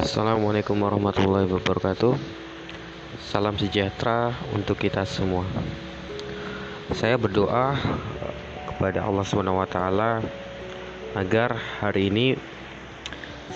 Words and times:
Assalamualaikum 0.00 0.80
warahmatullahi 0.80 1.44
wabarakatuh. 1.44 2.16
Salam 3.20 3.52
sejahtera 3.60 4.32
untuk 4.56 4.80
kita 4.80 5.04
semua. 5.04 5.44
Saya 6.96 7.20
berdoa 7.20 7.76
kepada 8.64 9.04
Allah 9.04 9.20
SWT 9.28 9.76
agar 11.20 11.50
hari 11.84 12.08
ini 12.08 12.32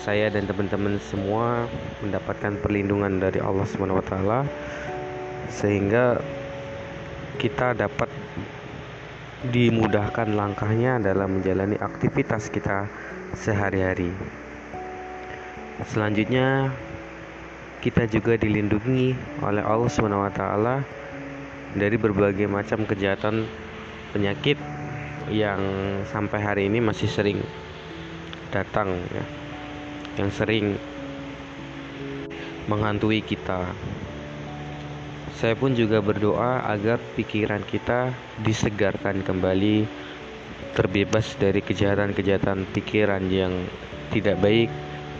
saya 0.05 0.29
dan 0.29 0.45
teman-teman 0.45 1.01
semua 1.09 1.65
mendapatkan 2.05 2.61
perlindungan 2.61 3.17
dari 3.17 3.41
Allah 3.41 3.65
SWT 3.65 4.13
sehingga 5.49 6.21
kita 7.41 7.73
dapat 7.73 8.13
dimudahkan 9.49 10.29
langkahnya 10.29 11.01
dalam 11.01 11.41
menjalani 11.41 11.81
aktivitas 11.81 12.53
kita 12.53 12.85
sehari-hari. 13.33 14.44
Selanjutnya 15.83 16.71
kita 17.83 18.07
juga 18.07 18.39
dilindungi 18.39 19.11
oleh 19.43 19.59
Allah 19.59 19.91
SWT 19.91 20.41
dari 21.75 21.97
berbagai 21.99 22.47
macam 22.47 22.87
kejahatan 22.87 23.43
penyakit 24.15 24.55
yang 25.27 25.59
sampai 26.07 26.39
hari 26.39 26.63
ini 26.71 26.79
masih 26.79 27.11
sering 27.11 27.43
datang 28.55 28.95
ya. 29.11 29.25
Yang 30.15 30.31
sering 30.39 30.65
menghantui 32.71 33.19
kita. 33.19 33.67
Saya 35.35 35.59
pun 35.59 35.75
juga 35.75 35.99
berdoa 35.99 36.63
agar 36.63 37.03
pikiran 37.19 37.59
kita 37.67 38.15
disegarkan 38.39 39.19
kembali 39.27 39.83
terbebas 40.71 41.35
dari 41.35 41.59
kejahatan-kejahatan 41.59 42.63
pikiran 42.71 43.27
yang 43.27 43.51
tidak 44.15 44.39
baik 44.39 44.71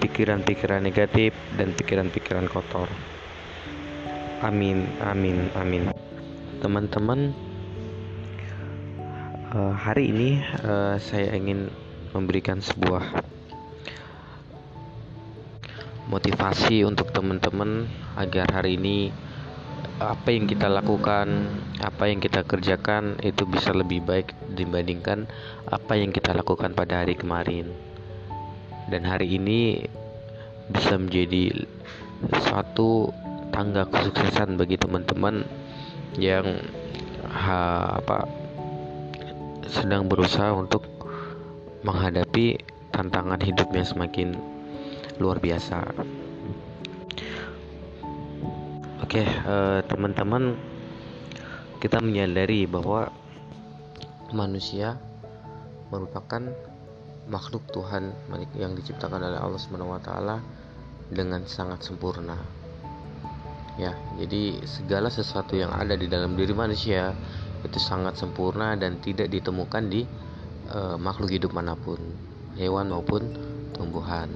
pikiran-pikiran 0.05 0.85
negatif 0.85 1.33
dan 1.57 1.73
pikiran-pikiran 1.73 2.45
kotor. 2.45 2.85
Amin, 4.45 4.85
amin, 5.01 5.49
amin. 5.57 5.89
Teman-teman, 6.61 7.33
uh, 9.49 9.73
hari 9.73 10.13
ini 10.13 10.45
uh, 10.61 11.01
saya 11.01 11.33
ingin 11.33 11.73
memberikan 12.13 12.61
sebuah 12.61 13.01
motivasi 16.05 16.85
untuk 16.85 17.09
teman-teman 17.09 17.89
agar 18.13 18.45
hari 18.53 18.77
ini 18.77 19.09
apa 19.97 20.29
yang 20.29 20.45
kita 20.45 20.69
lakukan, 20.69 21.49
apa 21.81 22.13
yang 22.13 22.21
kita 22.21 22.45
kerjakan 22.45 23.17
itu 23.25 23.41
bisa 23.49 23.73
lebih 23.73 24.05
baik 24.05 24.37
dibandingkan 24.53 25.25
apa 25.65 25.97
yang 25.97 26.13
kita 26.13 26.37
lakukan 26.37 26.77
pada 26.77 27.01
hari 27.01 27.17
kemarin 27.17 27.94
dan 28.89 29.01
hari 29.05 29.37
ini 29.37 29.85
bisa 30.69 30.97
menjadi 30.97 31.65
suatu 32.49 33.09
tangga 33.53 33.85
kesuksesan 33.89 34.57
bagi 34.57 34.77
teman-teman 34.77 35.45
yang 36.17 36.59
ha, 37.29 37.99
apa 38.01 38.25
sedang 39.65 40.05
berusaha 40.05 40.53
untuk 40.53 40.85
menghadapi 41.85 42.61
tantangan 42.89 43.41
hidupnya 43.41 43.83
semakin 43.85 44.33
luar 45.19 45.37
biasa. 45.39 45.83
Oke, 49.03 49.21
uh, 49.21 49.85
teman-teman, 49.85 50.57
kita 51.77 52.01
menyadari 52.01 52.65
bahwa 52.65 53.11
manusia 54.33 54.97
merupakan 55.93 56.51
makhluk 57.25 57.65
Tuhan 57.73 58.13
yang 58.57 58.77
diciptakan 58.77 59.21
oleh 59.21 59.39
Allah 59.41 59.57
Subhanahu 59.57 59.97
wa 59.97 60.01
taala 60.01 60.37
dengan 61.09 61.45
sangat 61.45 61.85
sempurna. 61.85 62.37
Ya, 63.75 63.91
jadi 64.15 64.63
segala 64.63 65.11
sesuatu 65.11 65.59
yang 65.59 65.73
ada 65.75 65.99
di 65.99 66.07
dalam 66.07 66.39
diri 66.39 66.55
manusia 66.55 67.11
itu 67.65 67.75
sangat 67.81 68.15
sempurna 68.15 68.77
dan 68.79 69.03
tidak 69.03 69.27
ditemukan 69.27 69.83
di 69.91 70.07
uh, 70.71 70.95
makhluk 70.95 71.33
hidup 71.33 71.51
mana 71.51 71.75
pun, 71.75 71.99
hewan 72.55 72.87
maupun 72.87 73.35
tumbuhan. 73.75 74.31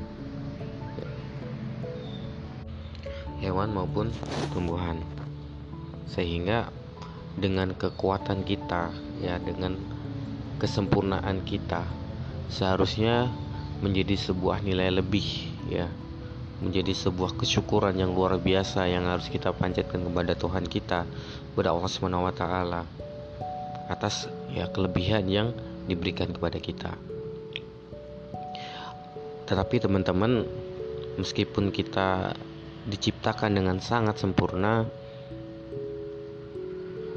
Hewan 3.40 3.72
maupun 3.72 4.12
tumbuhan. 4.52 5.00
Sehingga 6.12 6.68
dengan 7.40 7.72
kekuatan 7.72 8.44
kita 8.44 8.92
ya 9.24 9.40
dengan 9.40 9.80
kesempurnaan 10.60 11.48
kita 11.48 11.99
seharusnya 12.50 13.30
menjadi 13.80 14.18
sebuah 14.20 14.66
nilai 14.66 14.92
lebih 15.00 15.26
ya 15.72 15.88
menjadi 16.60 16.92
sebuah 16.92 17.40
kesyukuran 17.40 17.96
yang 17.96 18.12
luar 18.12 18.36
biasa 18.36 18.84
yang 18.92 19.08
harus 19.08 19.32
kita 19.32 19.56
panjatkan 19.56 20.04
kepada 20.04 20.36
Tuhan 20.36 20.68
kita 20.68 21.08
kepada 21.54 21.72
Allah 21.72 21.88
Subhanahu 21.88 22.28
wa 22.28 22.36
taala 22.36 22.84
atas 23.88 24.28
ya 24.54 24.68
kelebihan 24.70 25.26
yang 25.26 25.50
diberikan 25.90 26.30
kepada 26.30 26.62
kita. 26.62 26.94
Tetapi 29.50 29.76
teman-teman, 29.82 30.46
meskipun 31.18 31.74
kita 31.74 32.38
diciptakan 32.86 33.58
dengan 33.58 33.82
sangat 33.82 34.22
sempurna, 34.22 34.86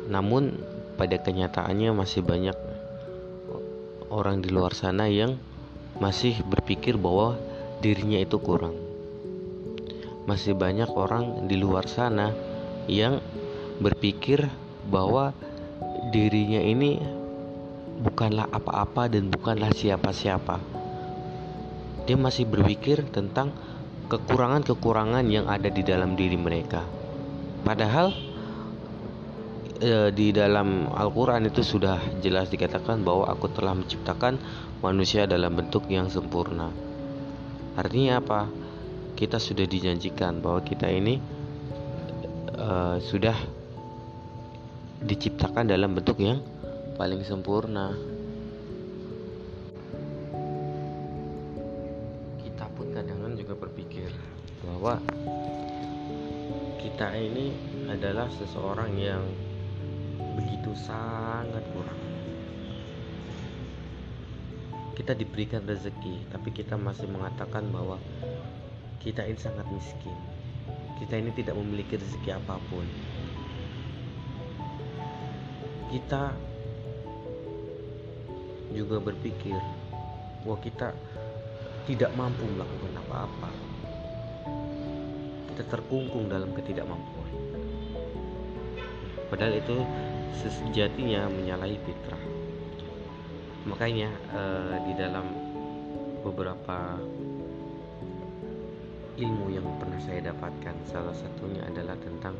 namun 0.08 0.56
pada 0.96 1.20
kenyataannya 1.20 1.92
masih 1.92 2.24
banyak 2.24 2.56
orang 4.12 4.44
di 4.44 4.52
luar 4.52 4.76
sana 4.76 5.08
yang 5.08 5.40
masih 5.96 6.36
berpikir 6.44 7.00
bahwa 7.00 7.40
dirinya 7.80 8.20
itu 8.20 8.36
kurang. 8.36 8.76
Masih 10.28 10.52
banyak 10.52 10.92
orang 10.92 11.48
di 11.48 11.56
luar 11.56 11.88
sana 11.88 12.36
yang 12.86 13.24
berpikir 13.80 14.46
bahwa 14.92 15.32
dirinya 16.12 16.60
ini 16.60 17.00
bukanlah 18.04 18.46
apa-apa 18.52 19.08
dan 19.08 19.32
bukanlah 19.32 19.72
siapa-siapa. 19.72 20.60
Dia 22.04 22.18
masih 22.20 22.44
berpikir 22.44 23.08
tentang 23.08 23.56
kekurangan-kekurangan 24.12 25.24
yang 25.32 25.48
ada 25.48 25.72
di 25.72 25.80
dalam 25.80 26.18
diri 26.18 26.36
mereka. 26.36 26.84
Padahal 27.64 28.12
e, 29.82 30.14
di 30.14 30.30
dalam 30.30 30.86
Al-Quran 30.94 31.50
itu 31.50 31.66
sudah 31.66 31.98
jelas 32.22 32.46
dikatakan 32.48 33.02
bahwa 33.02 33.26
aku 33.26 33.50
telah 33.50 33.74
menciptakan 33.74 34.38
manusia 34.78 35.26
dalam 35.26 35.58
bentuk 35.58 35.90
yang 35.90 36.06
sempurna. 36.06 36.70
Artinya 37.74 38.22
apa? 38.22 38.46
Kita 39.18 39.42
sudah 39.42 39.66
dijanjikan 39.66 40.38
bahwa 40.38 40.62
kita 40.62 40.86
ini 40.86 41.18
e, 42.54 43.02
sudah 43.02 43.34
diciptakan 45.02 45.66
dalam 45.66 45.98
bentuk 45.98 46.22
yang 46.22 46.38
paling 46.94 47.26
sempurna. 47.26 47.90
Kita 52.38 52.64
pun 52.78 52.86
kadang-kadang 52.94 53.34
juga 53.34 53.54
berpikir 53.58 54.14
bahwa 54.62 55.02
kita 56.78 57.18
ini 57.18 57.50
adalah 57.90 58.30
seseorang 58.30 58.94
yang 58.94 59.22
begitu 60.36 60.70
sangat 60.76 61.64
kurang. 61.72 62.00
Kita 64.92 65.16
diberikan 65.16 65.64
rezeki, 65.64 66.28
tapi 66.28 66.52
kita 66.52 66.76
masih 66.76 67.08
mengatakan 67.08 67.68
bahwa 67.72 67.96
kita 69.00 69.24
ini 69.24 69.40
sangat 69.40 69.66
miskin. 69.72 70.14
Kita 71.00 71.18
ini 71.18 71.34
tidak 71.34 71.58
memiliki 71.58 71.98
rezeki 71.98 72.30
apa 72.38 72.60
pun. 72.70 72.86
Kita 75.90 76.32
juga 78.72 78.96
berpikir 79.02 79.58
bahwa 80.44 80.58
kita 80.62 80.94
tidak 81.84 82.10
mampu 82.14 82.46
melakukan 82.46 82.92
apa-apa. 83.06 83.50
Kita 85.52 85.62
terkungkung 85.68 86.30
dalam 86.30 86.54
ketidakmampuan. 86.54 87.32
Padahal 89.28 89.58
itu 89.58 89.76
sejatinya 90.40 91.28
menyalahi 91.28 91.78
fitrah. 91.84 92.22
Makanya 93.68 94.10
uh, 94.32 94.76
di 94.86 94.92
dalam 94.98 95.26
beberapa 96.22 96.98
ilmu 99.18 99.52
yang 99.52 99.66
pernah 99.76 100.00
saya 100.00 100.32
dapatkan 100.32 100.76
salah 100.88 101.12
satunya 101.12 101.60
adalah 101.68 101.94
tentang 102.00 102.34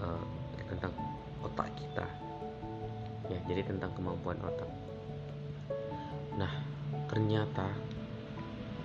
uh, 0.00 0.24
tentang 0.72 0.92
otak 1.44 1.68
kita 1.76 2.06
ya 3.28 3.38
jadi 3.44 3.62
tentang 3.68 3.92
kemampuan 3.92 4.40
otak 4.40 4.70
nah 6.40 6.52
ternyata 7.12 7.68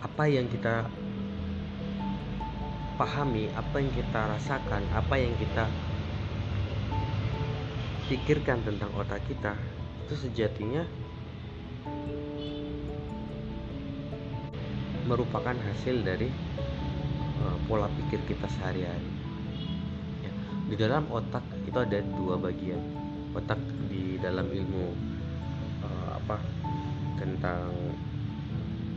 apa 0.03 0.24
yang 0.27 0.45
kita 0.51 0.83
pahami 3.00 3.47
apa 3.56 3.75
yang 3.79 3.94
kita 3.95 4.19
rasakan 4.35 4.83
apa 4.91 5.15
yang 5.15 5.33
kita 5.39 5.65
pikirkan 8.07 8.63
tentang 8.63 8.88
otak 8.95 9.19
kita 9.27 9.51
itu 10.07 10.15
sejatinya 10.15 10.88
merupakan 15.04 15.51
hasil 15.51 16.07
dari 16.07 16.31
uh, 17.44 17.57
pola 17.68 17.92
pikir 17.92 18.24
kita 18.27 18.48
sehari-hari. 18.48 19.12
Ya. 20.24 20.31
di 20.71 20.75
dalam 20.80 21.07
otak 21.12 21.44
itu 21.68 21.75
ada 21.75 22.00
dua 22.15 22.39
bagian. 22.39 22.80
Otak 23.36 23.59
di 23.92 24.15
dalam 24.24 24.48
ilmu 24.51 24.95
uh, 25.83 26.10
apa 26.15 26.39
tentang 27.19 27.71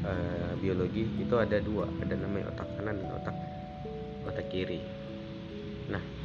uh, 0.06 0.54
biologi 0.62 1.06
itu 1.18 1.34
ada 1.34 1.58
dua. 1.58 1.90
Ada 1.98 2.14
namanya 2.14 2.54
otak 2.54 2.66
kanan 2.78 2.94
dan 2.94 3.10
otak 3.10 3.36
otak 4.26 4.46
kiri. 4.50 4.82
Nah 5.90 6.19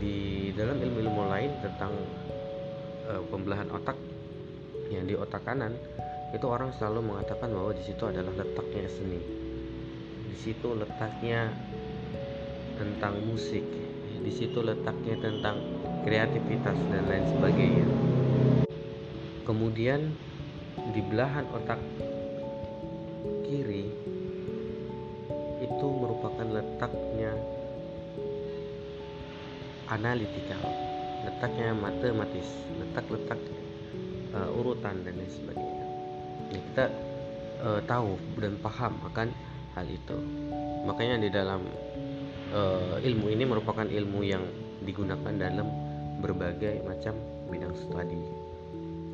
di 0.00 0.50
dalam 0.56 0.80
ilmu-ilmu 0.80 1.22
lain 1.28 1.52
tentang 1.60 1.92
uh, 3.06 3.22
pembelahan 3.28 3.68
otak 3.68 4.00
yang 4.88 5.04
di 5.06 5.14
otak 5.14 5.44
kanan 5.44 5.76
itu 6.32 6.46
orang 6.48 6.72
selalu 6.74 7.14
mengatakan 7.14 7.52
bahwa 7.52 7.76
di 7.76 7.84
situ 7.84 8.02
adalah 8.08 8.32
letaknya 8.32 8.88
seni. 8.88 9.20
Di 10.30 10.36
situ 10.40 10.72
letaknya 10.72 11.52
tentang 12.80 13.20
musik 13.28 13.62
di 14.20 14.32
situ 14.32 14.60
letaknya 14.60 15.16
tentang 15.16 15.56
kreativitas 16.04 16.76
dan 16.92 17.04
lain 17.08 17.24
sebagainya. 17.28 17.86
Kemudian 19.48 20.12
di 20.92 21.00
belahan 21.00 21.48
otak 21.56 21.80
analitikal 30.10 30.58
letaknya 31.22 31.70
matematis 31.70 32.50
letak-letak 32.82 33.38
uh, 34.34 34.50
urutan 34.58 35.06
dan 35.06 35.14
lain 35.14 35.30
sebagainya. 35.30 35.86
Nah, 36.50 36.60
kita 36.66 36.84
uh, 37.62 37.80
tahu 37.86 38.18
dan 38.42 38.58
paham 38.58 38.98
akan 39.06 39.30
hal 39.78 39.86
itu. 39.86 40.18
Makanya 40.82 41.22
di 41.22 41.30
dalam 41.30 41.62
uh, 42.50 42.98
ilmu 42.98 43.30
ini 43.30 43.46
merupakan 43.46 43.86
ilmu 43.86 44.20
yang 44.26 44.42
digunakan 44.82 45.30
dalam 45.30 45.70
berbagai 46.18 46.82
macam 46.82 47.14
bidang 47.46 47.78
studi. 47.78 48.18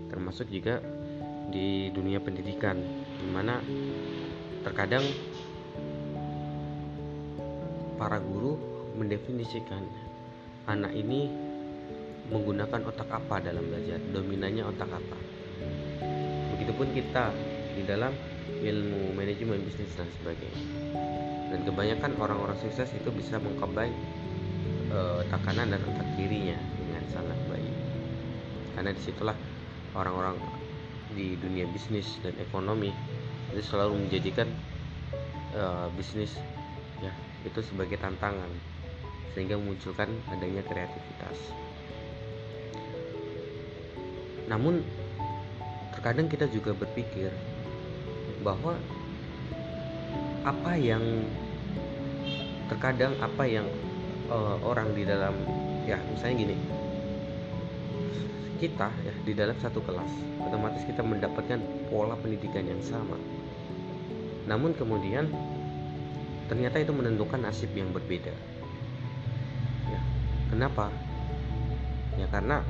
Termasuk 0.08 0.48
juga 0.48 0.80
di 1.52 1.92
dunia 1.92 2.24
pendidikan 2.24 2.80
di 3.20 3.28
mana 3.28 3.60
terkadang 4.64 5.04
para 8.00 8.16
guru 8.16 8.56
mendefinisikan 8.96 10.05
anak 10.66 10.92
ini 10.98 11.30
menggunakan 12.30 12.82
otak 12.90 13.06
apa 13.06 13.38
dalam 13.38 13.62
belajar? 13.70 14.02
Dominannya 14.10 14.66
otak 14.66 14.90
apa? 14.90 15.18
Begitupun 16.54 16.90
kita 16.90 17.30
di 17.78 17.82
dalam 17.86 18.10
ilmu 18.62 19.14
manajemen 19.14 19.62
bisnis 19.62 19.94
dan 19.94 20.10
sebagainya. 20.20 20.66
Dan 21.54 21.62
kebanyakan 21.62 22.18
orang-orang 22.18 22.58
sukses 22.58 22.90
itu 22.90 23.08
bisa 23.14 23.38
mengcombine 23.38 23.94
uh, 24.90 25.22
otak 25.22 25.40
kanan 25.46 25.70
dan 25.70 25.80
otak 25.86 26.08
kirinya 26.18 26.58
dengan 26.74 27.02
sangat 27.14 27.38
baik. 27.46 27.74
Karena 28.74 28.90
di 28.90 29.00
situlah 29.06 29.36
orang-orang 29.94 30.36
di 31.14 31.38
dunia 31.38 31.64
bisnis 31.70 32.18
dan 32.20 32.34
ekonomi 32.42 32.90
itu 33.54 33.62
selalu 33.62 34.04
menjadikan 34.04 34.50
uh, 35.54 35.86
bisnis 35.94 36.34
ya 37.00 37.12
itu 37.46 37.62
sebagai 37.62 37.96
tantangan 37.96 38.50
sehingga 39.34 39.58
memunculkan 39.58 40.12
adanya 40.30 40.62
kreativitas. 40.64 41.38
Namun 44.46 44.84
terkadang 45.96 46.30
kita 46.30 46.46
juga 46.46 46.76
berpikir 46.76 47.34
bahwa 48.46 48.78
apa 50.46 50.78
yang 50.78 51.02
terkadang 52.70 53.18
apa 53.18 53.42
yang 53.46 53.66
uh, 54.30 54.58
orang 54.62 54.94
di 54.94 55.02
dalam 55.02 55.34
ya 55.86 55.98
misalnya 56.14 56.46
gini. 56.46 56.56
Kita 58.56 58.88
ya 59.04 59.14
di 59.26 59.36
dalam 59.36 59.58
satu 59.60 59.84
kelas 59.84 60.08
otomatis 60.40 60.86
kita 60.86 61.04
mendapatkan 61.04 61.60
pola 61.90 62.14
pendidikan 62.16 62.64
yang 62.64 62.80
sama. 62.80 63.18
Namun 64.46 64.72
kemudian 64.78 65.26
ternyata 66.46 66.78
itu 66.78 66.94
menentukan 66.94 67.42
nasib 67.42 67.74
yang 67.74 67.90
berbeda 67.90 68.30
Kenapa? 70.56 70.88
Ya 72.16 72.24
karena 72.32 72.64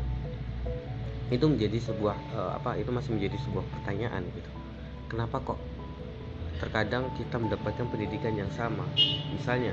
itu 1.31 1.47
menjadi 1.47 1.79
sebuah 1.79 2.19
uh, 2.35 2.59
apa 2.59 2.75
itu 2.83 2.91
masih 2.91 3.15
menjadi 3.15 3.39
sebuah 3.47 3.63
pertanyaan 3.79 4.27
gitu. 4.35 4.51
Kenapa 5.07 5.39
kok 5.39 5.55
terkadang 6.59 7.07
kita 7.15 7.39
mendapatkan 7.39 7.87
pendidikan 7.87 8.35
yang 8.35 8.51
sama? 8.51 8.83
Misalnya 9.31 9.71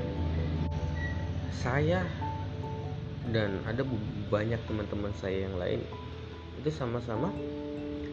saya 1.57 2.06
dan 3.33 3.65
ada 3.65 3.81
banyak 4.30 4.62
teman-teman 4.69 5.09
saya 5.18 5.50
yang 5.50 5.57
lain 5.57 5.81
itu 6.62 6.69
sama-sama 6.69 7.33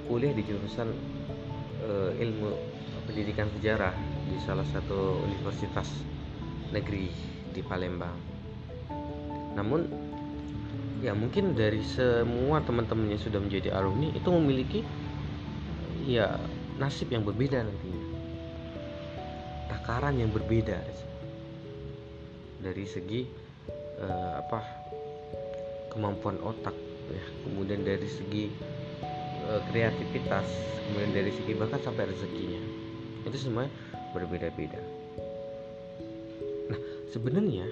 kuliah 0.08 0.32
di 0.32 0.49
jurusan 0.49 0.96
uh, 1.85 2.08
ilmu 2.17 2.56
pendidikan 3.05 3.53
sejarah 3.61 3.93
di 4.32 4.41
salah 4.49 4.64
satu 4.73 5.29
universitas 5.29 5.93
negeri 6.73 7.12
di 7.53 7.61
Palembang 7.61 8.30
namun 9.58 9.91
ya 11.00 11.17
mungkin 11.17 11.56
dari 11.56 11.81
semua 11.82 12.61
teman-teman 12.62 13.11
yang 13.11 13.23
sudah 13.23 13.41
menjadi 13.41 13.73
alumni 13.73 14.12
itu 14.12 14.29
memiliki 14.31 14.81
ya 16.06 16.37
nasib 16.76 17.08
yang 17.12 17.25
berbeda 17.25 17.64
nantinya 17.64 18.11
takaran 19.91 20.23
yang 20.23 20.31
berbeda. 20.31 20.79
Dari 22.61 22.85
segi 22.85 23.26
uh, 23.99 24.38
apa 24.38 24.62
kemampuan 25.91 26.38
otak 26.46 26.76
ya. 27.11 27.25
Kemudian 27.43 27.82
dari 27.82 28.06
segi 28.06 28.55
uh, 29.50 29.58
kreativitas 29.73 30.46
kemudian 30.87 31.11
dari 31.11 31.35
segi 31.35 31.58
bahkan 31.58 31.82
sampai 31.82 32.06
rezekinya. 32.06 32.62
Itu 33.26 33.35
semua 33.35 33.67
berbeda-beda. 34.14 34.79
Nah 36.70 36.81
sebenarnya 37.11 37.67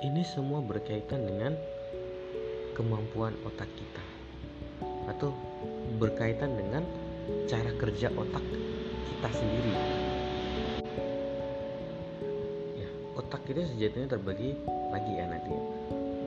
ini 0.00 0.24
semua 0.24 0.64
berkaitan 0.64 1.28
dengan 1.28 1.52
kemampuan 2.72 3.36
otak 3.44 3.68
kita 3.76 4.04
atau 5.12 5.36
berkaitan 6.00 6.56
dengan 6.56 6.80
cara 7.44 7.68
kerja 7.76 8.08
otak 8.16 8.40
kita 9.04 9.28
sendiri. 9.28 9.74
Ya, 12.80 12.88
otak 13.12 13.44
itu 13.52 13.60
sejatinya 13.76 14.16
terbagi 14.16 14.56
lagi 14.88 15.12
ya 15.20 15.28
nanti. 15.28 15.52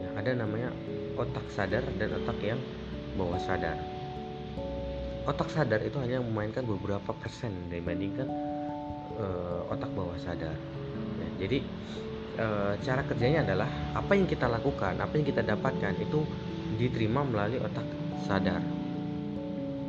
Ya, 0.05 0.09
ada 0.21 0.31
namanya 0.38 0.69
otak 1.17 1.45
sadar 1.50 1.81
dan 1.98 2.13
otak 2.13 2.38
yang 2.45 2.62
bawah 3.17 3.41
sadar. 3.41 3.81
Otak 5.25 5.50
sadar 5.50 5.81
itu 5.81 5.98
hanya 5.98 6.21
memainkan 6.21 6.62
beberapa 6.62 7.09
persen 7.17 7.74
dibandingkan 7.74 8.29
uh, 9.17 9.65
otak 9.74 9.89
bawah 9.98 10.19
sadar. 10.21 10.53
Ya, 11.17 11.27
jadi 11.48 11.65
e, 12.37 12.47
cara 12.81 13.01
kerjanya 13.05 13.45
adalah 13.45 13.69
apa 13.97 14.11
yang 14.17 14.27
kita 14.27 14.49
lakukan, 14.49 14.97
apa 14.99 15.13
yang 15.15 15.25
kita 15.25 15.41
dapatkan 15.45 15.93
itu 16.01 16.25
diterima 16.77 17.21
melalui 17.25 17.61
otak 17.61 17.85
sadar. 18.25 18.61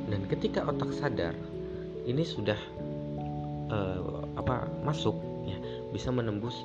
Dan 0.04 0.20
ketika 0.28 0.64
otak 0.68 0.92
sadar 0.92 1.32
ini 2.04 2.22
sudah 2.24 2.58
e, 3.68 3.78
apa 4.36 4.68
masuk 4.84 5.16
ya 5.48 5.58
bisa 5.92 6.12
menembus 6.12 6.64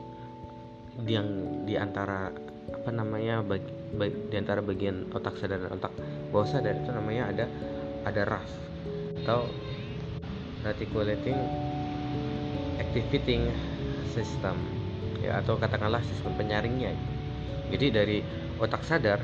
yang 1.07 1.63
di 1.63 1.79
antara 1.79 2.31
apa 2.69 2.91
namanya 2.91 3.41
bagi, 3.41 3.71
bagi, 3.95 4.17
di 4.29 4.35
antara 4.35 4.59
bagian 4.59 5.09
otak 5.15 5.39
sadar 5.39 5.63
dan 5.63 5.71
otak 5.79 5.93
bawah 6.29 6.45
sadar 6.45 6.75
itu 6.75 6.91
namanya 6.91 7.31
ada 7.31 7.45
ada 8.05 8.21
RAF 8.27 8.51
atau 9.23 9.47
reticulating 10.63 11.39
activating 12.79 13.47
system 14.11 14.55
ya 15.23 15.39
atau 15.43 15.59
katakanlah 15.59 16.03
sistem 16.03 16.35
penyaringnya. 16.35 16.95
Jadi 17.69 17.87
dari 17.93 18.17
otak 18.57 18.83
sadar 18.83 19.21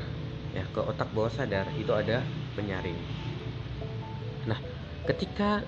ya 0.56 0.64
ke 0.72 0.80
otak 0.80 1.10
bawah 1.12 1.32
sadar 1.32 1.68
itu 1.76 1.92
ada 1.92 2.24
penyaring. 2.56 2.96
Nah 4.48 4.58
ketika 5.04 5.64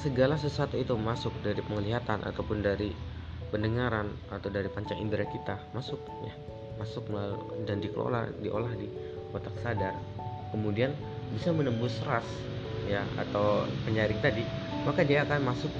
segala 0.00 0.40
sesuatu 0.40 0.80
itu 0.80 0.96
masuk 0.96 1.34
dari 1.44 1.60
penglihatan 1.60 2.24
ataupun 2.24 2.64
dari 2.64 2.94
pendengaran 3.50 4.08
atau 4.30 4.48
dari 4.48 4.70
panca 4.70 4.94
indera 4.94 5.26
kita 5.26 5.58
masuk 5.74 5.98
ya 6.24 6.34
masuk 6.78 7.04
dan 7.68 7.82
dikelola 7.82 8.30
diolah 8.40 8.72
di 8.78 8.88
otak 9.34 9.52
sadar 9.60 9.92
kemudian 10.54 10.94
bisa 11.34 11.52
menembus 11.52 11.98
ras 12.06 12.24
ya 12.88 13.04
atau 13.18 13.68
penyaring 13.84 14.18
tadi 14.22 14.46
maka 14.86 15.04
dia 15.04 15.26
akan 15.26 15.52
masuk 15.52 15.70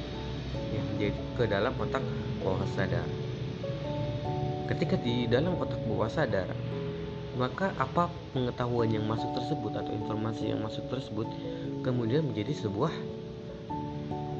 ya 0.74 1.10
ke 1.38 1.44
dalam 1.48 1.72
otak 1.80 2.04
bawah 2.42 2.66
sadar 2.76 3.06
Ketika 4.70 4.94
di 5.02 5.26
dalam 5.26 5.58
otak 5.58 5.82
bawah 5.82 6.06
sadar, 6.06 6.46
maka 7.34 7.74
apa 7.74 8.06
pengetahuan 8.30 8.86
yang 8.86 9.02
masuk 9.02 9.34
tersebut 9.34 9.74
atau 9.74 9.90
informasi 9.90 10.54
yang 10.54 10.62
masuk 10.62 10.86
tersebut 10.86 11.26
kemudian 11.82 12.22
menjadi 12.22 12.54
sebuah 12.54 12.94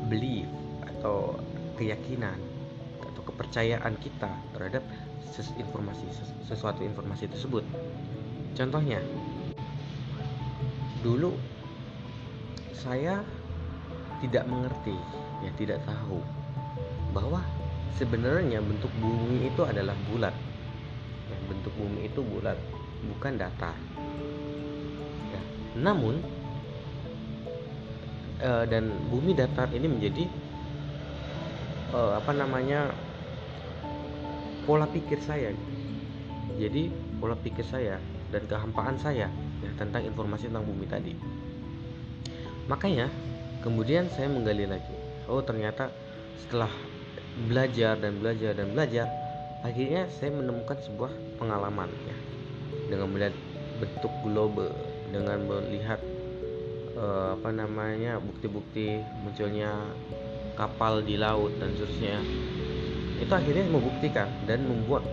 belief 0.06 0.46
atau 0.86 1.34
keyakinan 1.74 2.38
atau 3.02 3.22
kepercayaan 3.26 3.98
kita 3.98 4.30
terhadap 4.54 4.86
ses 5.34 5.50
informasi 5.58 6.06
ses 6.14 6.30
sesuatu 6.46 6.86
informasi 6.86 7.26
tersebut. 7.26 7.66
Contohnya, 8.54 9.02
dulu 11.02 11.34
saya 12.76 13.22
tidak 14.20 14.44
mengerti, 14.46 14.94
ya 15.42 15.50
tidak 15.56 15.80
tahu 15.88 16.22
bahwa 17.16 17.42
sebenarnya 17.96 18.62
bentuk 18.62 18.92
bumi 19.00 19.48
itu 19.48 19.62
adalah 19.64 19.96
bulat. 20.10 20.34
Ya, 21.30 21.36
bentuk 21.46 21.72
bumi 21.78 22.06
itu 22.10 22.20
bulat, 22.22 22.58
bukan 23.06 23.38
datar. 23.38 23.74
Ya, 25.30 25.42
namun 25.78 26.20
uh, 28.42 28.64
dan 28.66 28.90
bumi 29.08 29.36
datar 29.36 29.70
ini 29.72 29.86
menjadi 29.86 30.24
uh, 31.94 32.18
apa 32.18 32.32
namanya 32.34 32.90
pola 34.64 34.88
pikir 34.88 35.20
saya 35.20 35.52
jadi 36.56 36.92
pola 37.20 37.36
pikir 37.36 37.64
saya 37.64 37.96
dan 38.30 38.46
kehampaan 38.46 38.96
saya 39.00 39.26
ya, 39.62 39.70
tentang 39.76 40.04
informasi 40.06 40.48
tentang 40.48 40.66
bumi 40.66 40.86
tadi 40.86 41.14
makanya 42.68 43.10
kemudian 43.64 44.06
saya 44.12 44.30
menggali 44.30 44.68
lagi 44.68 44.94
oh 45.26 45.42
ternyata 45.42 45.90
setelah 46.38 46.70
belajar 47.46 47.98
dan 47.98 48.18
belajar 48.18 48.52
dan 48.56 48.74
belajar 48.74 49.06
akhirnya 49.60 50.08
saya 50.08 50.32
menemukan 50.32 50.76
sebuah 50.80 51.12
pengalaman 51.36 51.88
ya 52.08 52.16
dengan 52.90 53.08
melihat 53.12 53.34
bentuk 53.78 54.12
globe 54.24 54.72
dengan 55.10 55.38
melihat 55.44 56.00
uh, 56.96 57.36
apa 57.36 57.50
namanya 57.52 58.18
bukti-bukti 58.20 59.00
munculnya 59.24 59.72
kapal 60.56 61.00
di 61.00 61.16
laut 61.16 61.54
dan 61.60 61.72
seterusnya 61.76 62.20
itu 63.20 63.32
akhirnya 63.32 63.64
membuktikan 63.68 64.28
dan 64.48 64.64
membuat 64.64 65.04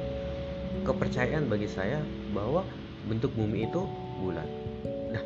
kepercayaan 0.88 1.51
bagi 1.51 1.67
saya 1.67 2.00
bahwa 2.31 2.63
bentuk 3.07 3.31
bumi 3.36 3.67
itu 3.67 3.83
bulat. 4.24 4.47
Nah, 5.12 5.24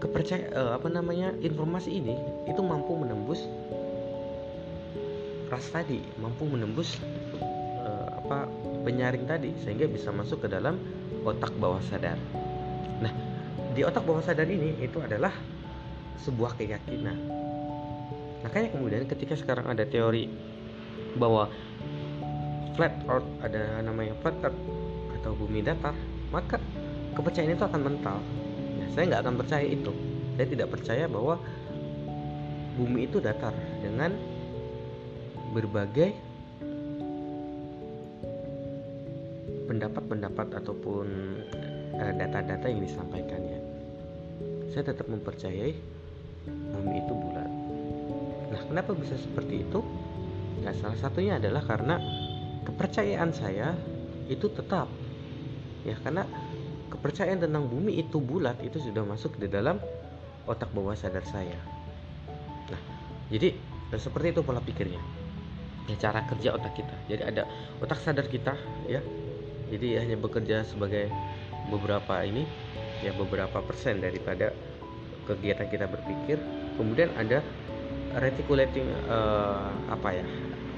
kepercayaan 0.00 0.52
uh, 0.56 0.72
apa 0.80 0.88
namanya 0.88 1.36
informasi 1.44 2.00
ini 2.00 2.16
itu 2.48 2.60
mampu 2.64 2.96
menembus 2.96 3.44
ras 5.50 5.66
tadi, 5.74 5.98
mampu 6.22 6.46
menembus 6.46 6.96
uh, 7.82 8.06
apa 8.22 8.46
penyaring 8.86 9.26
tadi 9.26 9.50
sehingga 9.66 9.90
bisa 9.90 10.14
masuk 10.14 10.46
ke 10.46 10.48
dalam 10.48 10.78
otak 11.26 11.50
bawah 11.58 11.82
sadar. 11.82 12.16
Nah, 13.02 13.12
di 13.74 13.82
otak 13.82 14.06
bawah 14.06 14.22
sadar 14.22 14.46
ini 14.46 14.78
itu 14.78 15.02
adalah 15.02 15.34
sebuah 16.22 16.54
keyakinan. 16.54 17.18
Makanya 18.46 18.72
kemudian 18.72 19.04
ketika 19.04 19.36
sekarang 19.36 19.68
ada 19.68 19.84
teori 19.84 20.30
bahwa 21.18 21.50
flat 22.78 22.94
earth 23.10 23.28
ada 23.42 23.82
namanya 23.82 24.14
flat 24.22 24.36
earth 24.40 24.60
atau 25.20 25.36
bumi 25.36 25.60
datar 25.60 25.92
maka 26.30 26.56
kepercayaan 27.18 27.58
itu 27.58 27.66
akan 27.66 27.80
mental 27.82 28.16
ya, 28.78 28.86
saya 28.94 29.04
nggak 29.10 29.22
akan 29.26 29.34
percaya 29.36 29.66
itu 29.66 29.92
saya 30.38 30.46
tidak 30.46 30.68
percaya 30.72 31.04
bahwa 31.10 31.36
bumi 32.78 33.10
itu 33.10 33.18
datar 33.18 33.52
dengan 33.82 34.14
berbagai 35.50 36.14
pendapat-pendapat 39.66 40.62
ataupun 40.62 41.06
eh, 41.98 42.12
data-data 42.18 42.66
yang 42.66 42.82
disampaikannya 42.82 43.60
saya 44.70 44.94
tetap 44.94 45.10
mempercayai 45.10 45.74
bumi 46.46 46.96
itu 47.02 47.12
bulat. 47.14 47.50
Nah 48.54 48.60
kenapa 48.70 48.94
bisa 48.94 49.18
seperti 49.18 49.66
itu? 49.66 49.82
Nah 50.62 50.70
salah 50.78 50.98
satunya 50.98 51.42
adalah 51.42 51.66
karena 51.66 51.98
kepercayaan 52.64 53.34
saya 53.34 53.74
itu 54.30 54.46
tetap. 54.46 54.86
Ya 55.82 55.98
karena 55.98 56.22
kepercayaan 56.94 57.42
tentang 57.42 57.66
bumi 57.66 57.98
itu 57.98 58.22
bulat 58.22 58.62
itu 58.62 58.78
sudah 58.78 59.02
masuk 59.02 59.36
di 59.42 59.50
dalam 59.50 59.82
otak 60.46 60.70
bawah 60.70 60.94
sadar 60.94 61.26
saya. 61.26 61.58
Nah 62.70 62.80
jadi 63.26 63.58
seperti 63.98 64.38
itu 64.38 64.40
pola 64.46 64.62
pikirnya 64.62 65.19
ya 65.90 65.96
cara 65.98 66.22
kerja 66.26 66.54
otak 66.54 66.78
kita. 66.78 66.94
Jadi 67.10 67.22
ada 67.26 67.42
otak 67.82 67.98
sadar 67.98 68.30
kita 68.30 68.54
ya. 68.86 69.02
Jadi 69.70 69.98
hanya 69.98 70.16
bekerja 70.18 70.66
sebagai 70.66 71.10
beberapa 71.70 72.22
ini 72.26 72.46
ya 73.02 73.14
beberapa 73.14 73.62
persen 73.62 74.02
daripada 74.02 74.54
kegiatan 75.26 75.66
kita 75.66 75.86
berpikir. 75.90 76.38
Kemudian 76.78 77.10
ada 77.14 77.42
reticulating 78.18 78.86
uh, 79.06 79.70
apa 79.90 80.22
ya 80.22 80.26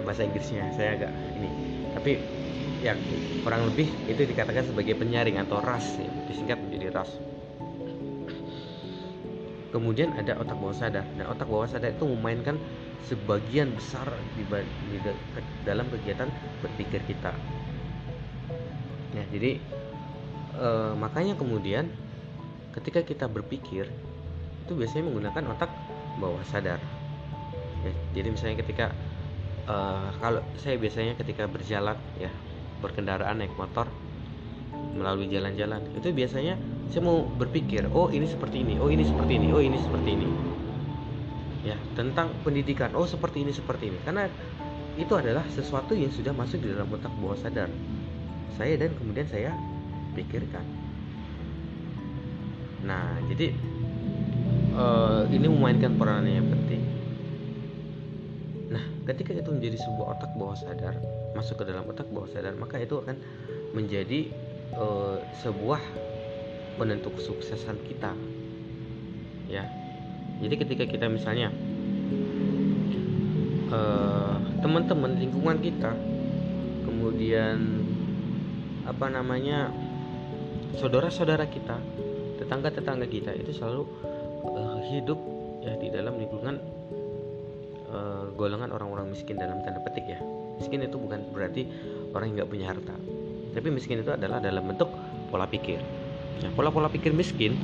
bahasa 0.05 0.25
Inggrisnya 0.25 0.69
saya 0.77 0.97
agak 1.01 1.13
ini. 1.41 1.49
Tapi 1.93 2.13
ya 2.83 2.99
kurang 3.47 3.71
lebih 3.73 3.89
itu 4.11 4.27
dikatakan 4.27 4.67
sebagai 4.67 4.99
penyaring 4.99 5.39
atau 5.39 5.63
ras 5.63 5.97
ya, 5.97 6.11
disingkat 6.29 6.59
menjadi 6.59 6.93
ras. 6.93 7.11
Kemudian 9.73 10.13
ada 10.13 10.37
otak 10.37 10.57
bawah 10.61 10.77
sadar. 10.77 11.07
Nah 11.17 11.33
otak 11.33 11.49
bawah 11.49 11.65
sadar 11.65 11.97
itu 11.97 12.05
memainkan 12.05 12.61
sebagian 13.07 13.75
besar 13.75 14.07
di, 14.39 14.47
di, 14.47 14.99
dalam 15.67 15.87
kegiatan 15.91 16.31
berpikir 16.63 17.03
kita. 17.07 17.35
Ya 19.13 19.25
jadi 19.29 19.59
e, 20.57 20.69
makanya 20.97 21.37
kemudian 21.37 21.91
ketika 22.73 23.05
kita 23.05 23.27
berpikir 23.29 23.91
itu 24.63 24.73
biasanya 24.73 25.11
menggunakan 25.11 25.53
otak 25.53 25.71
bawah 26.23 26.41
sadar. 26.49 26.79
Ya, 27.83 27.93
jadi 28.15 28.29
misalnya 28.31 28.63
ketika 28.63 28.95
uh, 29.67 30.11
kalau 30.23 30.43
saya 30.59 30.79
biasanya 30.79 31.19
ketika 31.19 31.47
berjalan 31.51 31.99
ya 32.19 32.31
berkendaraan 32.83 33.43
naik 33.43 33.55
motor 33.55 33.87
melalui 34.93 35.31
jalan-jalan 35.31 35.83
itu 35.95 36.11
biasanya 36.11 36.59
saya 36.91 37.03
mau 37.03 37.25
berpikir 37.25 37.87
oh 37.91 38.11
ini 38.11 38.27
seperti 38.27 38.63
ini 38.63 38.77
oh 38.83 38.91
ini 38.91 39.05
seperti 39.07 39.33
ini 39.39 39.49
oh 39.55 39.63
ini 39.63 39.79
seperti 39.79 40.11
ini 40.15 40.52
ya 41.63 41.79
tentang 41.95 42.35
pendidikan. 42.43 42.93
Oh 42.99 43.07
seperti 43.07 43.47
ini 43.47 43.55
seperti 43.55 43.91
ini. 43.95 43.99
Karena 44.03 44.27
itu 44.99 45.15
adalah 45.17 45.47
sesuatu 45.49 45.97
yang 45.97 46.13
sudah 46.13 46.35
masuk 46.37 46.61
di 46.61 46.69
dalam 46.75 46.91
otak 46.91 47.11
bawah 47.17 47.39
sadar. 47.39 47.71
Saya 48.59 48.77
dan 48.77 48.93
kemudian 48.99 49.25
saya 49.31 49.55
pikirkan. 50.13 50.67
Nah 52.85 53.17
jadi 53.31 53.55
uh, 54.77 55.25
ini 55.31 55.47
memainkan 55.49 55.97
peran 55.97 56.27
yang 56.27 56.51
penting. 56.51 56.83
Ketika 59.03 59.35
itu 59.35 59.51
menjadi 59.51 59.83
sebuah 59.83 60.15
otak 60.15 60.31
bawah 60.39 60.55
sadar 60.55 60.95
masuk 61.35 61.59
ke 61.59 61.65
dalam 61.67 61.83
otak 61.91 62.07
bawah 62.15 62.31
sadar 62.31 62.55
maka 62.55 62.79
itu 62.79 63.03
akan 63.03 63.19
menjadi 63.75 64.31
uh, 64.79 65.19
sebuah 65.43 65.83
penentu 66.79 67.11
kesuksesan 67.11 67.83
kita. 67.83 68.15
Ya 69.51 69.82
jadi 70.43 70.55
ketika 70.59 70.85
kita 70.91 71.07
misalnya 71.07 71.55
uh, 73.71 74.37
teman-teman 74.59 75.17
lingkungan 75.17 75.63
kita 75.63 75.95
kemudian 76.83 77.87
apa 78.83 79.07
namanya 79.07 79.71
saudara-saudara 80.77 81.47
kita 81.47 81.79
tetangga-tetangga 82.43 83.07
kita 83.07 83.31
itu 83.39 83.55
selalu 83.55 83.87
uh, 84.43 84.83
hidup 84.91 85.19
ya 85.63 85.79
di 85.79 85.89
dalam 85.95 86.19
lingkungan 86.19 86.59
uh, 87.93 88.27
golongan 88.35 88.75
orang-orang 88.75 89.15
miskin 89.15 89.39
dalam 89.39 89.63
tanda 89.63 89.79
petik 89.87 90.11
ya. 90.11 90.19
Miskin 90.59 90.83
itu 90.83 90.99
bukan 90.99 91.23
berarti 91.31 91.71
orang 92.11 92.35
yang 92.35 92.37
nggak 92.43 92.51
punya 92.51 92.67
harta. 92.75 92.95
Tapi 93.55 93.69
miskin 93.71 94.03
itu 94.03 94.11
adalah 94.11 94.43
dalam 94.43 94.67
bentuk 94.67 94.91
pola 95.31 95.47
pikir. 95.47 95.79
Nah, 96.43 96.51
pola-pola 96.59 96.91
pikir 96.91 97.15
miskin 97.15 97.55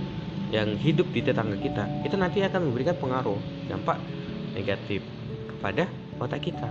yang 0.49 0.81
hidup 0.81 1.09
di 1.13 1.21
tetangga 1.21 1.61
kita 1.61 1.85
itu 2.09 2.17
nanti 2.17 2.41
akan 2.41 2.73
memberikan 2.73 2.97
pengaruh 2.97 3.37
dampak 3.69 4.01
negatif 4.57 5.05
kepada 5.55 5.85
otak 6.17 6.49
kita 6.49 6.71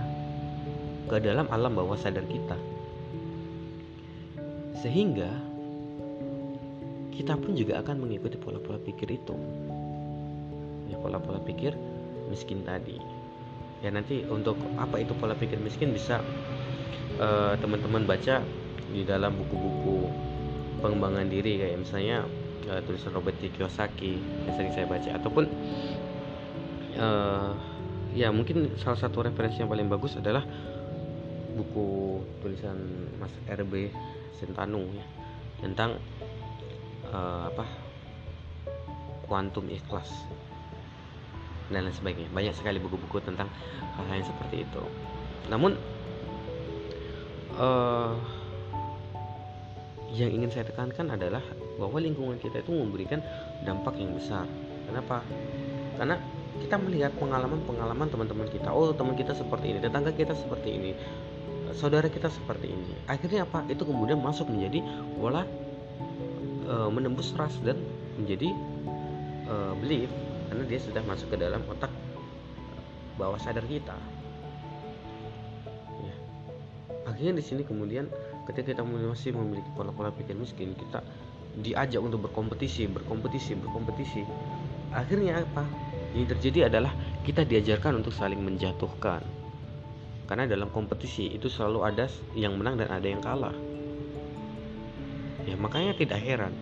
ke 1.08 1.16
dalam 1.22 1.48
alam 1.48 1.72
bawah 1.72 1.96
sadar 1.96 2.26
kita. 2.28 2.58
Sehingga 4.78 5.30
kita 7.14 7.34
pun 7.34 7.56
juga 7.58 7.82
akan 7.82 8.06
mengikuti 8.06 8.38
pola-pola 8.38 8.78
pikir 8.78 9.10
itu. 9.10 9.34
Ya 10.86 11.00
pola-pola 11.00 11.42
pikir 11.42 11.74
miskin 12.30 12.62
tadi. 12.62 13.00
Ya 13.82 13.94
nanti 13.94 14.22
untuk 14.26 14.58
apa 14.78 15.02
itu 15.02 15.14
pola 15.18 15.34
pikir 15.34 15.58
miskin 15.58 15.94
bisa 15.94 16.22
uh, 17.18 17.54
teman-teman 17.58 18.06
baca 18.06 18.42
di 18.92 19.02
dalam 19.02 19.34
buku-buku 19.34 20.08
pengembangan 20.78 21.26
diri 21.26 21.58
kayak 21.58 21.82
misalnya 21.82 22.24
uh, 22.68 22.80
tulisan 22.84 23.10
Robert 23.16 23.36
T. 23.40 23.48
Kiyosaki 23.50 24.20
yang 24.46 24.54
sering 24.54 24.72
saya 24.76 24.86
baca. 24.86 25.10
Ataupun 25.16 25.44
uh, 27.00 27.52
ya 28.12 28.28
mungkin 28.30 28.76
salah 28.76 29.00
satu 29.00 29.24
referensi 29.24 29.60
yang 29.64 29.72
paling 29.72 29.88
bagus 29.88 30.16
adalah 30.20 30.44
buku 31.56 32.22
tulisan 32.44 32.78
Mas 33.18 33.34
RB 33.50 33.90
Sentanu 34.38 34.86
ya 34.94 35.06
tentang 35.58 35.98
uh, 37.10 37.50
apa 37.50 37.66
kuantum 39.26 39.66
ikhlas 39.66 40.08
dan 41.68 41.84
lain 41.84 41.92
sebagainya. 41.92 42.30
Banyak 42.32 42.54
sekali 42.56 42.80
buku-buku 42.80 43.20
tentang 43.20 43.50
hal-hal 43.98 44.22
yang 44.22 44.28
seperti 44.28 44.64
itu. 44.64 44.82
Namun 45.52 45.76
uh, 47.58 48.14
yang 50.14 50.32
ingin 50.32 50.48
saya 50.48 50.64
tekankan 50.64 51.12
adalah 51.12 51.44
bahwa 51.78 52.02
lingkungan 52.02 52.36
kita 52.42 52.60
itu 52.60 52.74
memberikan 52.74 53.22
dampak 53.62 53.94
yang 53.96 54.12
besar. 54.18 54.44
Kenapa? 54.90 55.22
Karena 55.94 56.18
kita 56.58 56.76
melihat 56.76 57.14
pengalaman-pengalaman 57.16 58.10
teman-teman 58.10 58.50
kita. 58.50 58.74
Oh, 58.74 58.90
teman 58.90 59.14
kita 59.14 59.32
seperti 59.32 59.72
ini, 59.72 59.78
tetangga 59.78 60.10
kita 60.10 60.34
seperti 60.34 60.68
ini, 60.74 60.90
saudara 61.78 62.10
kita 62.10 62.26
seperti 62.26 62.74
ini. 62.74 62.94
Akhirnya 63.06 63.46
apa? 63.46 63.62
Itu 63.70 63.86
kemudian 63.86 64.18
masuk 64.18 64.50
menjadi 64.50 64.82
pola 65.14 65.46
e, 66.66 66.74
menembus 66.90 67.30
ras 67.38 67.54
dan 67.62 67.78
menjadi 68.18 68.50
e, 69.46 69.54
belief 69.78 70.10
karena 70.50 70.64
dia 70.66 70.80
sudah 70.82 71.02
masuk 71.06 71.30
ke 71.30 71.36
dalam 71.38 71.62
otak 71.70 71.92
bawah 73.14 73.38
sadar 73.38 73.62
kita. 73.66 73.94
Ya. 76.02 76.14
Akhirnya 77.06 77.38
di 77.38 77.44
sini 77.46 77.62
kemudian 77.62 78.10
ketika 78.50 78.74
kita 78.74 78.82
masih 78.82 79.36
memiliki 79.36 79.68
pola-pola 79.76 80.10
pikir 80.10 80.34
miskin 80.34 80.72
kita 80.74 81.04
diajak 81.58 81.98
untuk 81.98 82.30
berkompetisi 82.30 82.86
berkompetisi 82.86 83.58
berkompetisi. 83.58 84.22
Akhirnya 84.94 85.42
apa? 85.42 85.66
Yang 86.16 86.38
terjadi 86.38 86.72
adalah 86.72 86.92
kita 87.26 87.44
diajarkan 87.44 88.00
untuk 88.00 88.14
saling 88.14 88.40
menjatuhkan. 88.40 89.20
Karena 90.28 90.44
dalam 90.44 90.68
kompetisi 90.68 91.32
itu 91.32 91.48
selalu 91.48 91.88
ada 91.88 92.04
yang 92.36 92.56
menang 92.56 92.80
dan 92.80 92.88
ada 92.92 93.06
yang 93.08 93.20
kalah. 93.20 93.56
Ya 95.48 95.56
makanya 95.56 95.96
tidak 95.96 96.20
heran. 96.20 96.52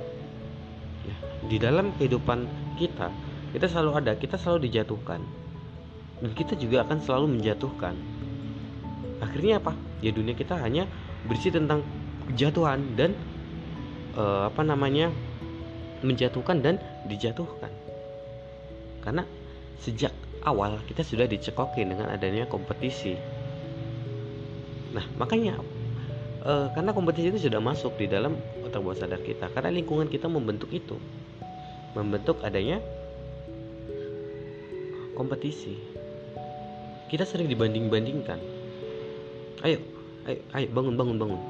Ya, 1.02 1.16
di 1.46 1.56
dalam 1.58 1.90
kehidupan 1.98 2.46
kita 2.78 3.10
kita 3.50 3.66
selalu 3.70 3.90
ada 3.98 4.12
kita 4.14 4.38
selalu 4.38 4.70
dijatuhkan. 4.70 5.22
Dan 6.16 6.30
kita 6.32 6.56
juga 6.56 6.86
akan 6.86 6.98
selalu 7.02 7.38
menjatuhkan. 7.38 7.94
Akhirnya 9.20 9.60
apa? 9.60 9.76
Ya 10.00 10.12
dunia 10.12 10.32
kita 10.32 10.56
hanya 10.56 10.88
berisi 11.28 11.52
tentang 11.52 11.84
kejatuhan 12.32 12.96
dan 12.96 13.12
uh, 14.16 14.49
apa 14.49 14.64
namanya 14.64 15.12
menjatuhkan 16.00 16.61
dan 16.64 16.80
dijatuhkan. 17.06 17.70
Karena 19.04 19.23
sejak 19.80 20.11
awal 20.42 20.82
kita 20.88 21.06
sudah 21.06 21.28
dicekokin 21.28 21.94
dengan 21.94 22.11
adanya 22.11 22.49
kompetisi. 22.49 23.14
Nah 24.96 25.04
makanya 25.20 25.61
uh, 26.42 26.73
karena 26.73 26.90
kompetisi 26.96 27.30
itu 27.30 27.40
sudah 27.46 27.61
masuk 27.62 27.94
di 28.00 28.11
dalam 28.11 28.35
otak 28.64 28.82
bawah 28.82 28.99
sadar 28.99 29.20
kita 29.23 29.52
karena 29.52 29.70
lingkungan 29.70 30.11
kita 30.11 30.26
membentuk 30.26 30.73
itu. 30.73 30.99
Membentuk 31.94 32.40
adanya 32.44 32.82
kompetisi. 35.16 35.80
Kita 37.06 37.23
sering 37.23 37.49
dibanding-bandingkan. 37.49 38.37
Ayo 39.64 39.80
ayo, 40.26 40.42
ayo 40.52 40.66
bangun 40.75 40.99
bangun 40.99 41.16
bangun 41.23 41.40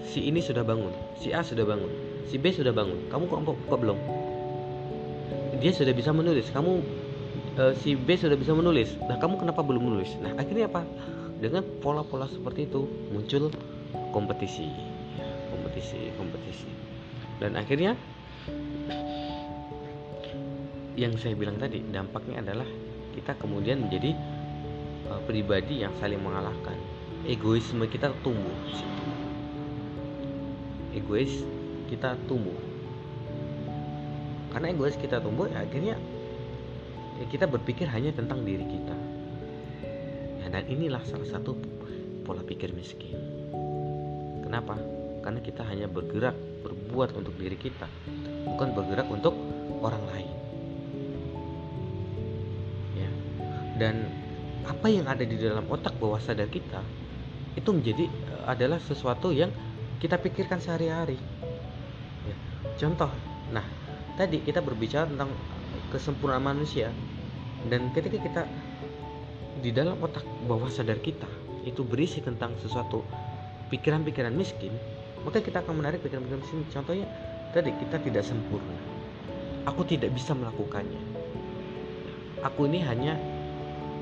si 0.00 0.24
ini 0.24 0.40
sudah 0.40 0.64
bangun 0.64 0.94
si 1.20 1.34
A 1.34 1.44
sudah 1.44 1.68
bangun 1.68 2.12
si 2.32 2.40
B 2.40 2.48
sudah 2.48 2.72
bangun. 2.72 3.12
Kamu 3.12 3.28
kok 3.28 3.44
kok, 3.44 3.56
kok 3.68 3.78
belum? 3.84 3.98
Dia 5.60 5.72
sudah 5.76 5.92
bisa 5.92 6.16
menulis. 6.16 6.48
Kamu 6.48 6.72
uh, 7.60 7.76
si 7.76 7.92
B 7.92 8.16
sudah 8.16 8.40
bisa 8.40 8.56
menulis. 8.56 8.96
Nah 9.04 9.20
kamu 9.20 9.36
kenapa 9.36 9.60
belum 9.60 9.92
menulis? 9.92 10.16
Nah 10.24 10.32
akhirnya 10.40 10.72
apa? 10.72 10.88
Dengan 11.36 11.60
pola-pola 11.84 12.24
seperti 12.30 12.64
itu 12.70 12.88
muncul 13.12 13.52
kompetisi. 14.16 14.72
Kompetisi 15.52 16.08
kompetisi. 16.16 16.70
Dan 17.36 17.60
akhirnya 17.60 17.98
yang 20.96 21.12
saya 21.20 21.36
bilang 21.36 21.60
tadi 21.60 21.84
dampaknya 21.84 22.40
adalah 22.40 22.68
kita 23.12 23.36
kemudian 23.36 23.84
menjadi 23.84 24.16
uh, 25.12 25.20
pribadi 25.28 25.84
yang 25.84 25.92
saling 26.00 26.22
mengalahkan. 26.24 26.80
Egoisme 27.22 27.86
kita 27.86 28.10
tumbuh 28.24 28.56
egois 31.02 31.42
kita 31.90 32.14
tumbuh. 32.30 32.56
Karena 34.54 34.70
egois 34.70 34.94
kita 34.96 35.18
tumbuh 35.18 35.50
ya 35.50 35.66
akhirnya 35.66 35.98
ya 37.18 37.24
kita 37.28 37.50
berpikir 37.50 37.90
hanya 37.90 38.14
tentang 38.14 38.46
diri 38.46 38.64
kita. 38.64 38.96
Ya, 40.42 40.46
dan 40.48 40.64
inilah 40.70 41.02
salah 41.04 41.26
satu 41.26 41.58
pola 42.22 42.46
pikir 42.46 42.70
miskin. 42.72 43.18
Kenapa? 44.46 44.78
Karena 45.22 45.42
kita 45.42 45.66
hanya 45.66 45.90
bergerak 45.90 46.34
berbuat 46.62 47.18
untuk 47.18 47.34
diri 47.38 47.58
kita 47.58 47.86
bukan 48.46 48.74
bergerak 48.74 49.06
untuk 49.10 49.34
orang 49.82 50.02
lain. 50.14 50.32
Ya. 52.98 53.10
Dan 53.78 53.94
apa 54.62 54.86
yang 54.86 55.06
ada 55.10 55.26
di 55.26 55.34
dalam 55.38 55.66
otak 55.66 55.98
bawah 55.98 56.22
sadar 56.22 56.46
kita 56.46 56.82
itu 57.58 57.68
menjadi 57.68 58.06
uh, 58.08 58.54
adalah 58.54 58.78
sesuatu 58.78 59.34
yang 59.34 59.50
kita 60.02 60.18
pikirkan 60.18 60.58
sehari-hari. 60.58 61.14
Ya. 62.26 62.36
Contoh, 62.74 63.06
nah 63.54 63.62
tadi 64.18 64.42
kita 64.42 64.58
berbicara 64.58 65.06
tentang 65.06 65.30
kesempurnaan 65.94 66.42
manusia 66.42 66.90
dan 67.70 67.94
ketika 67.94 68.18
kita 68.18 68.42
di 69.62 69.70
dalam 69.70 69.94
otak 70.02 70.26
bawah 70.50 70.66
sadar 70.66 70.98
kita 70.98 71.30
itu 71.62 71.86
berisi 71.86 72.18
tentang 72.18 72.58
sesuatu 72.58 73.06
pikiran-pikiran 73.70 74.34
miskin, 74.34 74.74
maka 75.22 75.38
kita 75.38 75.62
akan 75.62 75.78
menarik 75.78 76.02
pikiran-pikiran 76.02 76.42
miskin. 76.42 76.66
Contohnya 76.74 77.06
tadi 77.54 77.70
kita 77.78 78.02
tidak 78.02 78.26
sempurna. 78.26 78.74
Aku 79.70 79.86
tidak 79.86 80.10
bisa 80.10 80.34
melakukannya. 80.34 80.98
Aku 82.42 82.66
ini 82.66 82.82
hanya 82.82 83.14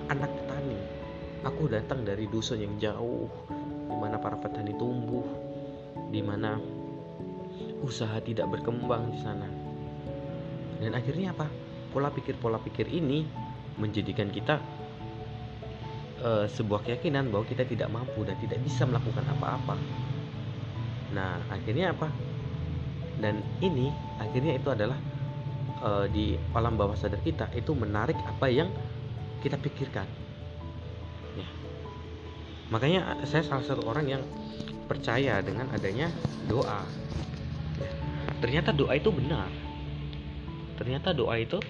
anak 0.09 0.33
petani 0.33 0.81
Aku 1.41 1.73
datang 1.73 2.05
dari 2.05 2.29
dusun 2.29 2.61
yang 2.61 2.77
jauh, 2.77 3.25
di 3.89 3.97
mana 3.97 4.21
para 4.21 4.37
petani 4.37 4.77
tumbuh, 4.77 5.25
di 6.11 6.21
mana 6.21 6.59
usaha 7.81 8.19
tidak 8.21 8.51
berkembang 8.51 9.15
di 9.15 9.19
sana. 9.23 9.49
Dan 10.83 10.93
akhirnya 10.93 11.33
apa? 11.33 11.47
Pola 11.91 12.11
pikir-pola 12.11 12.61
pikir 12.63 12.87
ini 12.91 13.27
menjadikan 13.79 14.29
kita 14.31 14.61
uh, 16.23 16.47
sebuah 16.51 16.87
keyakinan 16.87 17.31
bahwa 17.33 17.47
kita 17.47 17.65
tidak 17.65 17.89
mampu 17.89 18.27
dan 18.27 18.37
tidak 18.43 18.61
bisa 18.63 18.85
melakukan 18.85 19.25
apa-apa. 19.27 19.77
Nah, 21.15 21.41
akhirnya 21.51 21.95
apa? 21.95 22.11
Dan 23.19 23.43
ini 23.65 23.91
akhirnya 24.19 24.57
itu 24.57 24.69
adalah 24.71 24.97
uh, 25.83 26.07
di 26.09 26.39
alam 26.55 26.77
bawah 26.77 26.95
sadar 26.95 27.21
kita 27.25 27.51
itu 27.57 27.73
menarik 27.75 28.17
apa 28.27 28.47
yang 28.49 28.69
kita 29.41 29.57
pikirkan 29.57 30.31
makanya 32.71 33.19
saya 33.27 33.43
salah 33.43 33.67
satu 33.67 33.83
orang 33.91 34.07
yang 34.07 34.23
percaya 34.91 35.39
dengan 35.39 35.71
adanya 35.71 36.11
doa. 36.51 36.83
Ternyata 38.43 38.75
doa 38.75 38.99
itu 38.99 39.15
benar. 39.15 39.47
Ternyata 40.75 41.15
doa 41.15 41.39
itu 41.39 41.63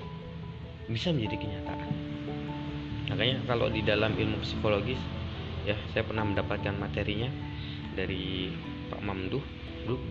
bisa 0.88 1.12
menjadi 1.12 1.37
kenyataan. 1.37 1.90
Makanya 3.12 3.37
kalau 3.44 3.68
di 3.68 3.85
dalam 3.85 4.16
ilmu 4.16 4.40
psikologis 4.40 4.96
ya 5.68 5.76
saya 5.92 6.09
pernah 6.09 6.24
mendapatkan 6.24 6.72
materinya 6.72 7.28
dari 7.92 8.48
Pak 8.88 9.04
Mamduh 9.04 9.44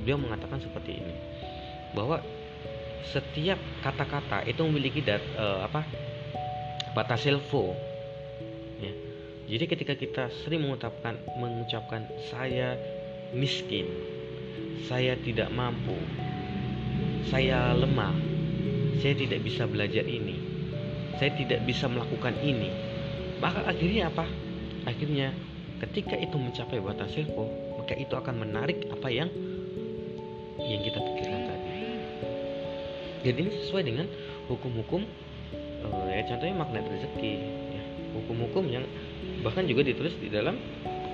dia 0.04 0.20
mengatakan 0.20 0.60
seperti 0.60 1.00
ini 1.00 1.16
bahwa 1.96 2.22
setiap 3.10 3.58
kata-kata 3.82 4.46
itu 4.46 4.62
memiliki 4.68 5.02
dat, 5.02 5.24
uh, 5.40 5.66
apa 5.66 5.88
batas 6.94 7.26
silvo 7.26 7.74
ya. 8.78 8.94
Jadi 9.50 9.66
ketika 9.66 9.94
kita 9.98 10.24
sering 10.46 10.68
mengucapkan 10.68 11.18
mengucapkan 11.40 12.06
saya 12.30 12.78
miskin, 13.34 13.86
saya 14.86 15.14
tidak 15.22 15.54
mampu, 15.54 15.96
saya 17.30 17.74
lemah, 17.78 18.16
saya 19.02 19.14
tidak 19.16 19.46
bisa 19.46 19.70
belajar 19.70 20.06
ini, 20.06 20.38
saya 21.22 21.36
tidak 21.38 21.62
bisa 21.66 21.86
melakukan 21.86 22.34
ini, 22.42 22.70
maka 23.38 23.66
akhirnya 23.70 24.10
apa? 24.10 24.26
Akhirnya 24.88 25.36
ketika 25.80 26.18
itu 26.18 26.36
mencapai 26.36 26.82
batas 26.82 27.14
silpo, 27.14 27.48
maka 27.80 27.94
itu 27.96 28.14
akan 28.16 28.36
menarik 28.42 28.90
apa 28.92 29.08
yang 29.12 29.30
yang 30.60 30.82
kita 30.84 31.00
pikirkan 31.00 31.42
tadi. 31.48 31.72
Jadi 33.24 33.38
ini 33.46 33.52
sesuai 33.64 33.84
dengan 33.84 34.08
hukum-hukum 34.48 35.04
uh, 35.88 36.08
ya 36.12 36.24
contohnya 36.28 36.56
magnet 36.56 36.86
rezeki, 36.88 37.34
ya, 37.76 37.84
hukum-hukum 38.20 38.64
yang 38.68 38.86
bahkan 39.42 39.64
juga 39.66 39.86
ditulis 39.88 40.16
di 40.20 40.28
dalam 40.28 40.56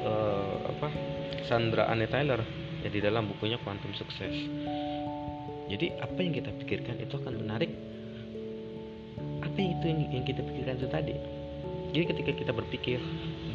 uh, 0.06 0.56
apa 0.66 0.88
Sandra 1.46 1.90
Anne 1.90 2.10
Tyler 2.10 2.42
ya 2.82 2.90
di 2.90 3.00
dalam 3.02 3.30
bukunya 3.30 3.62
Quantum 3.62 3.94
Success. 3.94 4.34
Jadi 5.66 5.98
apa 5.98 6.20
yang 6.22 6.34
kita 6.34 6.54
pikirkan 6.54 7.02
itu 7.02 7.18
akan 7.18 7.42
menarik. 7.42 7.72
Apa 9.42 9.58
itu 9.58 9.86
yang, 9.88 10.02
yang 10.14 10.26
kita 10.26 10.46
pikirkan 10.46 10.78
itu 10.78 10.90
tadi? 10.90 11.16
Jadi 11.96 12.06
ketika 12.12 12.32
kita 12.36 12.52
berpikir 12.52 13.00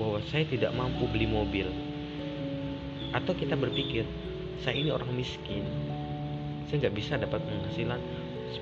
bahwa 0.01 0.19
saya 0.33 0.49
tidak 0.49 0.73
mampu 0.73 1.05
beli 1.07 1.29
mobil 1.29 1.69
atau 3.13 3.35
kita 3.35 3.59
berpikir 3.59 4.07
saya 4.63 4.77
ini 4.79 4.95
orang 4.95 5.11
miskin 5.13 5.67
saya 6.71 6.87
nggak 6.87 6.95
bisa 6.95 7.19
dapat 7.19 7.43
penghasilan 7.43 7.99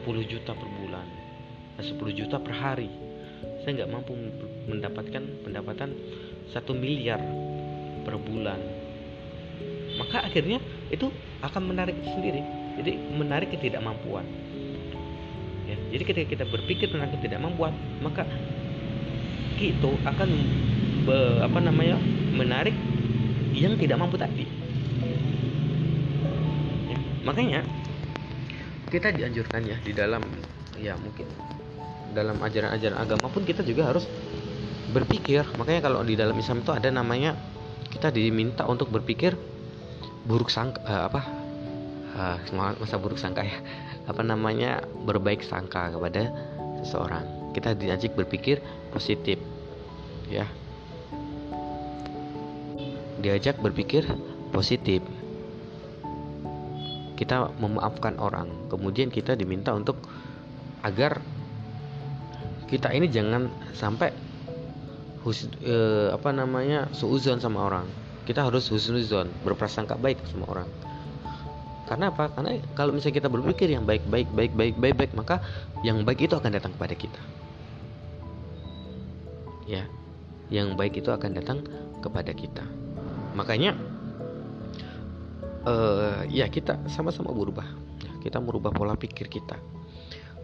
10 0.02 0.30
juta 0.30 0.56
per 0.56 0.68
bulan 0.80 1.06
10 1.76 1.94
juta 2.16 2.40
per 2.40 2.54
hari 2.56 2.88
saya 3.62 3.84
nggak 3.84 3.92
mampu 3.92 4.16
mendapatkan 4.68 5.22
pendapatan 5.44 5.92
satu 6.52 6.72
miliar 6.72 7.20
per 8.06 8.16
bulan. 8.16 8.56
Maka 10.00 10.24
akhirnya 10.24 10.62
itu 10.88 11.10
akan 11.42 11.62
menarik 11.74 11.96
sendiri. 12.06 12.40
Jadi 12.78 12.92
menarik 13.18 13.50
ketidakmampuan. 13.52 14.24
Ya 15.68 15.76
jadi 15.92 16.02
ketika 16.06 16.26
kita 16.38 16.44
berpikir 16.48 16.88
tentang 16.88 17.12
ketidakmampuan 17.18 17.74
maka 18.00 18.24
itu 19.58 19.90
akan 20.06 20.30
be, 21.02 21.18
apa 21.42 21.58
namanya 21.58 21.98
menarik 22.32 22.72
yang 23.50 23.74
tidak 23.74 23.98
mampu 23.98 24.14
tadi. 24.14 24.46
Ya, 26.86 26.98
makanya 27.26 27.60
kita 28.88 29.12
dianjurkan 29.12 29.66
ya 29.66 29.76
di 29.82 29.92
dalam 29.92 30.22
ya 30.78 30.94
mungkin 30.96 31.26
dalam 32.12 32.40
ajaran-ajaran 32.40 32.98
agama 32.98 33.26
pun 33.28 33.44
kita 33.44 33.64
juga 33.64 33.88
harus 33.88 34.08
berpikir. 34.92 35.44
Makanya 35.56 35.80
kalau 35.84 36.00
di 36.04 36.16
dalam 36.16 36.36
Islam 36.36 36.64
itu 36.64 36.72
ada 36.72 36.88
namanya 36.88 37.36
kita 37.88 38.12
diminta 38.12 38.64
untuk 38.68 38.88
berpikir 38.92 39.36
buruk 40.28 40.52
sangka 40.52 40.80
uh, 40.84 41.02
apa 41.08 41.20
uh, 42.16 42.36
masa 42.80 42.96
buruk 43.00 43.20
sangka 43.20 43.44
ya. 43.44 43.58
Apa 44.08 44.24
namanya 44.24 44.80
berbaik 45.04 45.44
sangka 45.44 45.92
kepada 45.92 46.32
seseorang. 46.80 47.52
Kita 47.52 47.76
diajak 47.76 48.16
berpikir 48.16 48.56
positif 48.88 49.36
ya. 50.32 50.48
Diajak 53.20 53.60
berpikir 53.60 54.08
positif. 54.48 55.04
Kita 57.20 57.52
memaafkan 57.60 58.16
orang 58.16 58.72
kemudian 58.72 59.12
kita 59.12 59.36
diminta 59.36 59.76
untuk 59.76 60.00
agar 60.80 61.20
kita 62.68 62.92
ini 62.92 63.08
jangan 63.08 63.48
sampai 63.72 64.12
hus, 65.24 65.48
eh, 65.64 66.12
apa 66.12 66.30
namanya 66.30 66.86
suuzon 66.92 67.40
sama 67.40 67.64
orang. 67.64 67.88
Kita 68.28 68.44
harus 68.44 68.68
husnuzon 68.68 69.32
berprasangka 69.40 69.96
baik 69.96 70.20
sama 70.28 70.44
orang. 70.52 70.68
Karena 71.88 72.12
apa? 72.12 72.28
Karena 72.28 72.60
kalau 72.76 72.92
misalnya 72.92 73.24
kita 73.24 73.28
berpikir 73.32 73.72
yang 73.72 73.88
baik 73.88 74.04
baik 74.04 74.28
baik 74.36 74.52
baik 74.52 74.76
baik 74.76 74.94
baik 75.00 75.12
maka 75.16 75.40
yang 75.80 76.04
baik 76.04 76.28
itu 76.28 76.36
akan 76.36 76.52
datang 76.52 76.76
kepada 76.76 76.92
kita. 76.92 77.20
Ya 79.64 79.88
yang 80.52 80.76
baik 80.76 81.00
itu 81.00 81.08
akan 81.08 81.32
datang 81.32 81.64
kepada 82.04 82.36
kita. 82.36 82.68
Makanya 83.32 83.72
uh, 85.64 86.28
ya 86.28 86.52
kita 86.52 86.76
sama-sama 86.92 87.32
berubah. 87.32 87.64
Ya, 88.04 88.12
kita 88.20 88.44
merubah 88.44 88.76
pola 88.76 88.92
pikir 88.92 89.32
kita 89.32 89.56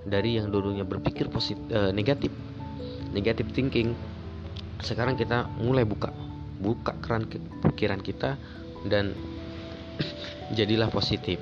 dari 0.04 0.36
yang 0.36 0.52
dulunya 0.52 0.84
berpikir 0.84 1.32
positif 1.32 1.60
uh, 1.72 1.90
negatif 1.90 2.30
negatif 3.12 3.48
thinking 3.56 3.96
sekarang 4.84 5.16
kita 5.16 5.48
mulai 5.60 5.88
buka 5.88 6.12
buka 6.60 6.92
keran 7.00 7.24
pikiran 7.64 8.00
kita 8.00 8.36
dan 8.88 9.16
jadilah 10.58 10.92
positif. 10.92 11.40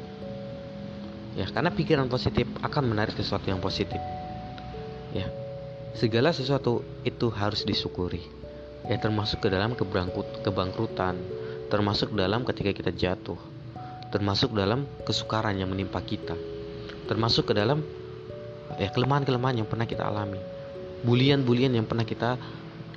Ya 1.32 1.48
karena 1.48 1.72
pikiran 1.72 2.12
positif 2.12 2.44
akan 2.60 2.92
menarik 2.92 3.16
sesuatu 3.16 3.48
yang 3.48 3.58
positif. 3.58 3.98
Ya 5.16 5.26
segala 5.96 6.30
sesuatu 6.30 6.84
itu 7.02 7.32
harus 7.32 7.64
disyukuri. 7.64 8.20
Ya 8.86 9.00
termasuk 9.00 9.42
ke 9.42 9.48
dalam 9.48 9.74
kebangkrutan 10.44 11.16
termasuk 11.72 12.12
dalam 12.12 12.44
ketika 12.44 12.76
kita 12.76 12.92
jatuh 12.92 13.40
termasuk 14.12 14.52
dalam 14.52 14.84
kesukaran 15.08 15.56
yang 15.56 15.72
menimpa 15.72 16.04
kita 16.04 16.36
termasuk 17.08 17.48
ke 17.48 17.56
dalam 17.56 17.80
ya 18.78 18.88
kelemahan-kelemahan 18.92 19.64
yang 19.64 19.68
pernah 19.68 19.84
kita 19.88 20.06
alami. 20.06 20.40
Bulian-bulian 21.02 21.74
yang 21.74 21.84
pernah 21.88 22.06
kita 22.06 22.38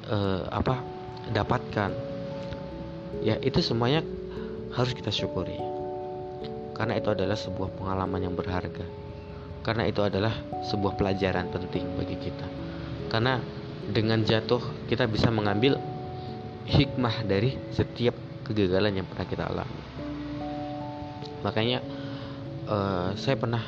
uh, 0.09 0.43
apa 0.53 0.79
dapatkan. 1.33 1.91
Ya 3.25 3.39
itu 3.41 3.59
semuanya 3.63 4.05
harus 4.75 4.93
kita 4.93 5.09
syukuri. 5.09 5.57
Karena 6.75 6.99
itu 6.99 7.09
adalah 7.09 7.39
sebuah 7.39 7.71
pengalaman 7.79 8.21
yang 8.21 8.35
berharga. 8.35 8.85
Karena 9.65 9.89
itu 9.89 10.03
adalah 10.05 10.35
sebuah 10.69 10.99
pelajaran 10.99 11.49
penting 11.49 11.87
bagi 11.97 12.19
kita. 12.19 12.45
Karena 13.09 13.41
dengan 13.89 14.21
jatuh 14.21 14.61
kita 14.85 15.09
bisa 15.09 15.31
mengambil 15.31 15.79
hikmah 16.69 17.25
dari 17.25 17.57
setiap 17.73 18.13
kegagalan 18.45 19.01
yang 19.01 19.07
pernah 19.09 19.25
kita 19.25 19.43
alami. 19.49 19.81
Makanya 21.41 21.79
uh, 22.69 23.09
saya 23.17 23.37
pernah 23.37 23.61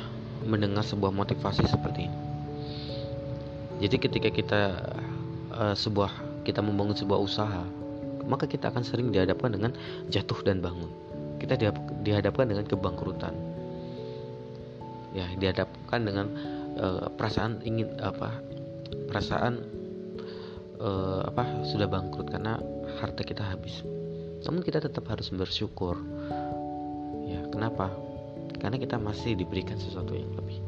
mendengar 0.46 0.86
sebuah 0.86 1.10
motivasi 1.10 1.66
seperti 1.66 2.06
ini 2.06 2.28
jadi 3.78 3.96
ketika 3.96 4.28
kita 4.34 4.60
uh, 5.54 5.74
sebuah 5.74 6.42
kita 6.42 6.58
membangun 6.58 6.98
sebuah 6.98 7.18
usaha, 7.22 7.62
maka 8.26 8.50
kita 8.50 8.74
akan 8.74 8.82
sering 8.82 9.14
dihadapkan 9.14 9.54
dengan 9.54 9.70
jatuh 10.10 10.42
dan 10.42 10.58
bangun. 10.58 10.90
Kita 11.38 11.54
dihadapkan 12.02 12.50
dengan 12.50 12.66
kebangkrutan. 12.66 13.34
Ya, 15.14 15.30
dihadapkan 15.38 16.02
dengan 16.02 16.26
uh, 16.76 17.06
perasaan 17.14 17.62
ingin 17.62 17.86
apa? 18.02 18.34
Perasaan 19.06 19.62
uh, 20.82 21.22
apa? 21.30 21.62
Sudah 21.62 21.86
bangkrut 21.86 22.34
karena 22.34 22.58
harta 22.98 23.22
kita 23.22 23.46
habis. 23.46 23.86
Namun 24.42 24.66
kita 24.66 24.82
tetap 24.82 25.06
harus 25.06 25.30
bersyukur. 25.30 25.94
Ya, 27.30 27.46
kenapa? 27.54 27.94
Karena 28.58 28.76
kita 28.76 28.98
masih 28.98 29.38
diberikan 29.38 29.78
sesuatu 29.78 30.14
yang 30.14 30.30
lebih. 30.34 30.58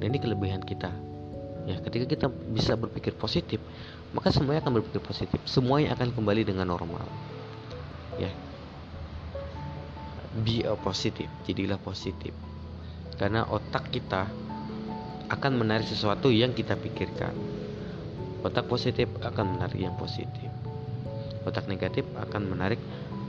Dan 0.00 0.12
ini 0.12 0.18
kelebihan 0.20 0.64
kita. 0.64 0.90
Ya, 1.64 1.80
ketika 1.80 2.04
kita 2.04 2.26
bisa 2.28 2.76
berpikir 2.76 3.16
positif, 3.16 3.56
maka 4.12 4.28
semuanya 4.28 4.60
akan 4.64 4.80
berpikir 4.80 5.00
positif. 5.00 5.40
Semuanya 5.48 5.96
akan 5.96 6.12
kembali 6.12 6.42
dengan 6.44 6.68
normal. 6.68 7.04
Ya. 8.20 8.32
Be 10.44 10.66
a 10.66 10.76
positif 10.76 11.30
jadilah 11.46 11.80
positif. 11.80 12.34
Karena 13.16 13.46
otak 13.46 13.94
kita 13.94 14.26
akan 15.30 15.52
menarik 15.56 15.86
sesuatu 15.88 16.28
yang 16.28 16.52
kita 16.52 16.76
pikirkan. 16.76 17.32
Otak 18.44 18.68
positif 18.68 19.08
akan 19.24 19.56
menarik 19.56 19.78
yang 19.78 19.96
positif. 19.96 20.50
Otak 21.48 21.64
negatif 21.64 22.04
akan 22.18 22.42
menarik 22.44 22.80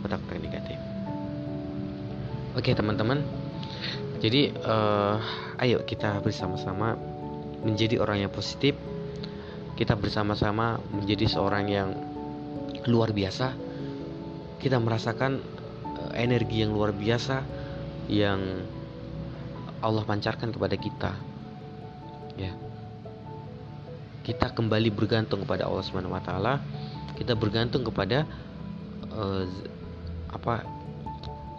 otak 0.04 0.20
negatif. 0.28 0.76
Oke 2.56 2.72
teman-teman 2.76 3.24
jadi 4.20 4.56
uh, 4.64 5.20
ayo 5.60 5.84
kita 5.84 6.24
bersama-sama 6.24 6.96
menjadi 7.66 8.00
orang 8.00 8.28
yang 8.28 8.32
positif. 8.32 8.78
Kita 9.76 10.00
bersama-sama 10.00 10.80
menjadi 10.96 11.28
seorang 11.28 11.66
yang 11.68 11.90
luar 12.88 13.12
biasa. 13.12 13.52
Kita 14.62 14.80
merasakan 14.80 15.44
uh, 15.84 16.12
energi 16.16 16.64
yang 16.64 16.72
luar 16.72 16.96
biasa 16.96 17.44
yang 18.08 18.40
Allah 19.84 20.04
pancarkan 20.08 20.56
kepada 20.56 20.76
kita. 20.80 21.12
Ya. 22.40 22.56
Kita 24.24 24.56
kembali 24.56 24.90
bergantung 24.96 25.44
kepada 25.44 25.68
Allah 25.68 25.84
taala. 26.24 26.54
Kita 27.20 27.36
bergantung 27.36 27.84
kepada 27.84 28.24
uh, 29.12 29.44
apa 30.32 30.64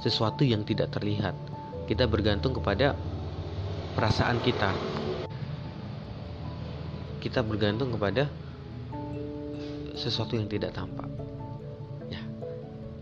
sesuatu 0.01 0.45
yang 0.45 0.65
tidak 0.65 0.93
terlihat 0.93 1.33
kita 1.87 2.11
bergantung 2.11 2.55
kepada 2.55 2.99
perasaan 3.95 4.43
kita 4.43 4.75
kita 7.27 7.43
bergantung 7.43 7.91
kepada 7.91 8.31
sesuatu 9.99 10.39
yang 10.39 10.47
tidak 10.47 10.71
tampak. 10.71 11.11
Ya. 12.07 12.23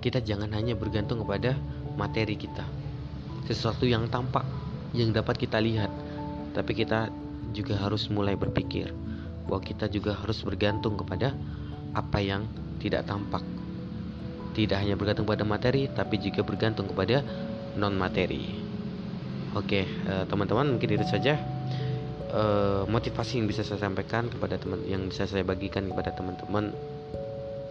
Kita 0.00 0.24
jangan 0.24 0.48
hanya 0.56 0.72
bergantung 0.72 1.20
kepada 1.20 1.52
materi 2.00 2.32
kita. 2.32 2.64
Sesuatu 3.44 3.84
yang 3.84 4.08
tampak 4.08 4.48
yang 4.96 5.12
dapat 5.12 5.36
kita 5.36 5.60
lihat. 5.60 5.92
Tapi 6.56 6.72
kita 6.72 7.12
juga 7.52 7.76
harus 7.76 8.08
mulai 8.08 8.32
berpikir 8.32 8.88
bahwa 9.44 9.60
kita 9.60 9.92
juga 9.92 10.16
harus 10.16 10.40
bergantung 10.40 10.96
kepada 10.96 11.36
apa 11.92 12.18
yang 12.24 12.48
tidak 12.80 13.04
tampak. 13.04 13.44
Tidak 14.56 14.78
hanya 14.80 14.96
bergantung 14.96 15.28
pada 15.28 15.44
materi, 15.44 15.90
tapi 15.92 16.16
juga 16.16 16.40
bergantung 16.46 16.88
kepada 16.88 17.20
non 17.76 17.92
materi. 17.92 18.63
Oke, 19.54 19.86
eh, 19.86 20.24
teman-teman, 20.26 20.74
mungkin 20.74 20.98
itu 20.98 21.06
saja. 21.06 21.38
Uh, 22.34 22.82
motivasi 22.90 23.38
yang 23.38 23.46
bisa 23.46 23.62
saya 23.62 23.78
sampaikan 23.86 24.26
kepada 24.26 24.58
teman 24.58 24.82
yang 24.90 25.06
bisa 25.06 25.22
saya 25.22 25.46
bagikan 25.46 25.86
kepada 25.86 26.10
teman-teman. 26.10 26.74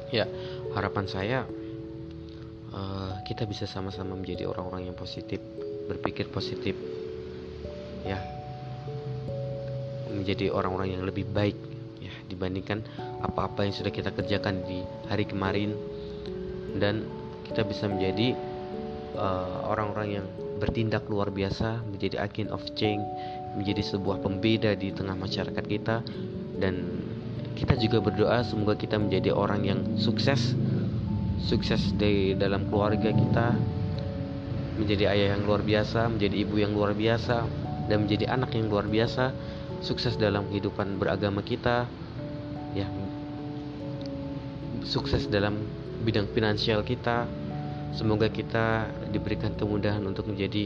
Ya 0.08 0.24
harapan 0.72 1.04
saya 1.04 1.44
uh, 2.72 3.20
kita 3.28 3.44
bisa 3.44 3.68
sama-sama 3.68 4.16
menjadi 4.16 4.48
orang-orang 4.48 4.88
yang 4.88 4.96
positif 4.96 5.44
berpikir 5.92 6.32
positif. 6.32 6.80
Ya 8.08 8.24
menjadi 10.16 10.56
orang-orang 10.56 10.96
yang 10.96 11.04
lebih 11.04 11.28
baik 11.28 11.60
ya 12.00 12.16
dibandingkan 12.32 12.88
apa-apa 13.20 13.68
yang 13.68 13.76
sudah 13.76 13.92
kita 13.92 14.16
kerjakan 14.16 14.64
di 14.64 14.80
hari 15.12 15.28
kemarin. 15.28 15.76
Dan 16.80 17.04
kita 17.52 17.68
bisa 17.68 17.92
menjadi 17.92 18.32
eh, 19.20 19.58
orang-orang 19.68 20.08
uh, 20.08 20.16
yang 20.24 20.28
bertindak 20.58 21.06
luar 21.10 21.34
biasa 21.34 21.82
menjadi 21.88 22.24
agent 22.24 22.50
of 22.54 22.62
change 22.78 23.04
menjadi 23.58 23.82
sebuah 23.96 24.22
pembeda 24.22 24.74
di 24.74 24.94
tengah 24.94 25.18
masyarakat 25.18 25.66
kita 25.66 26.02
dan 26.58 27.04
kita 27.54 27.78
juga 27.78 28.02
berdoa 28.02 28.42
semoga 28.42 28.74
kita 28.74 28.98
menjadi 28.98 29.34
orang 29.34 29.62
yang 29.66 29.80
sukses 29.98 30.58
sukses 31.44 31.94
di 32.00 32.34
dalam 32.34 32.66
keluarga 32.72 33.12
kita 33.14 33.54
menjadi 34.78 35.14
ayah 35.14 35.38
yang 35.38 35.46
luar 35.46 35.62
biasa, 35.62 36.10
menjadi 36.10 36.36
ibu 36.46 36.56
yang 36.58 36.74
luar 36.74 36.98
biasa, 36.98 37.46
dan 37.90 37.98
menjadi 38.06 38.26
anak 38.34 38.58
yang 38.58 38.68
luar 38.74 38.90
biasa, 38.90 39.34
sukses 39.86 40.18
dalam 40.18 40.50
kehidupan 40.50 40.98
beragama 40.98 41.46
kita, 41.46 41.86
ya, 42.74 42.88
sukses 44.82 45.30
dalam 45.30 45.62
bidang 46.02 46.26
finansial 46.34 46.82
kita. 46.82 47.30
Semoga 47.94 48.26
kita 48.30 48.90
diberikan 49.14 49.54
kemudahan 49.54 50.02
untuk 50.02 50.34
menjadi 50.34 50.66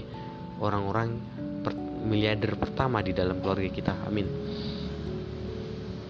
orang-orang 0.63 1.19
per 1.59 1.75
miliarder 2.07 2.55
pertama 2.55 3.03
di 3.03 3.11
dalam 3.11 3.43
keluarga 3.43 3.67
kita. 3.67 3.93
Amin. 4.07 4.27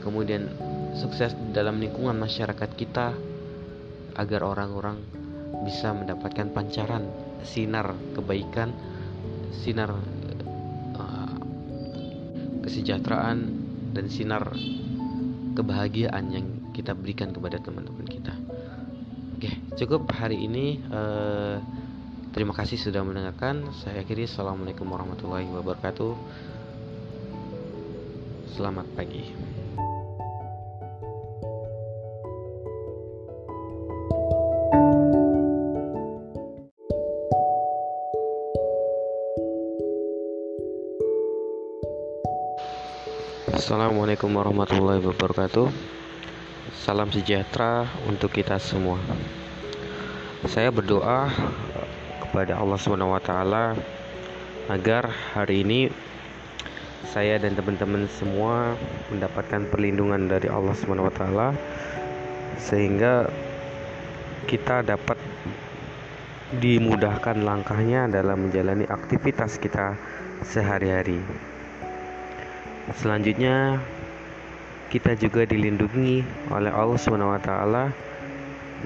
Kemudian 0.06 0.48
sukses 0.96 1.34
dalam 1.52 1.82
lingkungan 1.82 2.16
masyarakat 2.16 2.70
kita 2.78 3.18
agar 4.18 4.42
orang-orang 4.46 5.02
bisa 5.66 5.92
mendapatkan 5.92 6.54
pancaran 6.54 7.10
sinar 7.44 7.98
kebaikan, 8.14 8.72
sinar 9.52 9.98
uh, 10.96 11.38
kesejahteraan 12.64 13.38
dan 13.92 14.06
sinar 14.08 14.54
kebahagiaan 15.58 16.30
yang 16.30 16.46
kita 16.72 16.94
berikan 16.94 17.34
kepada 17.34 17.58
teman-teman 17.58 18.06
kita. 18.06 18.47
Oke, 19.38 19.54
cukup 19.78 20.10
hari 20.18 20.50
ini. 20.50 20.82
Uh, 20.90 21.62
terima 22.34 22.58
kasih 22.58 22.74
sudah 22.74 23.06
mendengarkan. 23.06 23.70
Saya 23.86 24.02
akhiri. 24.02 24.26
Assalamualaikum 24.26 24.90
warahmatullahi 24.90 25.46
wabarakatuh. 25.54 26.18
Selamat 28.58 28.90
pagi. 28.98 29.30
Assalamualaikum 43.54 44.34
warahmatullahi 44.34 45.06
wabarakatuh 45.06 45.98
Salam 46.88 47.12
sejahtera 47.12 47.84
untuk 48.08 48.32
kita 48.32 48.56
semua 48.64 48.96
Saya 50.48 50.72
berdoa 50.72 51.28
kepada 52.24 52.56
Allah 52.56 52.80
SWT 52.80 53.32
Agar 54.72 55.12
hari 55.36 55.68
ini 55.68 55.92
Saya 57.12 57.44
dan 57.44 57.60
teman-teman 57.60 58.08
semua 58.08 58.80
Mendapatkan 59.12 59.68
perlindungan 59.68 60.32
dari 60.32 60.48
Allah 60.48 60.72
SWT 60.72 61.24
Sehingga 62.56 63.28
Kita 64.48 64.80
dapat 64.80 65.20
Dimudahkan 66.56 67.44
langkahnya 67.44 68.08
dalam 68.08 68.48
menjalani 68.48 68.88
aktivitas 68.88 69.60
kita 69.60 70.00
sehari-hari. 70.48 71.20
Selanjutnya 72.96 73.84
kita 74.88 75.20
juga 75.20 75.44
dilindungi 75.44 76.24
oleh 76.48 76.72
Allah 76.72 77.00
SWT 77.00 77.52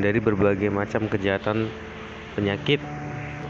dari 0.02 0.20
berbagai 0.24 0.74
macam 0.74 1.06
kejahatan 1.06 1.70
penyakit 2.34 2.82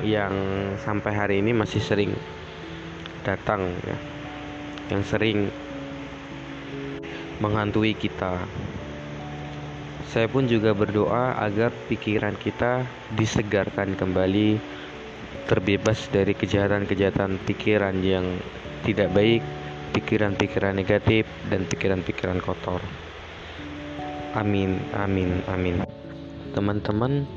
yang 0.01 0.33
sampai 0.81 1.11
hari 1.13 1.35
ini 1.39 1.53
masih 1.53 1.79
sering 1.79 2.11
datang 3.23 3.71
ya. 3.85 3.97
Yang 4.91 5.03
sering 5.15 5.39
menghantui 7.39 7.95
kita. 7.95 8.43
Saya 10.11 10.27
pun 10.27 10.43
juga 10.43 10.75
berdoa 10.75 11.39
agar 11.39 11.71
pikiran 11.87 12.35
kita 12.35 12.83
disegarkan 13.15 13.95
kembali 13.95 14.59
terbebas 15.47 16.11
dari 16.11 16.35
kejahatan-kejahatan 16.35 17.39
pikiran 17.47 17.95
yang 18.03 18.27
tidak 18.83 19.07
baik 19.15 19.39
pikiran-pikiran 19.91 20.73
negatif 20.73 21.27
dan 21.51 21.67
pikiran-pikiran 21.67 22.39
kotor. 22.39 22.79
Amin, 24.31 24.79
amin, 24.95 25.43
amin. 25.51 25.83
Teman-teman, 26.55 27.27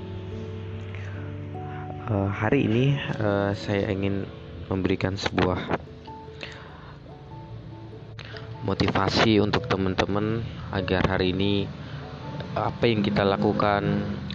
uh, 2.07 2.31
hari 2.31 2.71
ini 2.71 2.95
uh, 3.19 3.51
saya 3.59 3.91
ingin 3.91 4.23
memberikan 4.71 5.19
sebuah 5.19 5.59
motivasi 8.63 9.43
untuk 9.43 9.67
teman-teman 9.67 10.41
agar 10.71 11.05
hari 11.05 11.35
ini 11.35 11.67
apa 12.55 12.87
yang 12.87 13.03
kita 13.03 13.27
lakukan, 13.27 13.83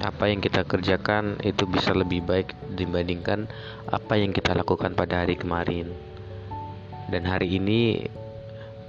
apa 0.04 0.28
yang 0.28 0.44
kita 0.44 0.68
kerjakan 0.68 1.40
itu 1.40 1.64
bisa 1.64 1.96
lebih 1.96 2.28
baik 2.28 2.52
dibandingkan 2.76 3.48
apa 3.88 4.20
yang 4.20 4.36
kita 4.36 4.52
lakukan 4.52 4.92
pada 4.92 5.24
hari 5.24 5.40
kemarin 5.40 6.09
dan 7.10 7.26
hari 7.26 7.58
ini 7.58 8.06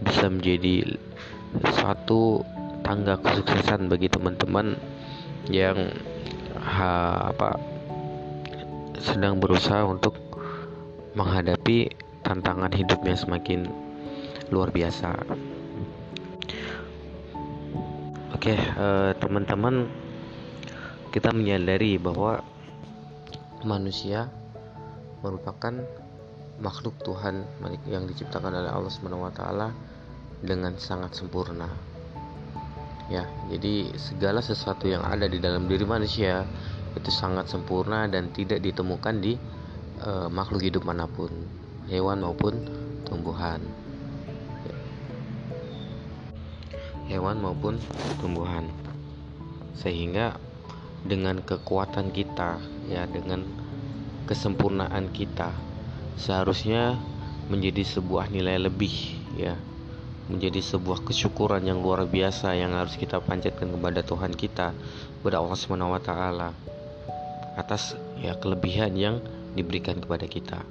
bisa 0.01 0.29
menjadi 0.29 0.97
suatu 1.77 2.45
tangga 2.85 3.17
kesuksesan 3.21 3.89
bagi 3.89 4.09
teman-teman 4.13 4.77
yang 5.49 5.93
ha, 6.57 7.33
apa 7.33 7.57
sedang 9.01 9.41
berusaha 9.41 9.89
untuk 9.89 10.17
menghadapi 11.17 11.91
tantangan 12.21 12.71
hidupnya 12.71 13.17
semakin 13.17 13.67
luar 14.53 14.69
biasa. 14.71 15.17
Oke, 18.37 18.57
uh, 18.57 19.13
teman-teman, 19.21 19.89
kita 21.13 21.33
menyadari 21.33 22.01
bahwa 22.01 22.41
manusia 23.65 24.33
merupakan 25.21 25.85
makhluk 26.61 26.96
Tuhan 27.01 27.44
yang 27.88 28.05
diciptakan 28.05 28.53
oleh 28.53 28.70
Allah 28.70 28.92
SWT 28.92 29.42
dengan 30.44 30.77
sangat 30.77 31.16
sempurna. 31.16 31.68
Ya, 33.11 33.27
jadi 33.51 33.90
segala 33.99 34.38
sesuatu 34.38 34.87
yang 34.87 35.03
ada 35.03 35.27
di 35.27 35.42
dalam 35.42 35.66
diri 35.66 35.83
manusia 35.83 36.46
itu 36.94 37.11
sangat 37.11 37.51
sempurna 37.51 38.07
dan 38.07 38.31
tidak 38.31 38.62
ditemukan 38.62 39.18
di 39.18 39.35
uh, 40.07 40.31
makhluk 40.31 40.62
hidup 40.62 40.87
mana 40.87 41.11
pun, 41.11 41.33
hewan 41.90 42.23
maupun 42.23 42.55
tumbuhan. 43.03 43.59
Hewan 47.11 47.42
maupun 47.42 47.83
tumbuhan. 48.23 48.70
Sehingga 49.75 50.38
dengan 51.03 51.42
kekuatan 51.42 52.14
kita, 52.14 52.62
ya 52.87 53.11
dengan 53.11 53.42
kesempurnaan 54.31 55.11
kita, 55.11 55.51
seharusnya 56.21 57.01
menjadi 57.49 57.83
sebuah 57.83 58.29
nilai 58.29 58.61
lebih 58.61 58.93
ya 59.41 59.57
menjadi 60.31 60.63
sebuah 60.63 61.03
kesyukuran 61.03 61.67
yang 61.67 61.83
luar 61.83 62.07
biasa 62.07 62.55
yang 62.55 62.77
harus 62.77 62.95
kita 62.95 63.19
panjatkan 63.19 63.75
kepada 63.75 64.07
Tuhan 64.07 64.33
kita 64.37 64.71
kepada 65.19 65.43
Allah 65.43 65.59
Subhanahu 65.59 65.97
wa 65.97 66.03
taala 66.05 66.55
atas 67.59 67.99
ya 68.23 68.39
kelebihan 68.39 68.95
yang 68.95 69.19
diberikan 69.59 69.99
kepada 69.99 70.31
kita. 70.31 70.63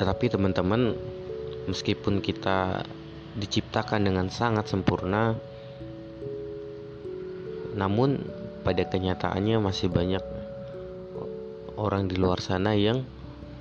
Tetapi 0.00 0.24
teman-teman 0.32 0.96
meskipun 1.68 2.24
kita 2.24 2.80
diciptakan 3.36 4.08
dengan 4.08 4.32
sangat 4.32 4.72
sempurna 4.72 5.36
namun 7.72 8.20
pada 8.64 8.84
kenyataannya 8.84 9.56
masih 9.60 9.88
banyak 9.88 10.20
orang 11.76 12.08
di 12.08 12.16
luar 12.16 12.40
sana 12.40 12.72
yang 12.76 13.04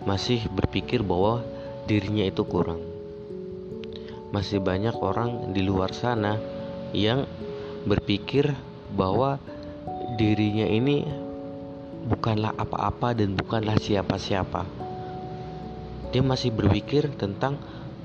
masih 0.08 0.45
berpikir 0.50 1.06
bahwa 1.06 1.45
dirinya 1.86 2.26
itu 2.26 2.41
kurang. 2.47 2.82
Masih 4.32 4.63
banyak 4.63 4.95
orang 4.97 5.52
di 5.52 5.62
luar 5.62 5.91
sana 5.91 6.39
yang 6.95 7.28
berpikir 7.84 8.56
bahwa 8.95 9.39
dirinya 10.15 10.67
ini 10.67 11.04
bukanlah 12.08 12.56
apa-apa 12.56 13.13
dan 13.13 13.36
bukanlah 13.36 13.78
siapa-siapa. 13.78 14.63
Dia 16.12 16.24
masih 16.24 16.52
berpikir 16.52 17.12
tentang 17.15 17.60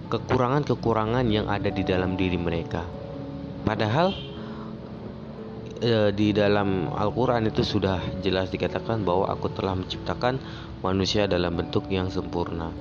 kekurangan-kekurangan 0.06 1.26
yang 1.26 1.50
ada 1.50 1.66
di 1.66 1.82
dalam 1.82 2.14
diri 2.14 2.38
mereka. 2.38 2.86
Padahal 3.66 4.14
e, 5.80 6.12
di 6.12 6.32
dalam 6.32 6.92
Al-Quran 6.92 7.48
itu 7.48 7.62
sudah 7.62 8.00
jelas 8.24 8.48
dikatakan 8.48 9.04
bahwa 9.04 9.28
aku 9.28 9.52
telah 9.52 9.76
menciptakan 9.76 10.40
manusia 10.80 11.28
dalam 11.28 11.56
bentuk 11.56 11.88
yang 11.92 12.08
sempurna. 12.08 12.72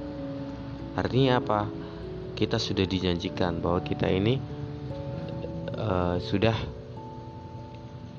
Artinya 0.95 1.43
apa? 1.43 1.67
Kita 2.35 2.59
sudah 2.59 2.83
dijanjikan 2.83 3.59
bahwa 3.59 3.79
kita 3.83 4.07
ini 4.07 4.39
e, 5.75 6.19
sudah 6.23 6.55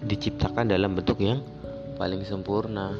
diciptakan 0.04 0.68
dalam 0.68 0.92
bentuk 0.92 1.20
yang 1.24 1.40
paling 1.96 2.20
sempurna. 2.24 2.92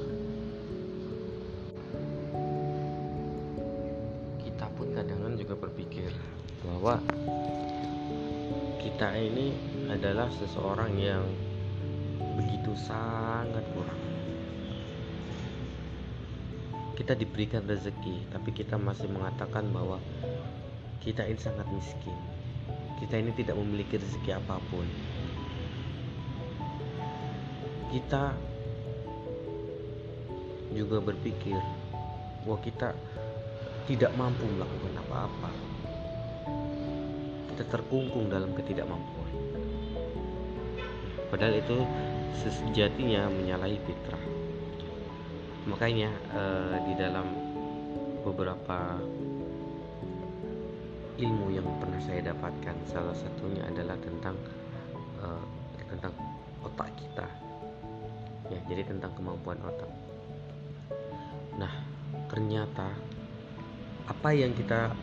Kita 4.40 4.66
pun 4.76 4.88
kadang-kadang 4.96 5.36
juga 5.36 5.54
berpikir 5.60 6.08
bahwa 6.64 6.98
kita 8.80 9.12
ini 9.12 9.52
adalah 9.92 10.32
seseorang 10.32 10.96
yang 10.96 11.24
begitu 12.46 12.78
sangat 12.78 13.66
kurang. 13.74 14.02
Kita 16.94 17.18
diberikan 17.18 17.66
rezeki 17.66 18.30
tapi 18.30 18.54
kita 18.54 18.78
masih 18.78 19.10
mengatakan 19.10 19.66
bahwa 19.74 19.98
kita 21.02 21.26
ini 21.26 21.42
sangat 21.42 21.66
miskin. 21.74 22.14
Kita 23.02 23.18
ini 23.18 23.34
tidak 23.34 23.58
memiliki 23.58 23.98
rezeki 23.98 24.30
apa 24.38 24.62
pun. 24.70 24.86
Kita 27.90 28.30
juga 30.70 31.02
berpikir 31.02 31.58
bahwa 32.46 32.58
kita 32.62 32.94
tidak 33.90 34.14
mampu 34.14 34.46
melakukan 34.46 34.94
apa-apa. 35.02 35.50
Kita 37.50 37.64
terkungkung 37.74 38.30
dalam 38.30 38.54
ketidakmampuan. 38.54 39.32
Padahal 41.26 41.58
itu 41.58 41.78
sejatinya 42.34 43.28
menyalahi 43.30 43.78
fitrah. 43.84 44.24
Makanya 45.66 46.10
eh, 46.10 46.76
di 46.86 46.94
dalam 46.94 47.26
beberapa 48.22 48.98
ilmu 51.16 51.46
yang 51.54 51.66
pernah 51.80 51.98
saya 52.02 52.30
dapatkan 52.30 52.76
salah 52.86 53.16
satunya 53.16 53.64
adalah 53.66 53.98
tentang 53.98 54.36
eh, 55.22 55.44
tentang 55.90 56.12
otak 56.62 56.90
kita. 56.98 57.26
Ya 58.46 58.60
jadi 58.70 58.86
tentang 58.86 59.10
kemampuan 59.18 59.58
otak. 59.66 59.90
Nah 61.58 61.72
ternyata 62.30 62.94
apa 64.06 64.30
yang 64.30 64.54
kita 64.54 64.94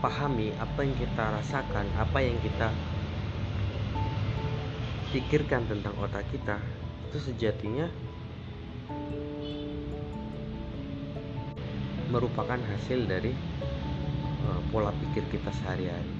pahami 0.00 0.52
apa 0.60 0.84
yang 0.84 0.96
kita 1.00 1.24
rasakan 1.40 1.88
apa 1.96 2.18
yang 2.20 2.36
kita 2.44 2.68
pikirkan 5.14 5.62
tentang 5.70 5.94
otak 6.02 6.26
kita 6.34 6.58
itu 7.06 7.30
sejatinya 7.30 7.86
merupakan 12.10 12.58
hasil 12.58 13.06
dari 13.06 13.30
uh, 14.42 14.58
pola 14.74 14.90
pikir 14.90 15.22
kita 15.30 15.54
sehari-hari. 15.62 16.10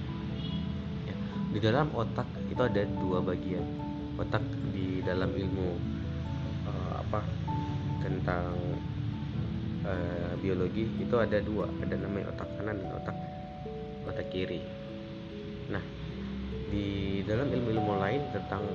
Ya, 1.10 1.14
di 1.50 1.58
dalam 1.58 1.90
otak 1.90 2.30
itu 2.46 2.62
ada 2.62 2.86
dua 3.02 3.18
bagian. 3.18 3.66
Otak 4.14 4.46
di 4.70 5.02
dalam 5.02 5.34
ilmu 5.34 5.74
uh, 6.70 7.02
apa 7.02 7.26
tentang 7.98 8.54
uh, 9.82 10.38
biologi 10.38 10.86
itu 11.02 11.18
ada 11.18 11.42
dua, 11.42 11.66
ada 11.82 11.98
namanya 11.98 12.30
otak 12.30 12.46
kanan 12.62 12.78
dan 12.78 12.90
otak 12.94 13.16
otak 14.06 14.26
kiri. 14.30 14.83
Di 16.74 17.22
dalam 17.22 17.54
ilmu-ilmu 17.54 17.94
lain 18.02 18.22
tentang 18.34 18.66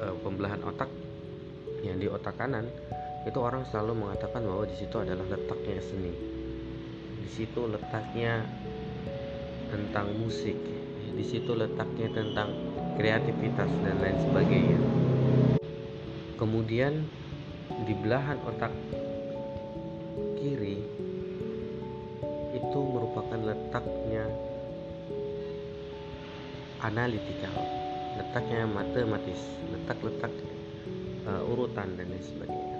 uh, 0.00 0.16
pembelahan 0.24 0.64
otak 0.64 0.88
yang 1.84 2.00
di 2.00 2.08
otak 2.08 2.40
kanan 2.40 2.64
itu 3.28 3.36
orang 3.36 3.68
selalu 3.68 4.08
mengatakan 4.08 4.40
bahwa 4.48 4.64
di 4.64 4.80
situ 4.80 4.96
adalah 4.96 5.28
letaknya 5.28 5.76
seni. 5.84 6.14
Di 7.20 7.28
situ 7.28 7.68
letaknya 7.68 8.48
tentang 9.68 10.08
musik 10.16 10.56
di 11.16 11.24
situ 11.24 11.56
letaknya 11.56 12.12
tentang 12.12 12.52
kreativitas 13.00 13.72
dan 13.80 13.96
lain 14.04 14.18
sebagainya. 14.20 14.80
Kemudian 16.36 17.08
di 17.88 17.94
belahan 17.96 18.36
otak 18.44 18.72
kiri 20.36 20.84
itu 22.52 22.78
merupakan 22.84 23.40
letaknya 23.40 24.28
analitikal 26.86 27.54
letaknya 28.16 28.64
matematis 28.70 29.42
letak-letak 29.74 30.32
uh, 31.26 31.42
urutan 31.50 31.98
dan 31.98 32.06
lain 32.08 32.24
sebagainya. 32.24 32.78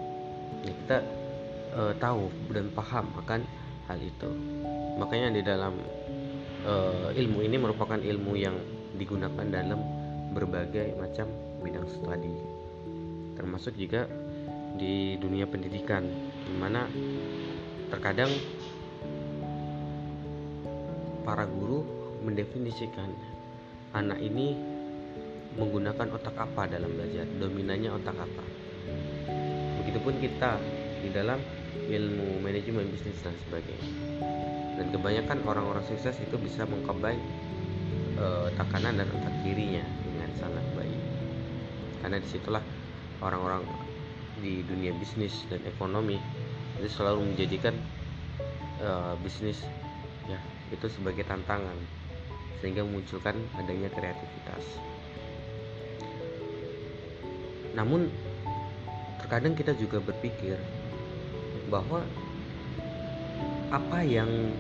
Ya, 0.64 0.73
kita 0.73 0.99
uh, 1.75 1.92
tahu 1.99 2.31
dan 2.55 2.71
paham 2.73 3.11
akan 3.21 3.42
hal 3.90 3.99
itu. 4.01 4.31
Makanya 4.97 5.29
di 5.35 5.42
dalam 5.45 5.75
uh, 6.64 7.11
ilmu 7.12 7.45
ini 7.45 7.59
merupakan 7.59 7.99
ilmu 7.99 8.33
yang 8.38 8.57
digunakan 8.97 9.45
dalam 9.45 9.83
berbagai 10.33 10.97
macam 10.97 11.29
bidang 11.61 11.88
studi 11.88 12.57
termasuk 13.37 13.77
juga 13.77 14.09
di 14.81 15.21
dunia 15.21 15.45
pendidikan 15.45 16.03
di 16.45 16.53
mana 16.57 16.88
terkadang 17.92 18.33
para 21.23 21.45
guru 21.45 21.85
mendefinisikan 22.25 23.12
anak 23.94 24.18
ini 24.18 24.57
menggunakan 25.57 26.09
otak 26.16 26.37
apa 26.37 26.66
dalam 26.66 26.90
belajar? 26.94 27.29
Dominannya 27.38 27.90
otak 27.94 28.16
apa? 28.16 28.44
Begitupun 29.83 30.14
kita 30.18 30.59
di 31.03 31.09
dalam 31.12 31.38
ilmu 31.87 32.42
manajemen 32.42 32.88
bisnis 32.90 33.20
dan 33.22 33.37
sebagainya. 33.46 33.92
Dan 34.77 34.92
kebanyakan 34.92 35.38
orang-orang 35.46 35.85
sukses 35.87 36.18
itu 36.20 36.37
bisa 36.37 36.66
mengcombine 36.68 37.22
uh, 38.18 38.51
takanan 38.59 39.01
dan 39.01 39.09
otak 39.14 39.35
kirinya 39.46 39.85
dengan 40.05 40.31
sangat 40.37 40.64
baik. 40.75 41.01
Karena 42.03 42.16
di 42.20 42.29
situlah 42.29 42.64
orang-orang 43.25 43.64
di 44.40 44.61
dunia 44.68 44.92
bisnis 45.01 45.33
dan 45.49 45.64
ekonomi 45.64 46.20
itu 46.77 46.88
selalu 46.92 47.33
menjadikan 47.33 47.72
uh, 48.85 49.16
bisnis 49.25 49.64
ya 50.29 50.37
itu 50.68 50.87
sebagai 50.92 51.25
tantangan 51.25 51.72
sehingga 52.61 52.83
memunculkan 52.83 53.37
adanya 53.61 53.92
kreativitas. 53.92 54.64
Namun 57.77 58.09
terkadang 59.21 59.53
kita 59.53 59.77
juga 59.77 60.01
berpikir 60.01 60.57
bahwa 61.69 62.01
apa 63.69 64.01
yang 64.07 64.55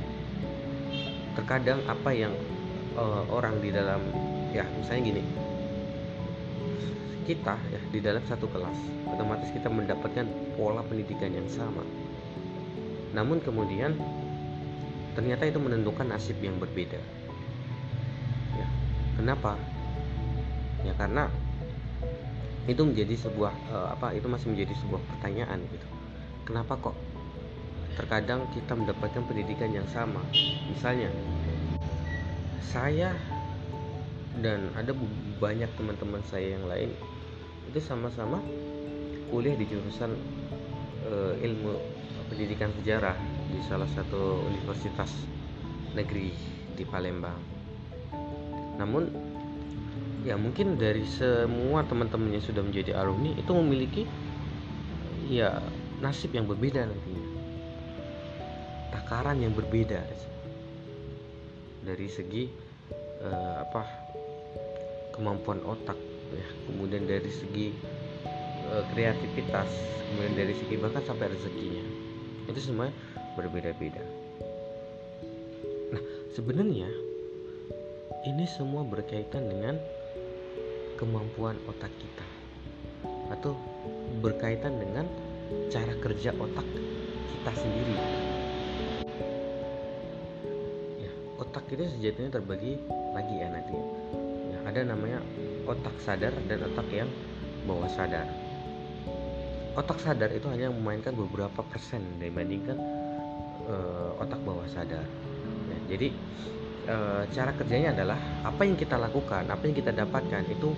terkadang 1.38 1.80
apa 1.86 2.10
yang 2.12 2.34
uh, 2.98 3.24
orang 3.32 3.56
di 3.64 3.72
dalam 3.72 4.02
ya 4.52 4.68
misalnya 4.76 5.02
gini. 5.16 5.22
Kita 7.26 7.58
ya 7.74 7.80
di 7.90 7.98
dalam 7.98 8.22
satu 8.22 8.46
kelas 8.46 8.78
otomatis 9.10 9.50
kita 9.50 9.66
mendapatkan 9.66 10.28
pola 10.54 10.84
pendidikan 10.84 11.32
yang 11.32 11.48
sama. 11.48 11.82
Namun 13.16 13.40
kemudian 13.40 13.96
ternyata 15.16 15.48
itu 15.48 15.56
menentukan 15.56 16.12
nasib 16.12 16.36
yang 16.44 16.60
berbeda 16.60 17.00
kenapa? 19.26 19.58
Ya 20.86 20.94
karena 20.94 21.26
itu 22.70 22.78
menjadi 22.86 23.18
sebuah 23.26 23.50
uh, 23.74 23.90
apa 23.98 24.14
itu 24.14 24.30
masih 24.30 24.54
menjadi 24.54 24.78
sebuah 24.86 25.02
pertanyaan 25.02 25.66
gitu. 25.66 25.86
Kenapa 26.46 26.78
kok 26.78 26.94
terkadang 27.98 28.46
kita 28.54 28.78
mendapatkan 28.78 29.26
pendidikan 29.26 29.74
yang 29.74 29.86
sama? 29.90 30.22
Misalnya 30.70 31.10
saya 32.62 33.18
dan 34.38 34.70
ada 34.78 34.94
banyak 35.42 35.74
teman-teman 35.74 36.22
saya 36.30 36.54
yang 36.54 36.70
lain 36.70 36.94
itu 37.66 37.82
sama-sama 37.82 38.38
kuliah 39.26 39.58
di 39.58 39.66
jurusan 39.66 40.14
uh, 41.10 41.34
ilmu 41.42 41.74
pendidikan 42.30 42.70
sejarah 42.78 43.18
di 43.50 43.58
salah 43.66 43.90
satu 43.90 44.38
universitas 44.46 45.10
negeri 45.98 46.30
di 46.78 46.86
Palembang 46.86 47.55
namun 48.76 49.08
ya 50.26 50.34
mungkin 50.34 50.74
dari 50.74 51.06
semua 51.06 51.86
teman-teman 51.86 52.34
yang 52.34 52.44
sudah 52.44 52.60
menjadi 52.60 52.98
alumni 52.98 53.30
itu 53.38 53.52
memiliki 53.54 54.02
ya 55.30 55.62
nasib 56.02 56.34
yang 56.34 56.50
berbeda 56.50 56.84
nantinya. 56.84 57.24
Takaran 58.90 59.38
yang 59.38 59.54
berbeda. 59.54 60.02
Dari 61.86 62.08
segi 62.10 62.50
uh, 63.22 63.62
apa 63.62 63.82
kemampuan 65.14 65.62
otak 65.62 65.98
ya. 66.34 66.46
Kemudian 66.66 67.06
dari 67.06 67.30
segi 67.30 67.70
uh, 68.74 68.82
kreativitas 68.90 69.70
kemudian 70.10 70.34
dari 70.34 70.54
segi 70.58 70.74
bahkan 70.74 71.06
sampai 71.06 71.30
rezekinya. 71.30 71.84
Itu 72.50 72.58
semua 72.58 72.90
berbeda-beda. 73.38 74.02
Nah 75.94 76.02
sebenarnya 76.34 77.05
ini 78.26 78.42
semua 78.42 78.82
berkaitan 78.82 79.46
dengan 79.46 79.78
kemampuan 80.98 81.54
otak 81.70 81.94
kita 81.94 82.26
atau 83.30 83.54
berkaitan 84.18 84.82
dengan 84.82 85.06
cara 85.70 85.94
kerja 86.02 86.34
otak 86.34 86.66
kita 87.30 87.52
sendiri. 87.54 87.96
Ya, 90.98 91.12
otak 91.38 91.70
itu 91.70 91.86
sejatinya 91.86 92.42
terbagi 92.42 92.82
lagi 93.14 93.34
ya 93.38 93.46
nanti. 93.46 93.78
Ya, 94.50 94.58
ada 94.74 94.80
namanya 94.82 95.22
otak 95.70 95.94
sadar 96.02 96.34
dan 96.50 96.66
otak 96.66 96.90
yang 96.90 97.10
bawah 97.62 97.86
sadar. 97.94 98.26
Otak 99.78 100.02
sadar 100.02 100.34
itu 100.34 100.50
hanya 100.50 100.74
memainkan 100.74 101.14
beberapa 101.14 101.62
persen 101.62 102.02
dibandingkan 102.18 102.74
uh, 103.70 104.18
otak 104.18 104.42
bawah 104.42 104.66
sadar. 104.66 105.06
Ya, 105.70 105.78
jadi 105.94 106.10
e, 106.86 106.96
cara 107.34 107.50
kerjanya 107.52 107.92
adalah 107.92 108.18
apa 108.46 108.62
yang 108.62 108.78
kita 108.78 108.96
lakukan, 108.96 109.50
apa 109.50 109.62
yang 109.66 109.76
kita 109.76 109.90
dapatkan 109.92 110.46
itu 110.48 110.72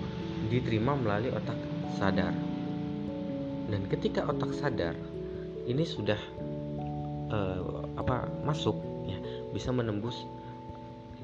diterima 0.49 0.97
melalui 0.97 1.31
otak 1.31 1.57
sadar. 2.01 2.33
Dan 3.69 3.85
ketika 3.93 4.25
otak 4.25 4.57
sadar 4.57 4.97
ini 5.69 5.85
sudah 5.85 6.17
uh, 7.29 7.85
apa 8.01 8.25
masuk 8.45 8.77
ya 9.05 9.19
bisa 9.53 9.69
menembus 9.69 10.25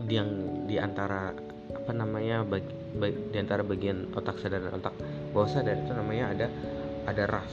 yang 0.05 0.29
di 0.69 0.77
antara 0.77 1.33
apa 1.73 1.93
namanya 1.97 2.45
bagi, 2.45 2.69
bagi, 2.99 3.19
di 3.33 3.39
antara 3.41 3.65
bagian 3.65 4.13
otak 4.13 4.37
sadar 4.37 4.69
dan 4.69 4.77
otak 4.77 4.95
bawah 5.33 5.49
sadar 5.49 5.81
itu 5.81 5.93
namanya 5.97 6.37
ada 6.37 6.47
ada 7.09 7.23
RAF 7.25 7.53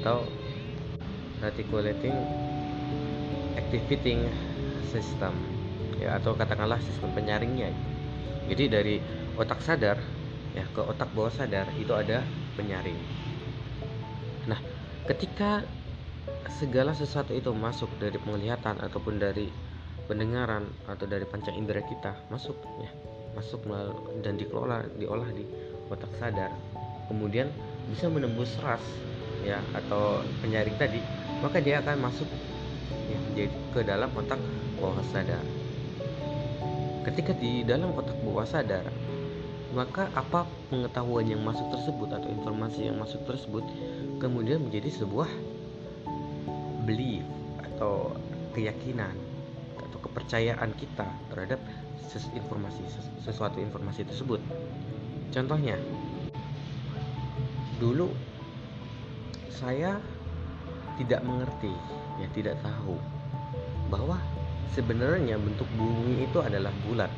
atau 0.00 0.24
reticulating 1.40 2.16
activating 3.56 4.28
system 4.92 5.32
ya 6.00 6.16
atau 6.16 6.32
katakanlah 6.34 6.80
sistem 6.80 7.12
penyaringnya. 7.12 7.70
Jadi 8.48 8.64
dari 8.66 8.96
otak 9.36 9.60
sadar 9.60 10.00
ya 10.56 10.66
ke 10.74 10.80
otak 10.82 11.12
bawah 11.14 11.30
sadar 11.30 11.68
itu 11.76 11.92
ada 11.94 12.24
penyaring. 12.56 12.96
Nah 14.48 14.58
ketika 15.06 15.62
segala 16.60 16.92
sesuatu 16.92 17.32
itu 17.32 17.52
masuk 17.54 17.88
dari 18.00 18.16
penglihatan 18.20 18.80
ataupun 18.80 19.20
dari 19.20 19.48
pendengaran 20.10 20.66
atau 20.90 21.06
dari 21.06 21.22
panca 21.22 21.54
indera 21.54 21.80
kita 21.86 22.18
masuk 22.28 22.58
ya 22.82 22.90
masuk 23.38 23.62
dan 24.26 24.34
dikelola 24.34 24.82
diolah 24.98 25.30
di 25.30 25.46
otak 25.86 26.10
sadar 26.18 26.50
kemudian 27.06 27.46
bisa 27.86 28.10
menembus 28.10 28.58
ras 28.58 28.82
ya 29.46 29.62
atau 29.72 30.20
penyaring 30.42 30.74
tadi 30.76 30.98
maka 31.40 31.62
dia 31.62 31.78
akan 31.78 32.10
masuk 32.10 32.26
ya 33.06 33.18
jadi 33.38 33.54
ke 33.70 33.80
dalam 33.86 34.10
otak 34.18 34.42
bawah 34.82 34.98
sadar 35.14 35.40
ketika 37.06 37.32
di 37.36 37.64
dalam 37.64 37.96
otak 37.96 38.16
bawah 38.20 38.44
sadar 38.44 38.84
maka 39.70 40.10
apa 40.18 40.50
pengetahuan 40.66 41.30
yang 41.30 41.40
masuk 41.46 41.70
tersebut 41.70 42.10
atau 42.10 42.26
informasi 42.26 42.90
yang 42.90 42.98
masuk 42.98 43.22
tersebut 43.22 43.62
kemudian 44.18 44.58
menjadi 44.66 44.90
sebuah 44.90 45.30
belief 46.84 47.22
atau 47.62 48.12
keyakinan 48.50 49.14
atau 49.78 49.98
kepercayaan 50.02 50.74
kita 50.74 51.06
terhadap 51.30 51.62
ses 52.10 52.26
informasi 52.34 52.82
ses 52.90 53.06
sesuatu 53.22 53.62
informasi 53.62 54.02
tersebut. 54.02 54.42
Contohnya, 55.30 55.78
dulu 57.78 58.10
saya 59.54 60.02
tidak 60.98 61.22
mengerti, 61.22 61.70
ya 62.18 62.26
tidak 62.34 62.58
tahu 62.66 62.98
bahwa 63.86 64.18
sebenarnya 64.74 65.36
bentuk 65.36 65.66
bumi 65.74 66.24
itu 66.26 66.38
adalah 66.40 66.70
bulat. 66.86 67.10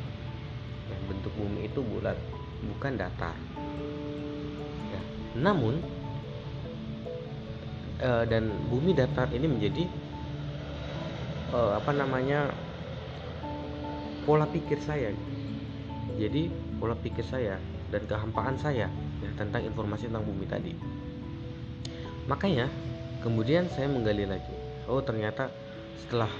Ya, 0.89 0.97
bentuk 1.07 1.33
bumi 1.37 1.69
itu 1.69 1.79
bulat, 1.79 2.17
bukan 2.65 2.99
datar. 2.99 3.35
Ya, 4.91 5.01
namun 5.37 5.79
uh, 8.03 8.23
dan 8.27 8.51
bumi 8.67 8.91
datar 8.91 9.31
ini 9.31 9.47
menjadi 9.47 9.87
uh, 11.53 11.77
apa 11.79 11.91
namanya 11.95 12.51
pola 14.27 14.47
pikir 14.47 14.79
saya 14.83 15.11
jadi 16.15 16.47
pola 16.79 16.95
pikir 16.97 17.23
saya 17.23 17.59
dan 17.89 18.03
kehampaan 18.09 18.55
saya 18.57 18.89
ya, 19.21 19.29
tentang 19.37 19.63
informasi 19.63 20.09
tentang 20.09 20.25
bumi 20.25 20.45
tadi 20.47 20.73
makanya 22.25 22.71
kemudian 23.19 23.67
saya 23.71 23.91
menggali 23.91 24.27
lagi 24.27 24.55
oh 24.87 25.03
ternyata 25.03 25.51
setelah 25.99 26.31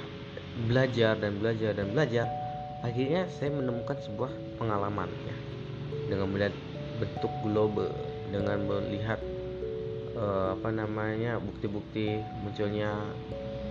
belajar 0.69 1.17
dan 1.17 1.41
belajar 1.41 1.71
dan 1.73 1.89
belajar 1.91 2.25
akhirnya 2.85 3.25
saya 3.39 3.49
menemukan 3.49 3.97
sebuah 3.97 4.29
pengalaman 4.61 5.09
ya 5.25 5.35
dengan 6.11 6.27
melihat 6.29 6.53
bentuk 7.01 7.31
globe 7.41 7.89
dengan 8.29 8.61
melihat 8.65 9.17
uh, 10.17 10.53
apa 10.53 10.69
namanya 10.69 11.41
bukti-bukti 11.41 12.21
munculnya 12.45 12.93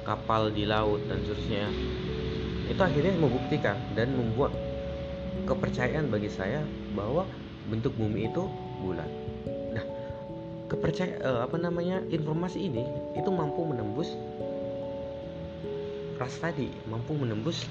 kapal 0.03 0.51
di 0.51 0.67
laut 0.67 0.99
dan 1.07 1.23
seterusnya 1.23 1.71
itu 2.67 2.81
akhirnya 2.83 3.15
membuktikan 3.19 3.77
dan 3.95 4.11
membuat 4.15 4.51
kepercayaan 5.47 6.11
bagi 6.11 6.31
saya 6.31 6.63
bahwa 6.95 7.27
bentuk 7.67 7.95
bumi 7.95 8.31
itu 8.31 8.47
bulat. 8.83 9.09
Nah, 9.75 9.85
kepercayaan 10.71 11.23
uh, 11.23 11.41
apa 11.47 11.57
namanya 11.59 12.03
informasi 12.11 12.67
ini 12.71 12.83
itu 13.15 13.29
mampu 13.31 13.63
menembus 13.67 14.15
ras 16.23 16.39
tadi, 16.39 16.71
mampu 16.87 17.19
menembus 17.19 17.67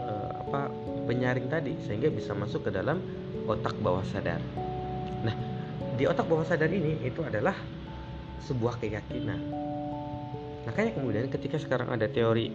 uh, 0.00 0.32
apa 0.40 0.72
penyaring 1.04 1.52
tadi 1.52 1.76
sehingga 1.84 2.08
bisa 2.08 2.32
masuk 2.32 2.64
ke 2.64 2.70
dalam 2.72 3.04
otak 3.44 3.76
bawah 3.84 4.00
sadar. 4.08 4.40
Nah, 5.20 5.36
di 6.00 6.08
otak 6.08 6.24
bawah 6.24 6.48
sadar 6.48 6.72
ini 6.72 6.96
itu 7.04 7.20
adalah 7.20 7.52
sebuah 8.48 8.80
keyakinan. 8.80 9.44
Makanya 10.64 10.96
kemudian 10.96 11.28
ketika 11.28 11.60
sekarang 11.60 11.92
ada 11.92 12.08
teori 12.08 12.48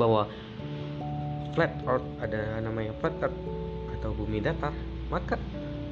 bahwa 0.00 0.24
flat 1.52 1.76
earth 1.84 2.08
ada 2.24 2.64
namanya 2.64 2.96
flat 3.04 3.12
earth 3.20 3.36
atau 4.00 4.16
bumi 4.16 4.40
datar, 4.40 4.72
maka 5.12 5.36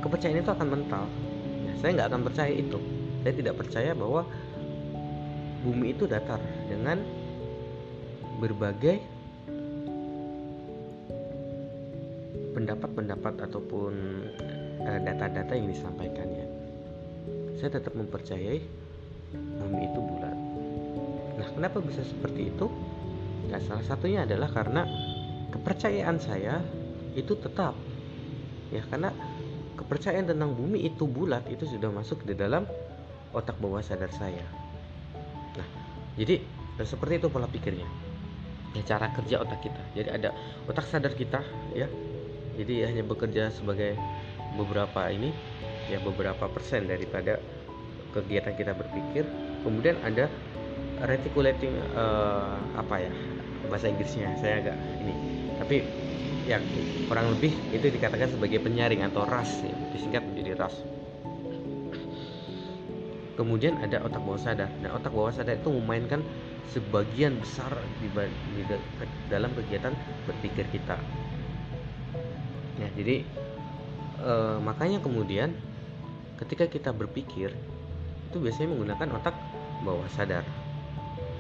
kepercayaan 0.01 0.41
itu 0.41 0.49
akan 0.49 0.69
mental. 0.81 1.05
Ya, 1.69 1.73
saya 1.77 1.91
nggak 1.93 2.09
akan 2.09 2.23
percaya 2.25 2.53
itu. 2.57 2.81
Saya 3.21 3.37
tidak 3.37 3.55
percaya 3.61 3.93
bahwa 3.93 4.25
bumi 5.61 5.93
itu 5.93 6.09
datar 6.09 6.41
dengan 6.73 7.20
berbagai 8.41 8.97
pendapat-pendapat 12.57 13.35
ataupun 13.47 13.93
eh, 14.83 15.01
data-data 15.05 15.53
yang 15.53 15.69
disampaikannya. 15.69 16.47
Saya 17.61 17.77
tetap 17.77 17.93
mempercayai 17.93 18.61
bumi 19.37 19.83
itu 19.87 20.01
bulat. 20.01 20.37
Nah, 21.37 21.49
kenapa 21.53 21.79
bisa 21.85 22.01
seperti 22.03 22.51
itu? 22.51 22.67
Ya, 23.53 23.61
salah 23.63 23.85
satunya 23.85 24.25
adalah 24.25 24.49
karena 24.49 24.89
kepercayaan 25.51 26.17
saya 26.23 26.63
itu 27.19 27.35
tetap 27.35 27.75
ya 28.71 28.87
karena 28.87 29.11
kepercayaan 29.75 30.31
tentang 30.31 30.55
bumi 30.55 30.87
itu 30.87 31.03
bulat 31.11 31.43
itu 31.51 31.67
sudah 31.67 31.91
masuk 31.91 32.23
di 32.23 32.39
dalam 32.39 32.63
otak 33.35 33.59
bawah 33.59 33.83
sadar 33.83 34.11
saya. 34.15 34.47
Nah, 35.59 35.69
jadi 36.15 36.39
ya 36.79 36.85
seperti 36.87 37.19
itu 37.21 37.29
pola 37.29 37.51
pikirnya. 37.51 38.10
Ya 38.71 38.83
cara 38.87 39.11
kerja 39.11 39.43
otak 39.43 39.67
kita. 39.67 39.83
Jadi 39.99 40.09
ada 40.11 40.31
otak 40.71 40.87
sadar 40.87 41.13
kita 41.15 41.43
ya. 41.75 41.91
Jadi 42.55 42.87
hanya 42.87 43.03
bekerja 43.03 43.51
sebagai 43.51 43.99
beberapa 44.55 45.07
ini 45.11 45.31
ya 45.91 45.99
beberapa 46.03 46.47
persen 46.51 46.87
daripada 46.87 47.39
kegiatan 48.15 48.55
kita 48.55 48.73
berpikir 48.75 49.27
kemudian 49.63 49.99
ada 50.03 50.27
reticulating 51.07 51.75
uh, 51.95 52.59
apa 52.75 53.07
ya 53.07 53.13
bahasa 53.71 53.87
Inggrisnya 53.87 54.35
saya 54.39 54.63
agak 54.67 54.77
ini 55.03 55.15
tapi 55.63 55.77
ya 56.49 56.59
kurang 57.07 57.39
lebih 57.39 57.55
itu 57.71 57.87
dikatakan 57.87 58.35
sebagai 58.35 58.59
penyaring 58.59 59.07
atau 59.07 59.23
ras 59.23 59.63
ya, 59.63 59.75
disingkat 59.95 60.27
menjadi 60.27 60.59
ras 60.59 60.75
kemudian 63.41 63.81
ada 63.81 64.05
otak 64.05 64.21
bawah 64.21 64.37
sadar. 64.37 64.69
Nah 64.85 64.93
otak 64.93 65.17
bawah 65.17 65.33
sadar 65.33 65.57
itu 65.57 65.73
memainkan 65.73 66.21
sebagian 66.69 67.41
besar 67.41 67.73
di, 68.05 68.13
di, 68.53 68.63
dalam 69.33 69.49
kegiatan 69.57 69.97
berpikir 70.29 70.69
kita. 70.69 71.01
Ya 72.77 72.89
jadi 72.93 73.25
uh, 74.21 74.61
makanya 74.61 75.01
kemudian 75.01 75.57
ketika 76.37 76.69
kita 76.69 76.93
berpikir 76.93 77.57
itu 78.29 78.37
biasanya 78.37 78.77
menggunakan 78.77 79.09
otak 79.17 79.33
bawah 79.89 80.05
sadar. 80.13 80.45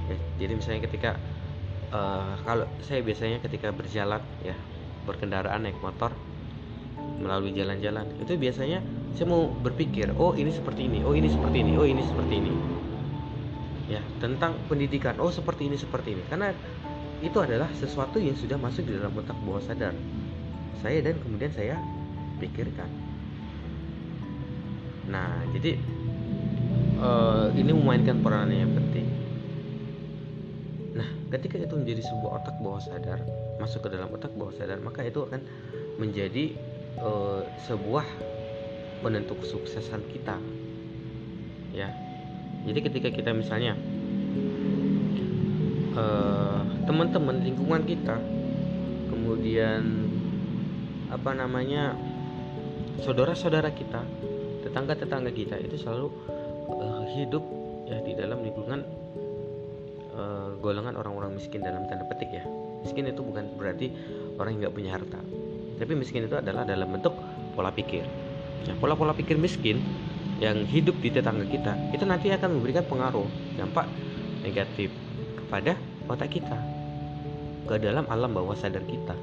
Ya, 0.08 0.16
jadi 0.40 0.56
misalnya 0.56 0.88
ketika 0.88 1.20
uh, 1.92 2.32
kalau 2.48 2.64
saya 2.80 3.04
biasanya 3.04 3.44
ketika 3.44 3.76
berjalan 3.76 4.24
ya 4.40 4.56
berkendaraan 5.04 5.68
naik 5.68 5.76
motor 5.84 6.16
melalui 7.20 7.52
jalan-jalan 7.52 8.08
itu 8.24 8.40
biasanya 8.40 8.80
saya 9.14 9.26
mau 9.26 9.50
berpikir 9.50 10.14
oh 10.16 10.32
ini 10.38 10.54
seperti 10.54 10.86
ini 10.86 11.02
oh 11.02 11.14
ini 11.14 11.28
seperti 11.28 11.56
ini 11.62 11.72
oh 11.76 11.86
ini 11.86 12.02
seperti 12.02 12.34
ini. 12.38 12.52
Ya 13.90 14.02
tentang 14.22 14.54
pendidikan 14.70 15.18
oh 15.18 15.32
seperti 15.34 15.66
ini 15.66 15.76
seperti 15.76 16.14
ini. 16.14 16.22
Karena 16.30 16.54
itu 17.20 17.36
adalah 17.36 17.68
sesuatu 17.76 18.16
yang 18.16 18.38
sudah 18.38 18.56
masuk 18.56 18.86
di 18.86 18.96
dalam 18.96 19.12
otak 19.12 19.36
bawah 19.42 19.60
sadar. 19.60 19.92
Saya 20.80 21.04
dan 21.04 21.18
kemudian 21.20 21.52
saya 21.52 21.76
pikirkan. 22.38 22.88
Nah 25.10 25.42
jadi 25.52 25.76
uh, 27.00 27.48
ini 27.56 27.72
memainkan 27.74 28.20
peran 28.20 28.52
yang 28.52 28.70
penting. 28.76 29.08
Nah, 30.90 31.08
ketika 31.32 31.56
itu 31.56 31.74
menjadi 31.74 32.02
sebuah 32.04 32.42
otak 32.42 32.56
bawah 32.60 32.82
sadar, 32.82 33.22
masuk 33.62 33.86
ke 33.86 33.88
dalam 33.94 34.10
otak 34.12 34.32
bawah 34.36 34.52
sadar, 34.52 34.78
maka 34.82 35.06
itu 35.06 35.22
akan 35.24 35.40
menjadi 35.96 36.54
uh, 37.00 37.46
sebuah 37.68 38.04
penentu 39.00 39.36
kesuksesan 39.40 40.04
kita. 40.12 40.36
Ya. 41.72 41.88
Jadi 42.68 42.78
ketika 42.84 43.08
kita 43.08 43.32
misalnya 43.32 43.72
uh, 45.96 46.60
teman-teman 46.84 47.40
lingkungan 47.40 47.82
kita, 47.88 48.20
kemudian 49.08 50.12
apa 51.08 51.32
namanya 51.32 51.96
saudara-saudara 53.00 53.72
kita, 53.72 54.04
tetangga-tetangga 54.62 55.32
kita 55.32 55.56
itu 55.56 55.80
selalu 55.80 56.12
uh, 56.68 57.04
hidup 57.16 57.42
ya 57.90 57.98
di 58.04 58.12
dalam 58.14 58.44
lingkungan 58.44 58.86
uh, 60.14 60.54
golongan 60.62 60.94
orang-orang 60.94 61.34
miskin 61.34 61.64
dalam 61.64 61.90
tanda 61.90 62.06
petik 62.06 62.30
ya 62.30 62.46
miskin 62.86 63.10
itu 63.10 63.18
bukan 63.18 63.50
berarti 63.58 63.90
orang 64.38 64.56
yang 64.56 64.60
nggak 64.68 64.74
punya 64.78 64.90
harta 64.94 65.20
tapi 65.80 65.92
miskin 65.98 66.30
itu 66.30 66.36
adalah 66.38 66.62
dalam 66.62 66.86
bentuk 66.86 67.16
pola 67.58 67.74
pikir 67.74 68.06
nah 68.68 68.74
pola-pola 68.76 69.16
pikir 69.16 69.40
miskin 69.40 69.80
yang 70.40 70.64
hidup 70.64 70.96
di 71.04 71.12
tetangga 71.12 71.44
kita 71.44 71.76
itu 71.92 72.04
nanti 72.08 72.32
akan 72.32 72.58
memberikan 72.58 72.84
pengaruh 72.88 73.28
dampak 73.60 73.84
negatif 74.40 74.88
kepada 75.36 75.76
otak 76.08 76.32
kita 76.32 76.56
ke 77.68 77.78
dalam 77.78 78.08
alam 78.10 78.34
bawah 78.34 78.56
sadar 78.56 78.82
kita. 78.88 79.14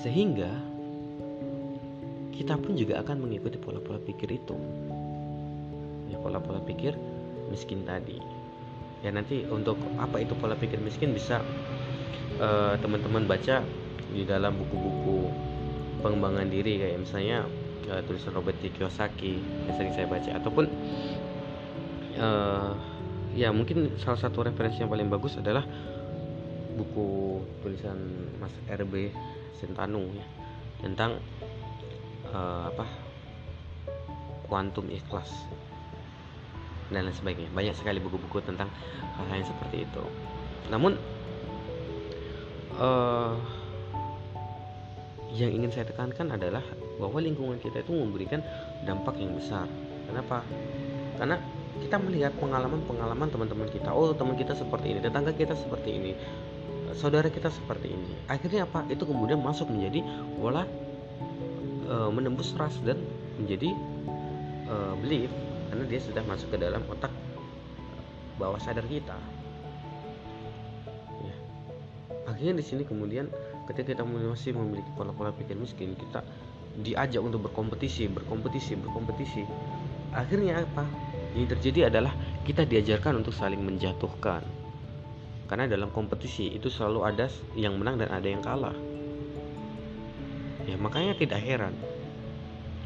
Sehingga 0.00 0.48
kita 2.32 2.56
pun 2.56 2.72
juga 2.74 3.04
akan 3.04 3.28
mengikuti 3.28 3.60
pola-pola 3.60 4.00
pikir 4.00 4.32
itu. 4.32 4.56
Ya 6.08 6.16
pola-pola 6.22 6.64
pikir 6.64 6.96
miskin 7.52 7.84
tadi. 7.84 8.16
Ya 9.04 9.12
nanti 9.12 9.44
untuk 9.50 9.76
apa 10.00 10.22
itu 10.22 10.32
pola 10.38 10.56
pikir 10.56 10.80
miskin 10.80 11.12
bisa 11.12 11.44
uh, 12.40 12.78
teman-teman 12.80 13.28
baca 13.28 13.60
di 14.08 14.22
dalam 14.24 14.56
buku-buku 14.56 15.51
pengembangan 16.02 16.50
diri 16.50 16.82
kayak 16.82 16.98
misalnya 17.00 17.46
uh, 17.88 18.02
tulisan 18.04 18.34
Robert 18.34 18.58
T. 18.58 18.68
Kiyosaki 18.74 19.38
yang 19.38 19.74
sering 19.78 19.94
saya 19.94 20.06
baca 20.10 20.30
ataupun 20.34 20.64
uh, 22.18 22.74
ya 23.32 23.48
mungkin 23.54 23.96
salah 23.96 24.20
satu 24.20 24.44
referensi 24.44 24.82
yang 24.82 24.90
paling 24.92 25.08
bagus 25.08 25.40
adalah 25.40 25.64
buku 26.76 27.40
tulisan 27.64 27.96
Mas 28.42 28.52
RB 28.68 29.14
Sentanu 29.56 30.10
ya 30.12 30.26
tentang 30.82 31.22
uh, 32.34 32.66
apa 32.68 32.84
kuantum 34.50 34.90
ikhlas 34.90 35.30
dan 36.92 37.08
lain 37.08 37.16
sebagainya 37.16 37.48
banyak 37.56 37.72
sekali 37.72 38.02
buku-buku 38.02 38.44
tentang 38.44 38.68
hal-hal 39.16 39.40
yang 39.40 39.48
seperti 39.48 39.88
itu 39.88 40.04
namun 40.68 40.98
uh, 42.76 43.61
yang 45.32 45.52
ingin 45.52 45.72
saya 45.72 45.88
tekankan 45.88 46.28
adalah 46.32 46.60
bahwa 47.00 47.18
lingkungan 47.20 47.56
kita 47.56 47.80
itu 47.80 47.92
memberikan 47.96 48.44
dampak 48.84 49.16
yang 49.16 49.32
besar. 49.36 49.64
Kenapa? 50.04 50.44
Karena 51.16 51.40
kita 51.80 51.96
melihat 51.96 52.36
pengalaman-pengalaman 52.36 53.32
teman-teman 53.32 53.68
kita. 53.72 53.90
Oh 53.90 54.12
teman 54.12 54.36
kita 54.36 54.52
seperti 54.52 54.92
ini 54.92 55.00
tetangga 55.00 55.32
kita 55.32 55.56
seperti 55.56 55.90
ini 55.96 56.12
saudara 56.96 57.28
kita 57.32 57.48
seperti 57.48 57.92
ini. 57.92 58.12
Akhirnya 58.28 58.68
apa? 58.68 58.84
Itu 58.92 59.08
kemudian 59.08 59.40
masuk 59.40 59.72
menjadi 59.72 60.04
pola 60.36 60.68
e, 61.88 61.94
menembus 62.12 62.52
ras 62.56 62.76
dan 62.84 63.00
menjadi 63.40 63.72
e, 64.68 64.74
belief 65.00 65.32
karena 65.72 65.84
dia 65.88 66.00
sudah 66.04 66.22
masuk 66.28 66.52
ke 66.52 66.58
dalam 66.60 66.84
otak 66.88 67.12
bawah 68.36 68.60
sadar 68.60 68.84
kita. 68.88 69.16
Ya. 71.22 71.36
akhirnya 72.28 72.60
di 72.60 72.64
sini 72.64 72.82
kemudian 72.84 73.28
ketika 73.72 73.96
kita 73.96 74.04
masih 74.04 74.52
memiliki 74.52 74.88
pola-pola 74.92 75.32
pikir 75.32 75.56
miskin 75.56 75.96
kita 75.96 76.20
diajak 76.76 77.20
untuk 77.20 77.48
berkompetisi 77.48 78.08
berkompetisi 78.12 78.76
berkompetisi. 78.76 79.42
Akhirnya 80.12 80.60
apa? 80.60 80.84
Yang 81.32 81.56
terjadi 81.56 81.88
adalah 81.88 82.12
kita 82.44 82.68
diajarkan 82.68 83.24
untuk 83.24 83.32
saling 83.32 83.60
menjatuhkan. 83.64 84.44
Karena 85.48 85.68
dalam 85.68 85.88
kompetisi 85.92 86.52
itu 86.52 86.68
selalu 86.68 87.00
ada 87.04 87.28
yang 87.56 87.76
menang 87.80 88.00
dan 88.00 88.08
ada 88.12 88.28
yang 88.28 88.44
kalah. 88.44 88.76
Ya 90.68 90.76
makanya 90.76 91.16
tidak 91.16 91.40
heran. 91.40 91.74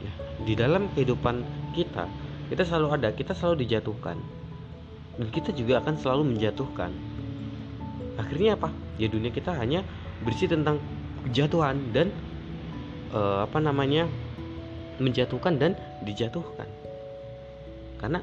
Ya, 0.03 0.13
di 0.47 0.55
dalam 0.55 0.87
kehidupan 0.95 1.43
kita 1.75 2.07
kita 2.47 2.63
selalu 2.63 2.89
ada 2.95 3.09
kita 3.11 3.35
selalu 3.35 3.67
dijatuhkan. 3.67 4.19
Dan 5.19 5.27
kita 5.35 5.51
juga 5.51 5.83
akan 5.83 5.95
selalu 5.99 6.23
menjatuhkan. 6.37 6.91
Akhirnya 8.19 8.55
apa? 8.55 8.71
Ya 8.97 9.11
dunia 9.11 9.35
kita 9.35 9.51
hanya 9.55 9.83
berisi 10.25 10.49
tentang 10.49 10.81
kejatuhan 11.29 11.93
dan 11.93 12.15
uh, 13.11 13.45
apa 13.45 13.59
namanya 13.59 14.07
menjatuhkan 15.03 15.61
dan 15.61 15.77
dijatuhkan. 16.07 16.69
Karena 18.01 18.21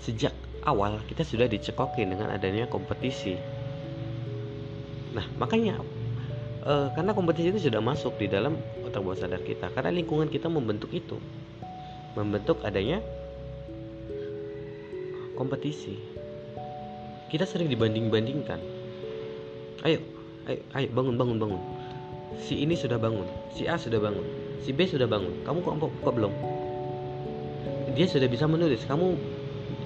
sejak 0.00 0.32
awal 0.64 1.00
kita 1.08 1.24
sudah 1.24 1.48
dicekokin 1.48 2.12
dengan 2.12 2.32
adanya 2.34 2.68
kompetisi. 2.68 3.36
Nah 5.16 5.24
makanya 5.40 5.80
uh, 6.66 6.92
karena 6.92 7.16
kompetisi 7.16 7.56
itu 7.56 7.70
sudah 7.70 7.80
masuk 7.80 8.20
di 8.20 8.28
dalam 8.28 8.58
otak 8.84 9.00
bawah 9.00 9.16
sadar 9.16 9.40
kita 9.40 9.72
karena 9.72 9.94
lingkungan 9.94 10.28
kita 10.28 10.50
membentuk 10.50 10.92
itu. 10.92 11.16
Membentuk 12.18 12.60
adanya 12.66 12.98
kompetisi. 15.38 15.94
Kita 17.30 17.46
sering 17.46 17.70
dibanding-bandingkan. 17.70 18.58
Ayo 19.86 20.19
ayo 20.50 20.60
ayo 20.74 20.88
bangun 20.90 21.14
bangun 21.14 21.38
bangun. 21.38 21.62
Si 22.42 22.58
ini 22.58 22.74
sudah 22.74 22.98
bangun 22.98 23.26
si 23.54 23.70
A 23.70 23.78
sudah 23.78 24.02
bangun 24.02 24.50
si 24.60 24.74
B 24.74 24.84
sudah 24.84 25.06
bangun. 25.06 25.32
Kamu 25.46 25.58
kok 25.62 25.74
kok 26.02 26.14
belum? 26.14 26.32
Dia 27.94 28.06
sudah 28.06 28.28
bisa 28.30 28.46
menulis. 28.46 28.84
Kamu 28.86 29.06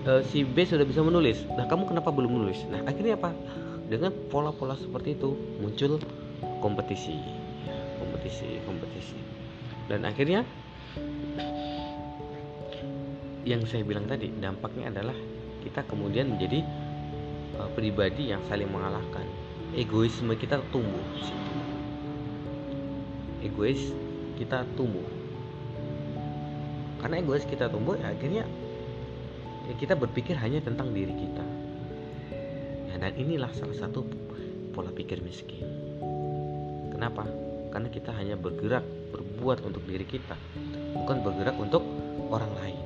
uh, 0.08 0.22
si 0.28 0.42
B 0.44 0.66
sudah 0.66 0.84
bisa 0.84 1.00
menulis. 1.00 1.44
Nah 1.54 1.64
kamu 1.68 1.88
kenapa 1.88 2.10
belum 2.10 2.40
menulis? 2.40 2.64
Nah 2.68 2.82
akhirnya 2.84 3.16
apa? 3.16 3.32
Dengan 3.84 4.10
pola-pola 4.32 4.76
seperti 4.76 5.16
itu 5.16 5.36
muncul 5.60 6.00
kompetisi. 6.60 7.16
Kompetisi 8.00 8.60
kompetisi. 8.64 9.18
Dan 9.86 10.08
akhirnya 10.08 10.42
yang 13.44 13.60
saya 13.68 13.84
bilang 13.84 14.08
tadi 14.08 14.32
dampaknya 14.40 14.88
adalah 14.88 15.16
kita 15.60 15.84
kemudian 15.84 16.32
menjadi 16.32 16.64
uh, 17.60 17.68
pribadi 17.76 18.32
yang 18.32 18.40
saling 18.48 18.68
mengalahkan 18.72 19.24
egoisme 19.74 20.34
kita 20.38 20.62
tumbuh 20.70 21.02
egois 23.44 23.92
kita 24.40 24.64
tumbuh. 24.74 25.04
Karena 26.98 27.20
egois 27.20 27.44
kita 27.44 27.68
tumbuh 27.68 27.94
ya 27.94 28.10
akhirnya 28.10 28.48
ya 29.68 29.74
kita 29.76 29.94
berpikir 29.94 30.34
hanya 30.40 30.64
tentang 30.64 30.90
diri 30.96 31.12
kita. 31.12 31.44
Ya, 32.90 32.94
dan 32.98 33.12
inilah 33.14 33.52
salah 33.52 33.76
satu 33.76 34.08
pola 34.72 34.90
pikir 34.90 35.20
miskin. 35.20 35.68
Kenapa? 36.90 37.28
Karena 37.70 37.92
kita 37.92 38.10
hanya 38.16 38.34
bergerak 38.40 38.82
berbuat 39.12 39.62
untuk 39.62 39.84
diri 39.84 40.08
kita 40.08 40.34
bukan 40.96 41.20
bergerak 41.20 41.54
untuk 41.60 41.84
orang 42.32 42.50
lain. 42.58 42.82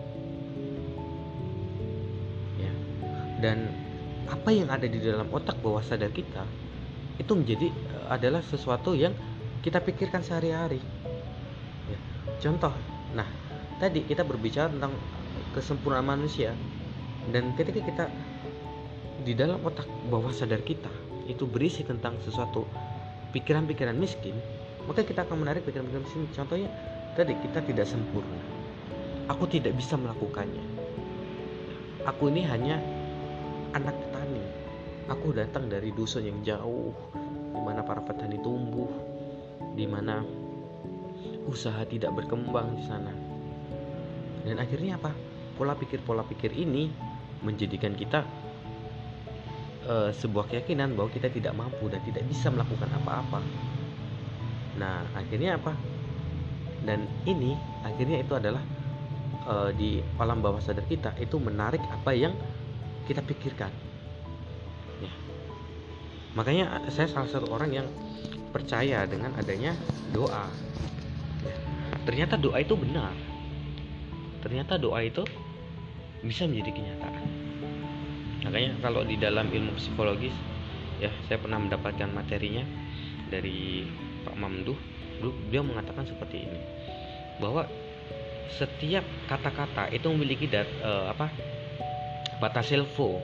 Dan 3.38 3.70
apa 4.26 4.50
yang 4.50 4.66
ada 4.66 4.82
di 4.90 4.98
dalam 4.98 5.30
otak 5.30 5.62
bawah 5.62 5.78
sadar 5.78 6.10
kita 6.10 6.42
itu 7.18 7.32
menjadi 7.34 7.68
eh, 7.70 8.06
adalah 8.08 8.40
sesuatu 8.40 8.94
yang 8.94 9.12
kita 9.60 9.82
pikirkan 9.82 10.22
sehari-hari 10.22 10.80
ya. 11.90 11.98
contoh 12.40 12.72
nah 13.12 13.26
tadi 13.82 14.06
kita 14.06 14.22
berbicara 14.22 14.70
tentang 14.70 14.94
kesempurnaan 15.52 16.06
manusia 16.06 16.54
dan 17.34 17.52
ketika 17.58 17.80
kita 17.82 18.04
di 19.26 19.34
dalam 19.34 19.60
otak 19.66 19.84
bawah 20.08 20.30
sadar 20.32 20.62
kita 20.62 20.88
itu 21.28 21.44
berisi 21.44 21.84
tentang 21.84 22.16
sesuatu 22.24 22.64
pikiran-pikiran 23.36 23.98
miskin 23.98 24.38
maka 24.88 25.04
kita 25.04 25.26
akan 25.28 25.44
menarik 25.44 25.66
pikiran-pikiran 25.68 26.04
miskin 26.06 26.24
contohnya 26.32 26.70
tadi 27.18 27.36
kita 27.44 27.60
tidak 27.66 27.84
sempurna 27.84 28.40
aku 29.28 29.44
tidak 29.50 29.76
bisa 29.76 29.98
melakukannya 30.00 30.64
aku 32.08 32.32
ini 32.32 32.40
hanya 32.48 32.80
anak 33.76 33.92
petani. 34.00 34.57
Aku 35.08 35.32
datang 35.32 35.72
dari 35.72 35.88
dusun 35.88 36.28
yang 36.28 36.44
jauh, 36.44 36.92
di 37.56 37.60
mana 37.64 37.80
para 37.80 38.04
petani 38.04 38.36
tumbuh, 38.44 38.92
di 39.72 39.88
mana 39.88 40.20
usaha 41.48 41.80
tidak 41.88 42.12
berkembang 42.12 42.76
di 42.76 42.84
sana. 42.84 43.08
Dan 44.44 44.60
akhirnya 44.60 45.00
apa? 45.00 45.16
Pola 45.56 45.72
pikir-pola 45.72 46.28
pikir 46.28 46.52
ini 46.52 46.92
menjadikan 47.40 47.96
kita 47.96 48.20
uh, 49.88 50.12
sebuah 50.12 50.52
keyakinan 50.52 50.92
bahwa 50.92 51.08
kita 51.08 51.32
tidak 51.32 51.56
mampu 51.56 51.88
dan 51.88 52.04
tidak 52.04 52.28
bisa 52.28 52.52
melakukan 52.52 52.92
apa-apa. 53.00 53.40
Nah, 54.76 55.08
akhirnya 55.16 55.56
apa? 55.56 55.72
Dan 56.84 57.08
ini 57.24 57.56
akhirnya 57.80 58.20
itu 58.20 58.36
adalah 58.36 58.60
uh, 59.48 59.72
di 59.72 60.04
alam 60.20 60.44
bawah 60.44 60.60
sadar 60.60 60.84
kita 60.84 61.16
itu 61.16 61.40
menarik 61.40 61.80
apa 61.88 62.12
yang 62.12 62.36
kita 63.08 63.24
pikirkan. 63.24 63.87
Makanya 66.36 66.84
saya 66.92 67.08
salah 67.08 67.30
satu 67.30 67.48
orang 67.52 67.70
yang 67.72 67.88
percaya 68.50 69.04
dengan 69.04 69.36
adanya 69.36 69.76
doa. 70.12 70.48
Ya. 71.44 71.54
ternyata 72.08 72.34
doa 72.40 72.58
itu 72.58 72.74
benar. 72.74 73.12
Ternyata 74.40 74.80
doa 74.80 75.04
itu 75.04 75.22
bisa 76.24 76.48
menjadi 76.48 76.72
kenyataan. 76.74 77.24
Makanya 78.48 78.72
kalau 78.80 79.04
di 79.04 79.20
dalam 79.20 79.52
ilmu 79.52 79.76
psikologis 79.76 80.32
ya 80.98 81.12
saya 81.28 81.38
pernah 81.38 81.60
mendapatkan 81.60 82.08
materinya 82.10 82.64
dari 83.28 83.86
Pak 84.24 84.34
Mamduh. 84.34 84.78
Dia 85.50 85.60
mengatakan 85.66 86.06
seperti 86.06 86.46
ini 86.46 86.60
bahwa 87.42 87.66
setiap 88.54 89.02
kata-kata 89.26 89.90
itu 89.90 90.06
memiliki 90.10 90.46
dat, 90.46 90.66
uh, 90.82 91.10
apa 91.10 91.30
batas 92.38 92.70
silvo 92.70 93.18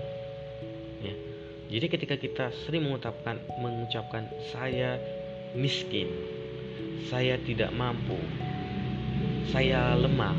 jadi 1.75 1.87
ketika 1.91 2.15
kita 2.15 2.55
sering 2.63 2.87
mengucapkan 2.87 3.43
mengucapkan 3.59 4.31
saya 4.55 5.03
miskin 5.59 6.07
saya 7.11 7.35
tidak 7.43 7.75
mampu 7.75 8.15
saya 9.51 9.99
lemah 9.99 10.39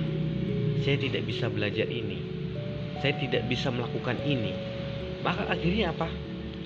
saya 0.87 0.95
tidak 0.95 1.27
bisa 1.27 1.51
belajar 1.51 1.91
ini 1.91 2.23
saya 3.03 3.19
tidak 3.19 3.43
bisa 3.51 3.67
melakukan 3.67 4.15
ini 4.23 4.75
maka 5.25 5.49
akhirnya 5.49 5.89
apa? 5.89 6.05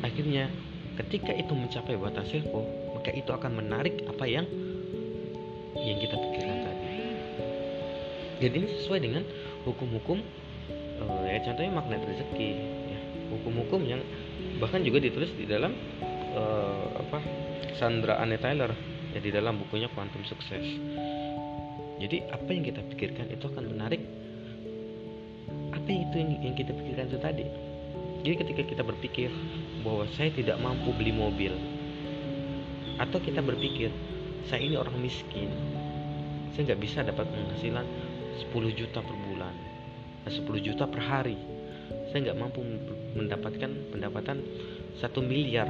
Akhirnya 0.04 0.52
ketika 1.00 1.32
itu 1.32 1.56
mencapai 1.56 1.96
batas 1.96 2.28
selfo 2.28 2.68
maka 2.92 3.16
itu 3.16 3.32
akan 3.32 3.56
menarik 3.56 4.04
apa 4.04 4.28
yang 4.28 4.44
yang 5.80 5.96
kita 5.96 6.20
pikirkan 6.20 6.60
tadi. 6.68 6.92
Jadi 8.44 8.56
ini 8.60 8.68
sesuai 8.84 9.00
dengan 9.00 9.24
hukum-hukum 9.64 10.20
uh, 11.00 11.24
ya 11.24 11.40
contohnya 11.48 11.72
magnet 11.72 12.04
rezeki 12.04 12.79
hukum-hukum 13.30 13.82
yang 13.86 14.02
bahkan 14.58 14.82
juga 14.82 15.00
ditulis 15.00 15.32
di 15.38 15.46
dalam 15.46 15.72
uh, 16.34 17.00
apa 17.00 17.20
Sandra 17.78 18.20
Anne 18.20 18.42
Tyler 18.42 18.74
ya 19.16 19.20
di 19.22 19.32
dalam 19.32 19.62
bukunya 19.62 19.88
Quantum 19.94 20.26
Success. 20.26 20.66
Jadi 22.00 22.24
apa 22.32 22.50
yang 22.52 22.64
kita 22.64 22.82
pikirkan 22.96 23.28
itu 23.32 23.46
akan 23.48 23.66
menarik. 23.76 24.02
Apa 25.76 25.90
itu 25.90 26.16
yang, 26.16 26.32
yang 26.44 26.56
kita 26.56 26.72
pikirkan 26.74 27.12
itu 27.12 27.20
tadi? 27.20 27.46
Jadi 28.24 28.36
ketika 28.36 28.62
kita 28.68 28.84
berpikir 28.84 29.32
bahwa 29.84 30.04
saya 30.16 30.32
tidak 30.36 30.60
mampu 30.60 30.92
beli 30.92 31.16
mobil 31.16 31.56
atau 33.00 33.18
kita 33.24 33.40
berpikir 33.40 33.88
saya 34.44 34.60
ini 34.60 34.76
orang 34.76 35.00
miskin 35.00 35.48
saya 36.52 36.76
nggak 36.76 36.82
bisa 36.84 37.00
dapat 37.08 37.24
penghasilan 37.32 37.88
10 38.52 38.52
juta 38.76 39.00
per 39.00 39.16
bulan 39.32 39.56
10 40.28 40.44
juta 40.60 40.84
per 40.84 41.00
hari 41.00 41.40
saya 42.12 42.28
nggak 42.28 42.40
mampu 42.44 42.60
mendapatkan 43.18 43.70
pendapatan 43.94 44.44
satu 45.00 45.24
miliar 45.24 45.70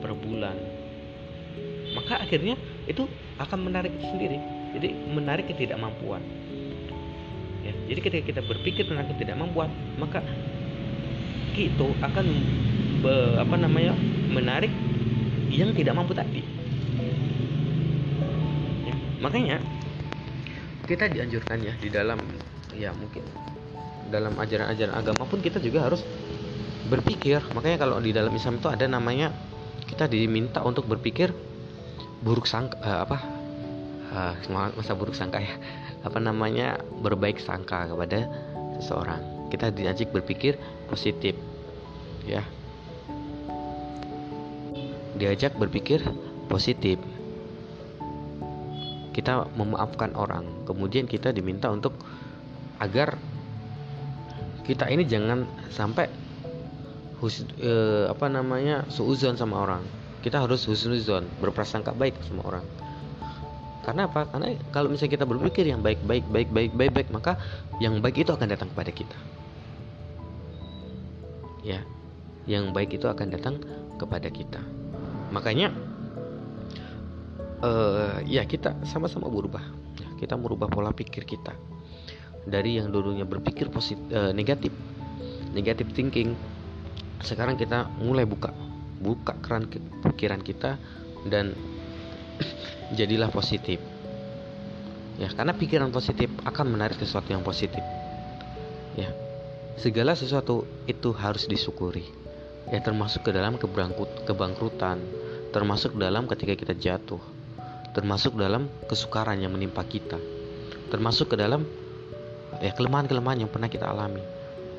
per 0.00 0.14
bulan. 0.14 0.56
Maka 1.94 2.22
akhirnya 2.22 2.54
itu 2.86 3.04
akan 3.38 3.58
menarik 3.70 3.92
itu 3.94 4.06
sendiri. 4.06 4.38
Jadi 4.76 4.88
menarik 5.12 5.48
ketidakmampuan. 5.50 6.22
Ya 7.64 7.72
jadi 7.90 8.00
ketika 8.00 8.24
kita 8.34 8.40
berpikir 8.46 8.86
tentang 8.86 9.10
ketidakmampuan 9.12 9.70
maka 9.98 10.22
itu 11.58 11.90
akan 11.98 12.26
be, 13.02 13.14
apa 13.34 13.56
namanya 13.58 13.92
menarik 14.30 14.70
yang 15.50 15.74
tidak 15.74 15.98
mampu 15.98 16.14
tadi. 16.14 16.46
Ya, 18.86 18.94
makanya 19.18 19.58
kita 20.86 21.10
dianjurkan 21.10 21.58
ya 21.60 21.74
di 21.82 21.88
dalam 21.90 22.22
ya 22.78 22.94
mungkin 22.94 23.26
dalam 24.08 24.32
ajaran-ajaran 24.38 24.94
agama 24.94 25.26
pun 25.28 25.42
kita 25.42 25.60
juga 25.60 25.84
harus 25.84 26.00
berpikir. 26.88 27.44
Makanya 27.52 27.78
kalau 27.78 28.00
di 28.00 28.10
dalam 28.10 28.32
Islam 28.32 28.58
itu 28.58 28.68
ada 28.72 28.88
namanya 28.88 29.30
kita 29.84 30.08
diminta 30.08 30.64
untuk 30.64 30.88
berpikir 30.88 31.30
buruk 32.24 32.48
sangka 32.48 32.80
uh, 32.82 33.00
apa? 33.04 33.18
Uh, 34.08 34.32
masa 34.74 34.96
buruk 34.96 35.12
sangka 35.12 35.38
ya? 35.38 35.54
Apa 36.08 36.16
namanya? 36.16 36.80
Berbaik 37.04 37.38
sangka 37.38 37.84
kepada 37.84 38.24
seseorang. 38.80 39.52
Kita 39.52 39.68
diajak 39.68 40.08
berpikir 40.10 40.56
positif 40.88 41.36
ya. 42.24 42.40
Diajak 45.20 45.60
berpikir 45.60 46.00
positif. 46.48 46.96
Kita 49.12 49.50
memaafkan 49.58 50.14
orang. 50.14 50.64
Kemudian 50.64 51.10
kita 51.10 51.34
diminta 51.34 51.68
untuk 51.68 51.92
agar 52.78 53.18
kita 54.62 54.86
ini 54.92 55.02
jangan 55.08 55.48
sampai 55.72 56.27
hus, 57.22 57.44
eh, 57.58 58.06
apa 58.10 58.26
namanya 58.30 58.86
suuzon 58.90 59.34
sama 59.38 59.62
orang 59.62 59.82
kita 60.22 60.42
harus 60.42 60.66
husnuzon 60.66 61.26
berprasangka 61.38 61.94
baik 61.94 62.18
sama 62.26 62.42
orang 62.46 62.64
karena 63.86 64.04
apa 64.04 64.28
karena 64.28 64.52
kalau 64.74 64.92
misalnya 64.92 65.16
kita 65.16 65.24
berpikir 65.24 65.64
yang 65.64 65.80
baik 65.80 66.02
baik 66.04 66.26
baik 66.28 66.48
baik 66.52 66.72
baik 66.76 66.92
baik 66.92 67.08
maka 67.08 67.40
yang 67.80 67.96
baik 68.04 68.20
itu 68.20 68.30
akan 68.34 68.50
datang 68.50 68.68
kepada 68.68 68.92
kita 68.92 69.16
ya 71.64 71.80
yang 72.48 72.72
baik 72.72 72.96
itu 72.96 73.04
akan 73.04 73.28
datang 73.28 73.60
kepada 74.00 74.32
kita. 74.32 74.64
Makanya 75.28 75.68
uh, 77.60 78.24
ya 78.24 78.48
kita 78.48 78.72
sama-sama 78.88 79.28
berubah. 79.28 79.60
Ya, 80.00 80.08
kita 80.16 80.34
merubah 80.40 80.72
pola 80.72 80.96
pikir 80.96 81.28
kita 81.28 81.52
dari 82.48 82.80
yang 82.80 82.88
dulunya 82.88 83.28
berpikir 83.28 83.68
positif 83.68 84.00
uh, 84.16 84.32
negatif, 84.32 84.72
negatif 85.52 85.92
thinking. 85.92 86.32
Sekarang 87.22 87.58
kita 87.58 87.90
mulai 87.98 88.24
buka 88.24 88.54
buka 88.98 89.38
keran 89.42 89.70
pikiran 90.04 90.42
kita 90.42 90.78
dan 91.26 91.54
jadilah 92.94 93.30
positif. 93.30 93.78
Ya, 95.18 95.26
karena 95.34 95.50
pikiran 95.54 95.90
positif 95.90 96.30
akan 96.46 96.78
menarik 96.78 96.94
sesuatu 96.98 97.30
yang 97.30 97.42
positif. 97.42 97.82
Ya. 98.94 99.10
Segala 99.78 100.14
sesuatu 100.18 100.66
itu 100.90 101.14
harus 101.14 101.46
disyukuri 101.46 102.28
ya 102.68 102.80
termasuk 102.84 103.24
ke 103.24 103.30
dalam 103.32 103.56
kebangkrutan 104.28 105.00
termasuk 105.52 105.96
dalam 105.96 106.28
ketika 106.28 106.52
kita 106.52 106.74
jatuh 106.76 107.20
termasuk 107.96 108.36
dalam 108.36 108.68
kesukaran 108.86 109.40
yang 109.40 109.56
menimpa 109.56 109.80
kita 109.88 110.20
termasuk 110.92 111.32
ke 111.32 111.36
dalam 111.40 111.64
ya 112.60 112.72
kelemahan-kelemahan 112.76 113.44
yang 113.44 113.50
pernah 113.50 113.72
kita 113.72 113.88
alami 113.88 114.20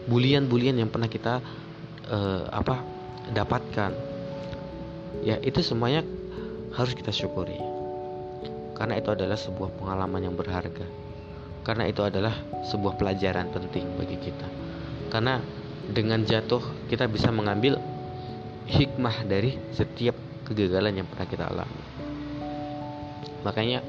bulian-bulian 0.06 0.78
yang 0.78 0.90
pernah 0.90 1.10
kita 1.10 1.42
uh, 2.10 2.50
apa 2.52 2.82
dapatkan 3.32 3.94
ya 5.26 5.38
itu 5.42 5.62
semuanya 5.62 6.06
harus 6.74 6.94
kita 6.94 7.14
syukuri 7.14 7.58
karena 8.78 8.98
itu 8.98 9.12
adalah 9.12 9.36
sebuah 9.36 9.70
pengalaman 9.78 10.22
yang 10.26 10.36
berharga 10.36 10.86
karena 11.64 11.90
itu 11.90 12.02
adalah 12.02 12.34
sebuah 12.66 12.96
pelajaran 12.96 13.52
penting 13.52 13.86
bagi 14.00 14.18
kita 14.18 14.48
karena 15.10 15.42
dengan 15.90 16.22
jatuh 16.22 16.62
kita 16.86 17.10
bisa 17.10 17.34
mengambil 17.34 17.82
hikmah 18.70 19.26
dari 19.26 19.58
setiap 19.74 20.14
kegagalan 20.46 21.02
yang 21.02 21.08
pernah 21.10 21.28
kita 21.30 21.46
alami. 21.50 21.84
Makanya 23.42 23.80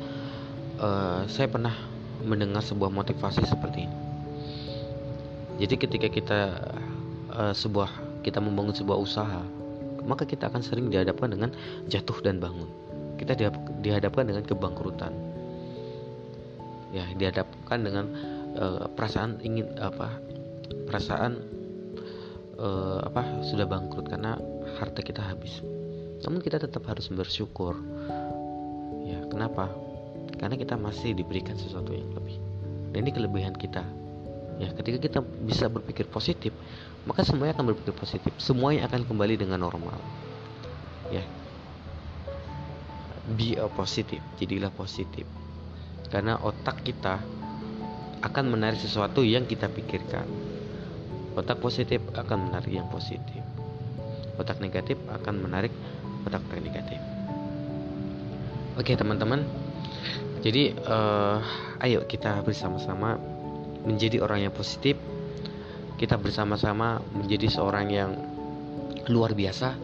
uh, 0.80 1.28
saya 1.28 1.48
pernah 1.52 1.76
mendengar 2.24 2.64
sebuah 2.64 2.88
motivasi 2.88 3.44
seperti 3.44 3.84
ini. 3.84 3.98
Jadi 5.60 5.74
ketika 5.76 6.08
kita 6.08 6.40
uh, 7.36 7.52
sebuah 7.52 8.09
kita 8.20 8.38
membangun 8.38 8.74
sebuah 8.76 8.98
usaha, 9.00 9.42
maka 10.04 10.24
kita 10.24 10.48
akan 10.48 10.62
sering 10.64 10.88
dihadapkan 10.88 11.32
dengan 11.32 11.50
jatuh 11.88 12.18
dan 12.20 12.38
bangun. 12.38 12.68
Kita 13.20 13.36
dihadapkan 13.84 14.24
dengan 14.24 14.44
kebangkrutan. 14.44 15.12
Ya, 16.90 17.06
dihadapkan 17.14 17.78
dengan 17.84 18.04
uh, 18.58 18.90
perasaan 18.96 19.38
ingin 19.44 19.78
apa? 19.78 20.18
Perasaan 20.90 21.60
uh, 22.60 23.00
apa 23.02 23.40
sudah 23.42 23.64
bangkrut 23.64 24.06
karena 24.06 24.36
harta 24.78 25.00
kita 25.00 25.24
habis 25.24 25.64
namun 26.20 26.44
kita 26.44 26.60
tetap 26.60 26.84
harus 26.84 27.08
bersyukur 27.08 27.80
ya 29.08 29.24
kenapa 29.32 29.72
karena 30.36 30.56
kita 30.60 30.76
masih 30.76 31.16
diberikan 31.16 31.56
sesuatu 31.56 31.96
yang 31.96 32.12
lebih 32.12 32.36
dan 32.92 33.08
ini 33.08 33.10
kelebihan 33.10 33.56
kita 33.56 33.82
ya 34.60 34.68
ketika 34.76 34.98
kita 35.00 35.18
bisa 35.24 35.72
berpikir 35.72 36.04
positif 36.04 36.52
maka 37.08 37.24
semuanya 37.24 37.56
akan 37.56 37.72
berpikir 37.72 37.94
positif. 37.96 38.32
Semuanya 38.36 38.84
akan 38.88 39.08
kembali 39.08 39.40
dengan 39.40 39.64
normal. 39.64 39.96
Ya. 41.08 41.24
Be 43.30 43.56
a 43.56 43.70
positif 43.72 44.20
jadilah 44.36 44.68
positif. 44.74 45.24
Karena 46.12 46.36
otak 46.42 46.84
kita 46.84 47.22
akan 48.20 48.44
menarik 48.52 48.76
sesuatu 48.76 49.24
yang 49.24 49.48
kita 49.48 49.70
pikirkan. 49.72 50.28
Otak 51.38 51.62
positif 51.62 52.02
akan 52.12 52.50
menarik 52.50 52.68
yang 52.74 52.90
positif. 52.90 53.40
Otak 54.36 54.60
negatif 54.60 55.00
akan 55.08 55.40
menarik 55.40 55.72
otak 56.28 56.44
negatif. 56.52 57.00
Oke 58.76 58.96
teman-teman, 58.96 59.44
jadi 60.40 60.72
uh, 60.88 61.36
ayo 61.84 62.04
kita 62.08 62.40
bersama-sama 62.40 63.20
menjadi 63.84 64.20
orang 64.20 64.48
yang 64.48 64.54
positif. 64.54 64.96
Kita 66.00 66.16
bersama-sama 66.16 67.00
menjadi 67.12 67.48
seorang 67.52 67.86
yang 67.92 68.10
luar 69.12 69.36
biasa. 69.36 69.76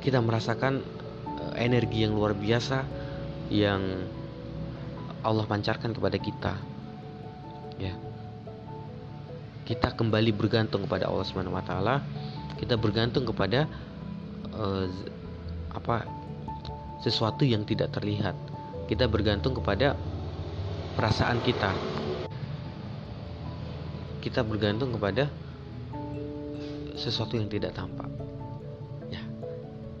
Kita 0.00 0.20
merasakan 0.24 0.80
uh, 1.40 1.52
energi 1.60 2.08
yang 2.08 2.16
luar 2.16 2.32
biasa 2.32 2.84
yang 3.52 4.08
Allah 5.20 5.44
pancarkan 5.44 5.92
kepada 5.92 6.16
kita. 6.16 6.54
Ya 7.76 7.92
kita 9.70 9.94
kembali 9.94 10.34
bergantung 10.34 10.82
kepada 10.82 11.06
Allah 11.06 11.22
Subhanahu 11.22 11.54
wa 11.54 11.62
taala 11.62 12.02
kita 12.58 12.74
bergantung 12.74 13.22
kepada 13.22 13.70
uh, 14.50 14.90
apa 15.70 16.02
sesuatu 16.98 17.46
yang 17.46 17.62
tidak 17.62 17.94
terlihat 17.94 18.34
kita 18.90 19.06
bergantung 19.06 19.54
kepada 19.54 19.94
perasaan 20.98 21.38
kita 21.46 21.70
kita 24.20 24.44
bergantung 24.44 24.92
kepada 24.94 25.28
sesuatu 26.96 27.40
yang 27.40 27.48
tidak 27.48 27.72
tampak. 27.76 28.08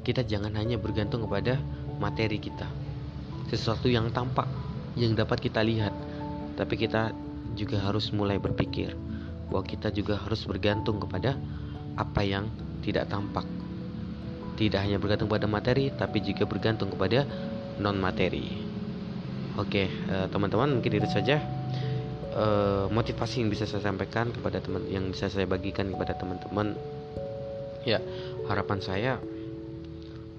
Kita 0.00 0.24
jangan 0.24 0.56
hanya 0.56 0.80
bergantung 0.80 1.28
kepada 1.28 1.60
materi 2.00 2.40
kita 2.40 2.64
sesuatu 3.52 3.90
yang 3.90 4.08
tampak 4.14 4.46
yang 4.94 5.12
dapat 5.12 5.42
kita 5.42 5.60
lihat. 5.60 5.92
Tapi 6.56 6.76
kita 6.78 7.12
juga 7.58 7.82
harus 7.82 8.14
mulai 8.14 8.38
berpikir 8.38 8.94
bahwa 9.50 9.66
kita 9.66 9.90
juga 9.90 10.16
harus 10.16 10.46
bergantung 10.46 11.02
kepada 11.02 11.34
apa 11.98 12.22
yang 12.22 12.48
tidak 12.80 13.10
tampak. 13.10 13.44
Tidak 14.56 14.80
hanya 14.80 15.00
bergantung 15.00 15.28
pada 15.28 15.48
materi 15.48 15.90
tapi 15.92 16.20
juga 16.20 16.44
bergantung 16.44 16.92
kepada 16.92 17.24
non 17.80 17.96
materi 17.96 18.70
oke 19.56 19.82
eh, 19.88 20.26
teman-teman 20.30 20.78
mungkin 20.78 20.92
itu 21.00 21.08
saja 21.08 21.40
uh, 22.34 22.86
motivasi 22.90 23.42
yang 23.42 23.50
bisa 23.50 23.66
saya 23.66 23.82
sampaikan 23.84 24.30
kepada 24.30 24.62
teman 24.62 24.86
yang 24.86 25.10
bisa 25.10 25.30
saya 25.30 25.46
bagikan 25.46 25.90
kepada 25.90 26.14
teman-teman. 26.16 26.74
Ya 27.86 27.98
harapan 28.44 28.78
saya 28.84 29.12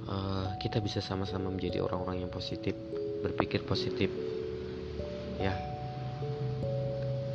uh, 0.06 0.48
kita 0.62 0.78
bisa 0.80 1.02
sama-sama 1.02 1.50
menjadi 1.50 1.82
orang-orang 1.82 2.26
yang 2.28 2.32
positif 2.32 2.78
berpikir 3.22 3.66
positif. 3.66 4.10
Ya 5.42 5.58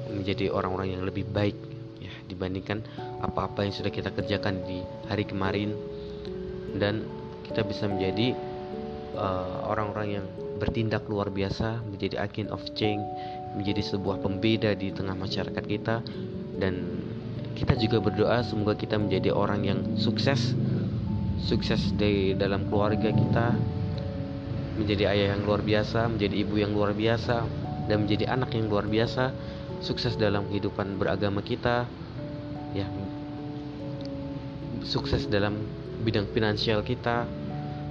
menjadi 0.07 0.54
orang-orang 0.54 0.96
yang 0.96 1.02
lebih 1.02 1.26
baik 1.28 1.59
ya 1.98 2.12
dibandingkan 2.30 2.80
apa-apa 3.20 3.66
yang 3.66 3.74
sudah 3.74 3.90
kita 3.90 4.14
kerjakan 4.14 4.62
di 4.64 4.80
hari 5.11 5.26
kemarin. 5.26 5.74
Dan 6.76 7.09
kita 7.48 7.64
bisa 7.64 7.88
menjadi 7.88 8.36
uh, 9.16 9.64
orang-orang 9.70 10.09
uh, 10.12 10.14
yang 10.20 10.26
bertindak 10.57 11.04
luar 11.09 11.28
biasa, 11.32 11.84
menjadi 11.88 12.20
agent 12.20 12.48
of 12.52 12.61
change, 12.76 13.04
menjadi 13.57 13.82
sebuah 13.82 14.20
pembeda 14.20 14.76
di 14.76 14.92
tengah 14.92 15.16
masyarakat 15.16 15.64
kita 15.64 16.04
dan 16.61 16.74
kita 17.57 17.72
juga 17.80 18.04
berdoa 18.04 18.44
semoga 18.44 18.76
kita 18.76 19.00
menjadi 19.00 19.32
orang 19.32 19.64
yang 19.64 19.80
sukses 19.96 20.52
sukses 21.40 21.92
di 21.96 22.36
dalam 22.36 22.68
keluarga 22.68 23.09
kita 23.09 23.57
menjadi 24.76 25.09
ayah 25.09 25.26
yang 25.36 25.42
luar 25.48 25.64
biasa, 25.64 26.04
menjadi 26.04 26.34
ibu 26.36 26.61
yang 26.61 26.76
luar 26.76 26.92
biasa 26.92 27.48
dan 27.88 28.04
menjadi 28.04 28.28
anak 28.28 28.52
yang 28.52 28.68
luar 28.68 28.84
biasa, 28.84 29.32
sukses 29.80 30.20
dalam 30.20 30.44
kehidupan 30.52 31.00
beragama 31.00 31.40
kita 31.40 31.88
ya 32.76 32.84
sukses 34.84 35.26
dalam 35.26 35.64
bidang 36.04 36.28
finansial 36.30 36.84
kita. 36.84 37.24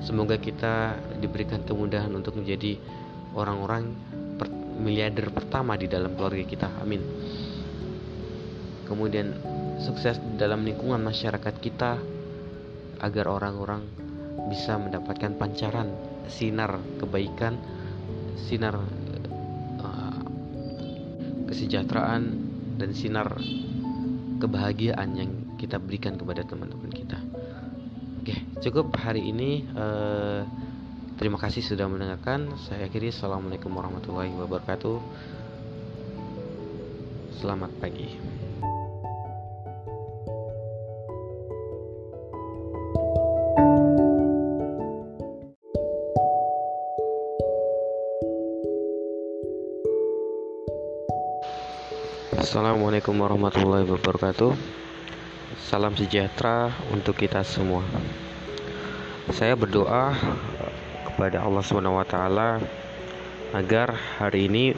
Semoga 0.05 0.37
kita 0.37 1.01
diberikan 1.17 1.65
kemudahan 1.65 2.13
untuk 2.13 2.37
menjadi 2.37 2.77
orang-orang 3.33 3.97
miliarder 4.79 5.31
pertama 5.31 5.79
di 5.79 5.87
dalam 5.87 6.13
keluarga 6.13 6.45
kita. 6.45 6.67
Amin. 6.83 7.01
Kemudian 8.85 9.33
sukses 9.81 10.21
dalam 10.37 10.61
lingkungan 10.61 11.01
masyarakat 11.01 11.55
kita 11.57 11.97
agar 13.01 13.25
orang-orang 13.27 13.81
bisa 14.47 14.77
mendapatkan 14.77 15.33
pancaran 15.35 15.89
sinar 16.29 16.77
kebaikan, 17.01 17.57
sinar 18.37 18.77
uh, 19.81 20.21
kesejahteraan 21.49 22.23
dan 22.77 22.89
sinar 22.93 23.35
kebahagiaan 24.37 25.09
yang 25.17 25.31
kita 25.57 25.81
berikan 25.81 26.19
kepada 26.19 26.45
teman-teman 26.45 26.91
kita. 26.91 27.17
Oke, 28.21 28.35
cukup 28.61 28.93
hari 29.01 29.33
ini. 29.33 29.65
Uh, 29.73 30.45
terima 31.15 31.39
kasih 31.39 31.63
sudah 31.63 31.87
mendengarkan. 31.87 32.53
Saya 32.67 32.87
akhiri. 32.87 33.11
Assalamualaikum 33.11 33.71
warahmatullahi 33.71 34.31
wabarakatuh. 34.35 34.99
Selamat 37.41 37.71
pagi. 37.83 38.15
Assalamualaikum 52.35 53.19
warahmatullahi 53.19 53.83
wabarakatuh. 53.89 54.55
Salam 55.65 55.97
sejahtera 55.97 56.71
untuk 56.93 57.19
kita 57.19 57.43
semua. 57.43 57.83
Saya 59.33 59.57
berdoa 59.57 60.13
kepada 61.15 61.47
Allah 61.47 61.63
SWT 61.63 62.15
agar 63.55 63.87
hari 64.19 64.51
ini 64.51 64.75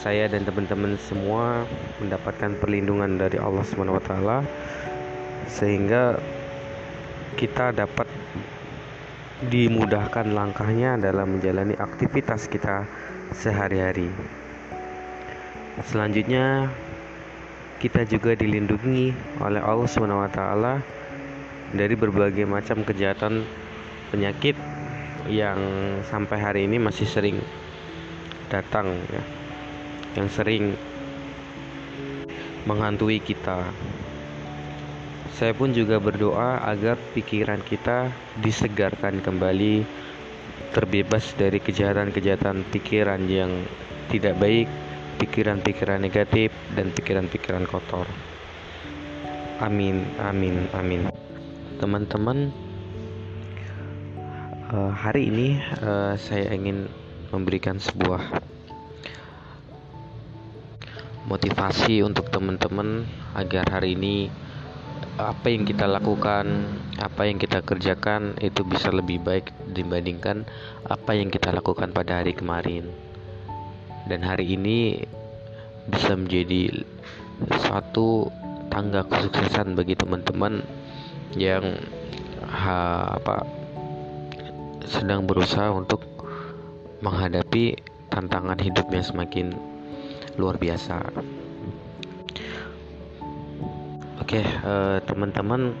saya 0.00 0.32
dan 0.32 0.48
teman-teman 0.48 0.96
semua 0.96 1.68
mendapatkan 2.00 2.56
perlindungan 2.56 3.20
dari 3.20 3.36
Allah 3.36 3.60
SWT 3.60 4.16
sehingga 5.52 6.16
kita 7.36 7.76
dapat 7.76 8.08
dimudahkan 9.44 10.32
langkahnya 10.32 10.96
dalam 10.96 11.36
menjalani 11.36 11.76
aktivitas 11.76 12.48
kita 12.48 12.88
sehari-hari. 13.36 14.08
Selanjutnya 15.84 16.72
kita 17.76 18.08
juga 18.08 18.32
dilindungi 18.40 19.12
oleh 19.36 19.60
Allah 19.60 19.84
SWT 19.84 20.40
dari 21.76 21.92
berbagai 21.92 22.48
macam 22.48 22.88
kejahatan 22.88 23.44
penyakit 24.08 24.69
yang 25.28 25.58
sampai 26.06 26.38
hari 26.40 26.60
ini 26.64 26.80
masih 26.80 27.04
sering 27.04 27.36
datang 28.48 28.96
ya 29.12 29.22
yang 30.16 30.28
sering 30.32 30.74
menghantui 32.64 33.20
kita 33.20 33.68
saya 35.40 35.56
pun 35.56 35.72
juga 35.72 35.96
berdoa 35.96 36.60
agar 36.68 37.00
pikiran 37.16 37.64
kita 37.64 38.12
disegarkan 38.44 39.24
kembali 39.24 39.88
terbebas 40.76 41.32
dari 41.34 41.58
kejahatan-kejahatan 41.58 42.68
pikiran 42.68 43.24
yang 43.24 43.64
tidak 44.12 44.36
baik 44.36 44.68
pikiran-pikiran 45.20 46.00
negatif 46.00 46.48
dan 46.72 46.88
pikiran-pikiran 46.96 47.68
kotor. 47.68 48.08
Amin, 49.60 50.08
amin, 50.16 50.64
amin. 50.72 51.12
Teman-teman, 51.76 52.48
uh, 54.70 54.92
hari 54.94 55.28
ini 55.28 55.58
uh, 55.82 56.14
saya 56.14 56.54
ingin 56.54 56.86
memberikan 57.34 57.78
sebuah 57.82 58.22
motivasi 61.26 62.02
untuk 62.02 62.30
teman-teman 62.30 63.06
agar 63.38 63.66
hari 63.70 63.94
ini 63.94 64.30
apa 65.20 65.52
yang 65.52 65.68
kita 65.68 65.84
lakukan, 65.84 66.64
apa 66.96 67.28
yang 67.28 67.36
kita 67.36 67.60
kerjakan 67.60 68.40
itu 68.40 68.64
bisa 68.64 68.88
lebih 68.88 69.20
baik 69.20 69.52
dibandingkan 69.68 70.48
apa 70.88 71.12
yang 71.12 71.28
kita 71.28 71.52
lakukan 71.52 71.92
pada 71.92 72.24
hari 72.24 72.32
kemarin. 72.32 72.88
Dan 74.08 74.24
hari 74.24 74.56
ini 74.56 75.04
bisa 75.86 76.16
menjadi 76.16 76.82
suatu 77.68 78.32
tangga 78.72 79.04
kesuksesan 79.04 79.76
bagi 79.76 79.92
teman-teman 79.92 80.64
yang 81.36 81.78
ha, 82.48 83.20
apa 83.20 83.59
sedang 84.88 85.28
berusaha 85.28 85.72
untuk 85.72 86.04
menghadapi 87.00 87.80
tantangan 88.12 88.60
hidupnya 88.60 89.00
semakin 89.00 89.56
luar 90.36 90.56
biasa. 90.60 91.00
Oke, 94.20 94.40
uh, 94.44 95.02
teman-teman, 95.04 95.74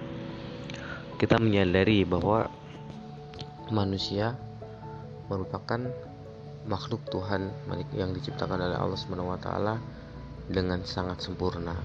kita 1.20 1.38
menyadari 1.38 2.02
bahwa 2.02 2.50
manusia 3.70 4.34
merupakan 5.30 5.78
makhluk 6.66 7.00
Tuhan 7.08 7.54
yang 7.94 8.10
diciptakan 8.10 8.58
oleh 8.58 8.76
Allah 8.76 8.98
SWT 8.98 9.48
dengan 10.50 10.82
sangat 10.82 11.22
sempurna. 11.22 11.78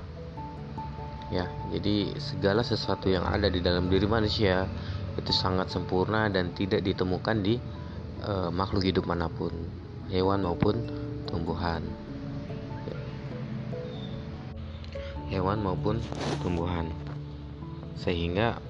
Ya, 1.33 1.49
jadi 1.73 2.13
segala 2.21 2.61
sesuatu 2.61 3.09
yang 3.09 3.25
ada 3.25 3.49
di 3.49 3.61
dalam 3.61 3.89
diri 3.89 4.05
manusia 4.05 4.65
itu 5.15 5.31
sangat 5.31 5.71
sempurna 5.71 6.27
dan 6.27 6.51
tidak 6.51 6.83
ditemukan 6.83 7.39
di 7.39 7.55
uh, 8.23 8.51
makhluk 8.51 8.83
hidup 8.83 9.07
mana 9.07 9.31
pun, 9.31 9.51
hewan 10.11 10.43
maupun 10.43 10.75
tumbuhan. 11.27 11.83
Hewan 15.25 15.65
maupun 15.65 15.97
tumbuhan. 16.45 16.93
Sehingga 17.97 18.61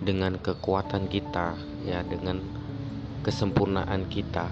dengan 0.00 0.40
kekuatan 0.40 1.12
kita 1.12 1.60
ya 1.84 2.00
dengan 2.00 2.40
kesempurnaan 3.20 4.08
kita 4.08 4.48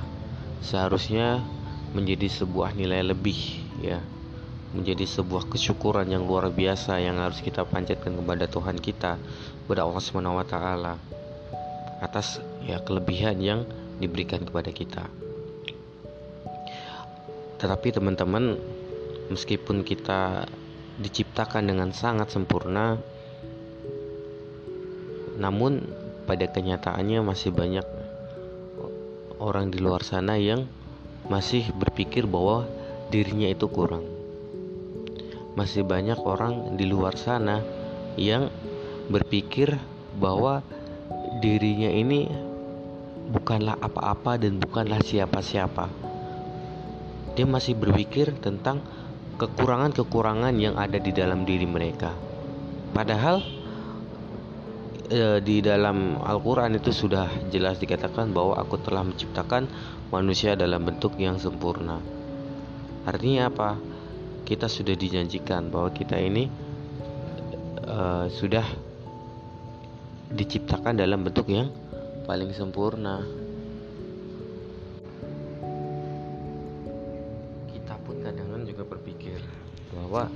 seharusnya 0.61 1.41
menjadi 1.97 2.29
sebuah 2.29 2.77
nilai 2.77 3.01
lebih 3.01 3.65
ya 3.81 4.05
menjadi 4.77 5.09
sebuah 5.09 5.49
kesyukuran 5.49 6.13
yang 6.13 6.29
luar 6.29 6.53
biasa 6.53 7.01
yang 7.01 7.17
harus 7.17 7.41
kita 7.41 7.65
panjatkan 7.65 8.21
kepada 8.21 8.45
Tuhan 8.45 8.77
kita 8.77 9.17
kepada 9.65 9.89
Allah 9.89 10.03
Subhanahu 10.05 10.37
wa 10.37 10.45
taala 10.45 11.01
atas 11.99 12.43
ya 12.65 12.79
kelebihan 12.83 13.39
yang 13.43 13.61
diberikan 13.99 14.43
kepada 14.47 14.71
kita. 14.71 15.05
Tetapi 17.59 17.89
teman-teman, 17.91 18.55
meskipun 19.35 19.83
kita 19.83 20.47
diciptakan 20.99 21.67
dengan 21.67 21.91
sangat 21.95 22.31
sempurna 22.31 22.99
namun 25.39 25.87
pada 26.27 26.51
kenyataannya 26.51 27.23
masih 27.23 27.55
banyak 27.55 27.87
orang 29.39 29.71
di 29.71 29.79
luar 29.79 30.03
sana 30.03 30.35
yang 30.35 30.67
masih 31.31 31.71
berpikir 31.79 32.27
bahwa 32.27 32.67
dirinya 33.15 33.47
itu 33.47 33.71
kurang. 33.71 34.03
Masih 35.55 35.87
banyak 35.87 36.19
orang 36.19 36.75
di 36.75 36.91
luar 36.91 37.15
sana 37.15 37.63
yang 38.19 38.51
berpikir 39.07 39.79
bahwa 40.19 40.67
dirinya 41.41 41.93
ini 41.93 42.29
bukanlah 43.29 43.77
apa-apa 43.77 44.41
dan 44.41 44.57
bukanlah 44.57 45.05
siapa-siapa. 45.05 45.87
Dia 47.37 47.47
masih 47.47 47.77
berpikir 47.77 48.35
tentang 48.41 48.83
kekurangan-kekurangan 49.39 50.55
yang 50.59 50.75
ada 50.75 50.99
di 50.99 51.15
dalam 51.15 51.47
diri 51.47 51.69
mereka. 51.69 52.11
Padahal 52.91 53.45
e, 55.07 55.39
di 55.45 55.63
dalam 55.63 56.19
Al-Qur'an 56.19 56.75
itu 56.75 56.91
sudah 56.91 57.31
jelas 57.53 57.79
dikatakan 57.79 58.35
bahwa 58.35 58.59
aku 58.59 58.81
telah 58.83 59.07
menciptakan 59.07 59.71
manusia 60.11 60.59
dalam 60.59 60.83
bentuk 60.83 61.15
yang 61.21 61.39
sempurna. 61.39 62.03
Artinya 63.07 63.53
apa? 63.53 63.79
Kita 64.43 64.67
sudah 64.67 64.97
dijanjikan 64.97 65.71
bahwa 65.71 65.95
kita 65.95 66.19
ini 66.19 66.51
e, 67.87 67.99
sudah 68.35 68.88
diciptakan 70.29 71.01
dalam 71.01 71.25
bentuk 71.25 71.49
yang 71.49 71.73
paling 72.29 72.53
sempurna. 72.53 73.25
Kita 77.73 77.95
pun 78.05 78.21
kadang 78.21 78.49
juga 78.69 78.85
berpikir 78.85 79.41
bahwa 79.97 80.29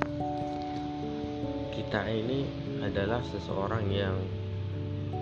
kita 1.76 2.09
ini 2.09 2.49
adalah 2.80 3.20
seseorang 3.20 3.84
yang 3.93 4.16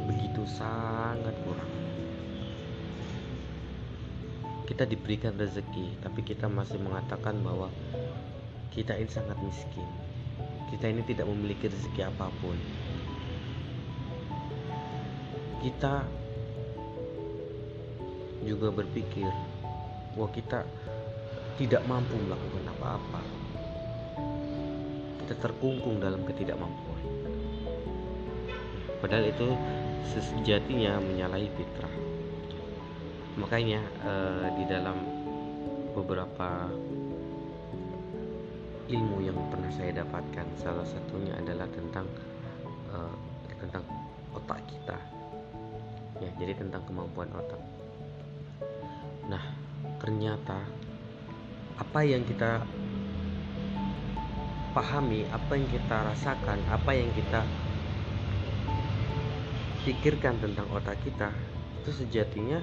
begitu 0.06 0.46
sangat 0.46 1.34
kurang. 1.42 1.72
Kita 4.70 4.86
diberikan 4.86 5.34
rezeki, 5.34 5.98
tapi 5.98 6.22
kita 6.22 6.46
masih 6.46 6.78
mengatakan 6.78 7.42
bahwa 7.42 7.66
kita 8.70 8.94
ini 8.94 9.10
sangat 9.10 9.34
miskin. 9.42 9.86
Kita 10.70 10.86
ini 10.86 11.02
tidak 11.02 11.26
memiliki 11.26 11.66
rezeki 11.66 12.06
apa 12.06 12.30
pun. 12.38 12.54
Kita 15.60 16.04
juga 18.40 18.72
berpikir 18.72 19.28
bahwa 20.16 20.28
kita 20.32 20.64
tidak 21.60 21.84
mampu 21.84 22.16
melakukan 22.16 22.64
apa-apa. 22.72 23.20
Kita 25.20 25.34
terkungkung 25.36 26.00
dalam 26.00 26.24
ketidakmampuan. 26.24 27.04
Padahal 29.04 29.28
itu 29.28 29.48
sejatinya 30.08 30.96
menyalahi 31.00 31.48
fitrah. 31.52 31.94
Makanya 33.36 33.80
eh, 33.84 34.46
di 34.56 34.64
dalam 34.64 34.96
beberapa 35.92 36.68
ilmu 38.90 39.22
yang 39.22 39.38
pernah 39.52 39.70
saya 39.70 40.00
dapatkan, 40.00 40.46
salah 40.58 40.84
satunya 40.88 41.36
adalah 41.36 41.68
tentang 41.68 42.08
eh, 42.92 43.14
tentang 43.60 43.84
otak 44.32 44.64
kita. 44.64 45.19
Ya, 46.20 46.30
jadi 46.36 46.52
tentang 46.52 46.84
kemampuan 46.84 47.32
otak 47.32 47.56
Nah, 49.30 49.40
ternyata 50.02 50.66
apa 51.78 52.00
yang 52.02 52.26
kita 52.26 52.60
pahami, 54.74 55.22
apa 55.30 55.52
yang 55.54 55.70
kita 55.70 55.96
rasakan, 56.12 56.58
apa 56.66 56.90
yang 56.94 57.10
kita 57.14 57.46
pikirkan 59.86 60.36
tentang 60.42 60.66
otak 60.74 60.98
kita 61.06 61.32
itu 61.80 61.90
sejatinya 62.04 62.60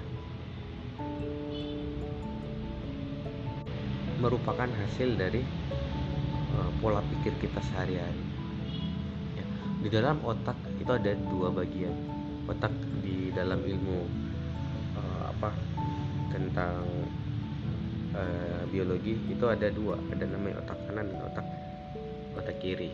merupakan 4.22 4.70
hasil 4.70 5.18
dari 5.18 5.41
uh, 6.53 6.70
pola 6.84 6.99
pikir 6.99 7.34
kita 7.41 7.64
sehari-hari. 7.64 8.24
Ya, 9.39 9.45
di 9.82 9.89
dalam 9.89 10.20
otak 10.22 10.60
itu 10.78 10.91
ada 10.91 11.16
dua 11.32 11.49
bagian. 11.49 11.95
Otak 12.47 12.72
di 13.08 13.32
dalam 13.32 13.64
ilmu 13.64 13.97
uh, 14.99 15.24
apa 15.32 15.55
tentang 16.28 16.84
uh, 18.12 18.62
biologi 18.68 19.16
itu 19.32 19.45
ada 19.47 19.72
dua 19.72 19.95
ada 20.12 20.28
namanya 20.28 20.60
otak 20.68 20.78
kanan 20.84 21.08
dan 21.08 21.20
otak 21.24 21.47
otak 22.36 22.55
kiri. 22.60 22.91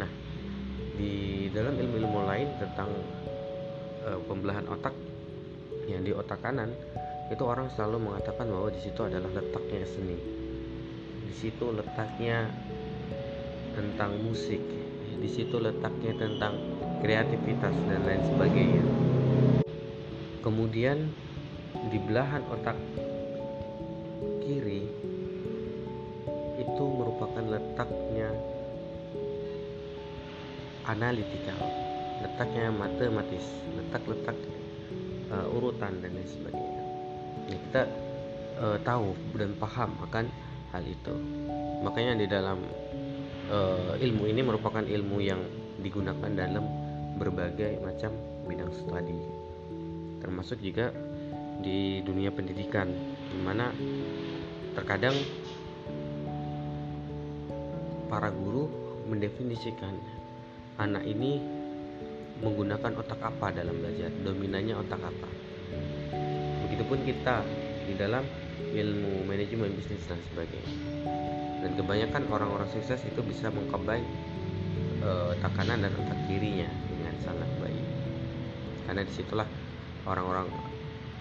Nah 0.00 0.08
di 0.96 1.46
dalam 1.52 1.76
ilmu-ilmu 1.76 2.20
lain 2.24 2.48
tentang 2.56 2.88
uh, 4.08 4.18
pembelahan 4.24 4.64
otak 4.72 4.96
yang 5.84 6.00
di 6.00 6.16
otak 6.16 6.40
kanan 6.40 6.72
itu 7.28 7.44
orang 7.44 7.68
selalu 7.76 8.08
mengatakan 8.08 8.48
bahwa 8.48 8.72
di 8.72 8.80
situ 8.80 9.00
adalah 9.04 9.28
letaknya 9.36 9.84
seni. 9.84 10.16
Di 11.28 11.34
situ 11.36 11.68
letaknya 11.76 12.48
tentang 13.74 14.16
musik 14.22 14.62
di 15.24 15.28
situ 15.32 15.56
letaknya 15.56 16.12
tentang 16.20 16.54
kreativitas 17.00 17.74
dan 17.88 18.00
lain 18.04 18.22
sebagainya 18.28 18.93
kemudian 20.44 21.08
di 21.88 21.96
belahan 21.96 22.44
otak 22.52 22.76
kiri 24.44 24.84
itu 26.60 26.84
merupakan 26.84 27.40
letaknya 27.48 28.28
analitikal 30.84 31.56
letaknya 32.20 32.68
matematis 32.68 33.44
letak-letak 33.72 34.36
uh, 35.32 35.48
urutan 35.56 35.98
dan 36.04 36.12
lain 36.12 36.28
sebagainya. 36.28 36.82
Nah, 37.48 37.58
kita 37.68 37.82
uh, 38.60 38.78
tahu 38.84 39.16
dan 39.34 39.52
paham 39.58 39.92
akan 40.08 40.28
hal 40.72 40.84
itu. 40.84 41.14
Makanya 41.82 42.20
di 42.20 42.26
dalam 42.30 42.64
uh, 43.50 43.96
ilmu 43.98 44.24
ini 44.30 44.40
merupakan 44.40 44.84
ilmu 44.84 45.18
yang 45.20 45.40
digunakan 45.80 46.30
dalam 46.32 46.64
berbagai 47.18 47.82
macam 47.82 48.14
bidang 48.48 48.72
studi 48.72 49.43
termasuk 50.24 50.56
juga 50.64 50.88
di 51.60 52.00
dunia 52.00 52.32
pendidikan 52.32 52.88
di 53.28 53.38
mana 53.44 53.68
terkadang 54.72 55.12
para 58.08 58.32
guru 58.32 58.72
mendefinisikan 59.04 59.92
anak 60.80 61.04
ini 61.04 61.38
menggunakan 62.40 62.98
otak 62.98 63.20
apa 63.20 63.52
dalam 63.54 63.76
belajar 63.78 64.10
dominannya 64.24 64.74
otak 64.74 64.98
apa. 64.98 65.28
Begitupun 66.66 67.04
kita 67.06 67.44
di 67.84 67.94
dalam 67.94 68.24
ilmu 68.74 69.28
manajemen 69.28 69.70
bisnis 69.76 70.02
dan 70.10 70.18
sebagainya. 70.32 70.74
Dan 71.62 71.70
kebanyakan 71.78 72.22
orang-orang 72.32 72.68
sukses 72.74 72.98
itu 73.06 73.20
bisa 73.22 73.52
mengkombin 73.54 74.02
uh, 75.04 75.36
otak 75.38 75.52
kanan 75.54 75.86
dan 75.86 75.92
otak 75.94 76.18
kirinya 76.26 76.66
dengan 76.90 77.14
sangat 77.22 77.50
baik. 77.62 77.86
Karena 78.84 79.02
di 79.06 79.12
situlah 79.14 79.48
orang-orang 80.04 80.48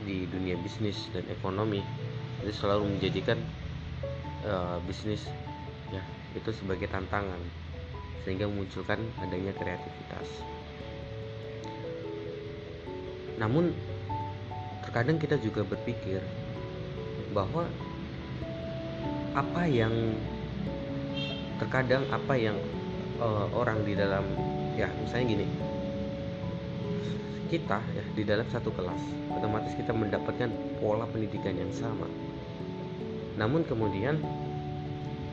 di 0.04 0.28
dunia 0.28 0.60
bisnis 0.60 1.08
dan 1.16 1.24
ekonomi 1.32 1.80
itu 2.44 2.52
selalu 2.52 3.00
menjadikan 3.00 3.40
uh, 4.44 4.78
bisnis 4.84 5.24
ya 5.90 6.04
itu 6.36 6.50
sebagai 6.52 6.92
tantangan 6.92 7.40
sehingga 8.24 8.48
memunculkan 8.48 9.00
adanya 9.20 9.52
kreativitas. 9.56 10.28
Namun 13.40 13.76
terkadang 14.84 15.20
kita 15.20 15.40
juga 15.40 15.64
berpikir 15.68 16.24
bahwa 17.36 17.68
apa 19.34 19.64
yang 19.66 19.92
terkadang 21.58 22.06
apa 22.14 22.34
yang 22.38 22.58
uh, 23.18 23.50
orang 23.56 23.82
di 23.82 23.98
dalam 23.98 24.24
ya 24.78 24.90
misalnya 25.02 25.26
gini 25.38 25.46
kita 27.54 27.78
ya 27.94 28.02
di 28.18 28.26
dalam 28.26 28.50
satu 28.50 28.74
kelas 28.74 28.98
otomatis 29.30 29.78
kita 29.78 29.94
mendapatkan 29.94 30.50
pola 30.82 31.06
pendidikan 31.06 31.54
yang 31.54 31.70
sama. 31.70 32.10
Namun 33.38 33.62
kemudian 33.70 34.18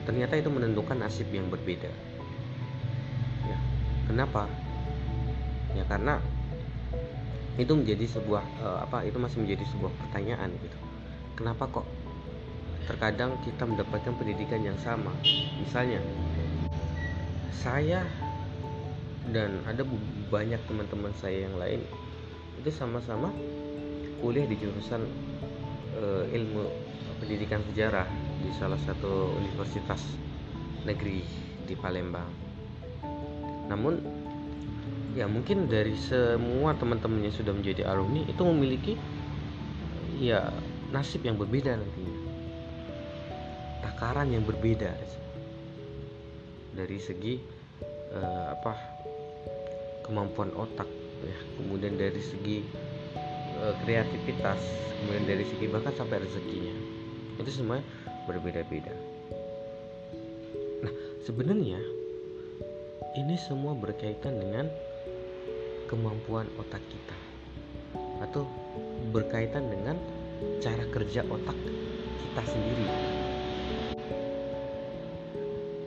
ternyata 0.05 0.37
itu 0.37 0.53
menentukan 0.53 1.01
nasib 1.01 1.33
yang 1.33 1.49
berbeda. 1.49 1.89
Ya 3.49 3.57
kenapa? 4.05 4.53
Ya 5.73 5.89
karena 5.89 6.21
itu 7.57 7.73
menjadi 7.73 8.05
sebuah 8.05 8.45
uh, 8.61 8.79
apa 8.85 9.09
itu 9.09 9.17
masih 9.17 9.41
menjadi 9.41 9.65
sebuah 9.73 9.93
pertanyaan 10.05 10.53
gitu. 10.61 10.77
Kenapa 11.41 11.73
kok 11.73 11.89
terkadang 12.85 13.41
kita 13.49 13.65
mendapatkan 13.65 14.13
pendidikan 14.21 14.61
yang 14.61 14.77
sama? 14.85 15.09
Misalnya 15.57 16.05
saya 17.49 18.05
dan 19.33 19.65
ada 19.65 19.89
banyak 20.29 20.61
teman-teman 20.69 21.17
saya 21.17 21.49
yang 21.49 21.57
lain 21.57 21.81
itu 22.61 22.69
sama-sama 22.69 23.33
kuliah 24.21 24.45
di 24.45 24.61
jurusan 24.61 25.01
uh, 25.97 26.29
ilmu 26.29 26.69
pendidikan 27.25 27.65
sejarah 27.73 28.05
di 28.45 28.53
salah 28.61 28.77
satu 28.85 29.33
universitas 29.41 30.05
negeri 30.85 31.25
di 31.65 31.73
Palembang. 31.77 32.29
Namun 33.69 34.01
ya 35.17 35.25
mungkin 35.25 35.67
dari 35.73 35.97
semua 35.97 36.77
teman-teman 36.77 37.25
yang 37.25 37.35
sudah 37.35 37.57
menjadi 37.57 37.89
alumni 37.89 38.25
itu 38.29 38.43
memiliki 38.45 38.95
ya 40.21 40.53
nasib 40.93 41.25
yang 41.25 41.41
berbeda 41.41 41.81
nantinya. 41.81 42.17
Takaran 43.81 44.33
yang 44.37 44.45
berbeda 44.45 44.93
dari 46.77 46.99
segi 47.01 47.41
uh, 48.13 48.53
apa 48.53 48.73
kemampuan 50.05 50.53
otak 50.57 50.89
ya 51.25 51.39
kemudian 51.61 51.95
dari 52.01 52.21
segi 52.21 52.65
uh, 53.61 53.75
kreativitas 53.85 54.61
kemudian 55.01 55.25
dari 55.29 55.45
segi 55.45 55.65
bahkan 55.69 55.95
sampai 55.97 56.25
rezekinya 56.25 56.75
itu 57.41 57.51
semua 57.53 57.81
berbeda-beda 58.29 58.93
nah 60.81 60.93
sebenarnya 61.25 61.81
ini 63.19 63.35
semua 63.37 63.75
berkaitan 63.75 64.39
dengan 64.39 64.71
kemampuan 65.91 66.47
otak 66.63 66.81
kita 66.87 67.19
atau 68.23 68.47
berkaitan 69.11 69.67
dengan 69.67 69.99
cara 70.63 70.85
kerja 70.89 71.27
otak 71.27 71.57
kita 72.21 72.43
sendiri. 72.47 72.87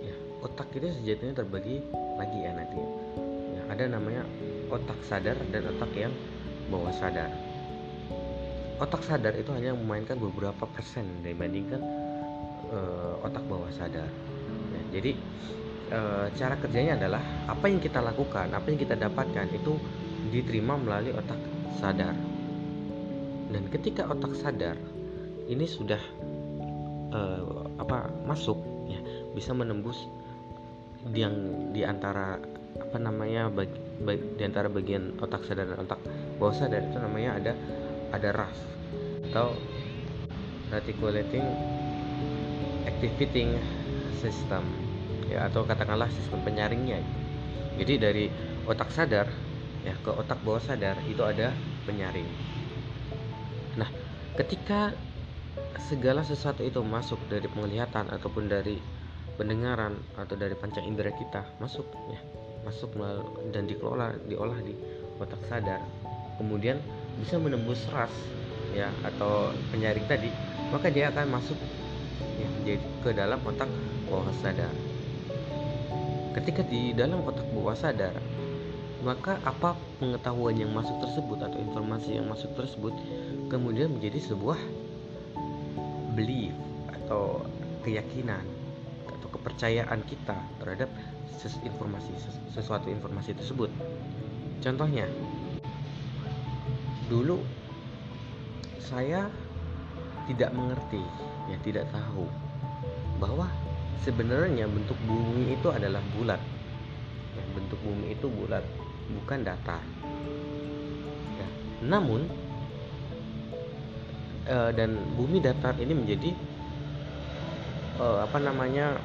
Ya, 0.04 0.16
otak 0.44 0.68
itu 0.76 0.92
sejatinya 1.00 1.40
terbagi 1.40 1.80
lagi 2.20 2.38
ya 2.44 2.52
nanti. 2.52 2.82
Ya, 3.56 3.62
ada 3.72 3.84
namanya 3.88 4.28
otak 4.74 4.98
sadar 5.06 5.38
dan 5.54 5.70
otak 5.70 5.92
yang 5.94 6.14
bawah 6.74 6.90
sadar. 6.90 7.30
Otak 8.82 9.06
sadar 9.06 9.38
itu 9.38 9.54
hanya 9.54 9.78
memainkan 9.78 10.18
beberapa 10.18 10.66
persen 10.66 11.06
dibandingkan 11.22 11.80
uh, 12.74 13.22
otak 13.22 13.46
bawah 13.46 13.70
sadar. 13.70 14.10
Ya, 14.74 14.82
jadi 15.00 15.12
e, 15.94 16.00
cara 16.34 16.56
kerjanya 16.58 16.98
adalah 16.98 17.22
apa 17.46 17.66
yang 17.70 17.78
kita 17.78 18.02
lakukan, 18.02 18.50
apa 18.54 18.68
yang 18.74 18.80
kita 18.82 18.96
dapatkan 18.98 19.48
itu 19.54 19.78
diterima 20.34 20.78
melalui 20.80 21.14
otak 21.14 21.38
sadar. 21.78 22.16
Dan 23.54 23.70
ketika 23.70 24.10
otak 24.10 24.34
sadar 24.34 24.78
ini 25.46 25.66
sudah 25.70 26.02
e, 27.14 27.22
apa 27.78 28.10
masuk 28.26 28.58
ya 28.90 29.00
bisa 29.38 29.54
menembus 29.54 30.10
yang 31.12 31.36
di 31.76 31.84
antara 31.84 32.40
apa 32.80 32.98
namanya 32.98 33.52
bagi, 33.52 33.78
di 34.02 34.44
antara 34.44 34.68
bagian 34.68 35.16
otak 35.22 35.46
sadar 35.46 35.70
dan 35.70 35.86
otak 35.86 36.00
bawah 36.42 36.56
sadar 36.56 36.82
itu 36.84 36.98
namanya 36.98 37.38
ada 37.40 37.54
ada 38.14 38.30
RAS 38.34 38.60
atau 39.30 39.54
reticulating 40.70 41.46
activating 42.86 43.58
system 44.18 44.66
ya 45.30 45.48
atau 45.48 45.64
katakanlah 45.64 46.10
sistem 46.12 46.42
penyaringnya. 46.44 47.00
Jadi 47.80 47.94
dari 47.98 48.26
otak 48.70 48.94
sadar 48.94 49.28
ya 49.84 49.96
ke 50.00 50.12
otak 50.14 50.40
bawah 50.46 50.62
sadar 50.62 51.00
itu 51.10 51.22
ada 51.24 51.52
penyaring. 51.90 52.28
Nah 53.80 53.90
ketika 54.38 54.94
segala 55.90 56.22
sesuatu 56.22 56.62
itu 56.64 56.80
masuk 56.82 57.20
dari 57.28 57.46
penglihatan 57.50 58.10
ataupun 58.14 58.48
dari 58.50 58.78
pendengaran 59.36 59.98
atau 60.14 60.38
dari 60.38 60.54
panca 60.54 60.80
indera 60.80 61.10
kita 61.10 61.42
masuk 61.58 61.90
ya 62.14 62.43
masuk 62.64 62.96
dan 63.52 63.68
dikelola 63.68 64.16
diolah 64.28 64.60
di 64.64 64.74
otak 65.20 65.40
sadar. 65.48 65.84
Kemudian 66.40 66.80
bisa 67.22 67.38
menembus 67.38 67.86
ras 67.94 68.12
ya 68.74 68.90
atau 69.06 69.54
penyaring 69.70 70.10
tadi 70.10 70.34
maka 70.74 70.90
dia 70.90 71.14
akan 71.14 71.38
masuk 71.38 71.60
ya, 72.42 72.50
jadi 72.66 72.82
ke 73.06 73.10
dalam 73.14 73.38
otak 73.46 73.70
bawah 74.10 74.34
sadar. 74.42 74.74
Ketika 76.34 76.66
di 76.66 76.98
dalam 76.98 77.22
otak 77.22 77.46
bawah 77.54 77.78
sadar, 77.78 78.18
maka 79.06 79.38
apa 79.46 79.78
pengetahuan 80.02 80.58
yang 80.58 80.74
masuk 80.74 80.98
tersebut 80.98 81.38
atau 81.46 81.60
informasi 81.62 82.18
yang 82.18 82.26
masuk 82.26 82.56
tersebut 82.58 82.96
kemudian 83.52 83.92
menjadi 83.92 84.34
sebuah 84.34 84.58
belief 86.16 86.56
atau 86.90 87.46
keyakinan 87.84 88.42
kepercayaan 89.34 90.06
kita 90.06 90.38
terhadap 90.62 90.90
informasi 91.66 92.14
sesuatu 92.56 92.88
informasi 92.88 93.36
tersebut. 93.36 93.68
Contohnya, 94.64 95.10
dulu 97.12 97.44
saya 98.80 99.28
tidak 100.30 100.56
mengerti, 100.56 101.04
ya 101.52 101.58
tidak 101.68 101.92
tahu 101.92 102.30
bahwa 103.20 103.52
sebenarnya 104.04 104.68
bentuk 104.68 104.96
bumi 105.08 105.56
itu 105.56 105.68
adalah 105.72 106.00
bulat 106.16 106.40
ya, 107.36 107.44
bentuk 107.56 107.80
bumi 107.84 108.16
itu 108.16 108.28
bulat 108.28 108.64
bukan 109.08 109.40
datar 109.44 109.84
ya, 111.40 111.48
namun 111.84 112.28
e, 114.48 114.58
dan 114.76 115.00
bumi 115.16 115.40
datar 115.40 115.76
ini 115.80 115.96
menjadi 115.96 116.32
e, 118.00 118.06
apa 118.24 118.38
namanya 118.44 119.00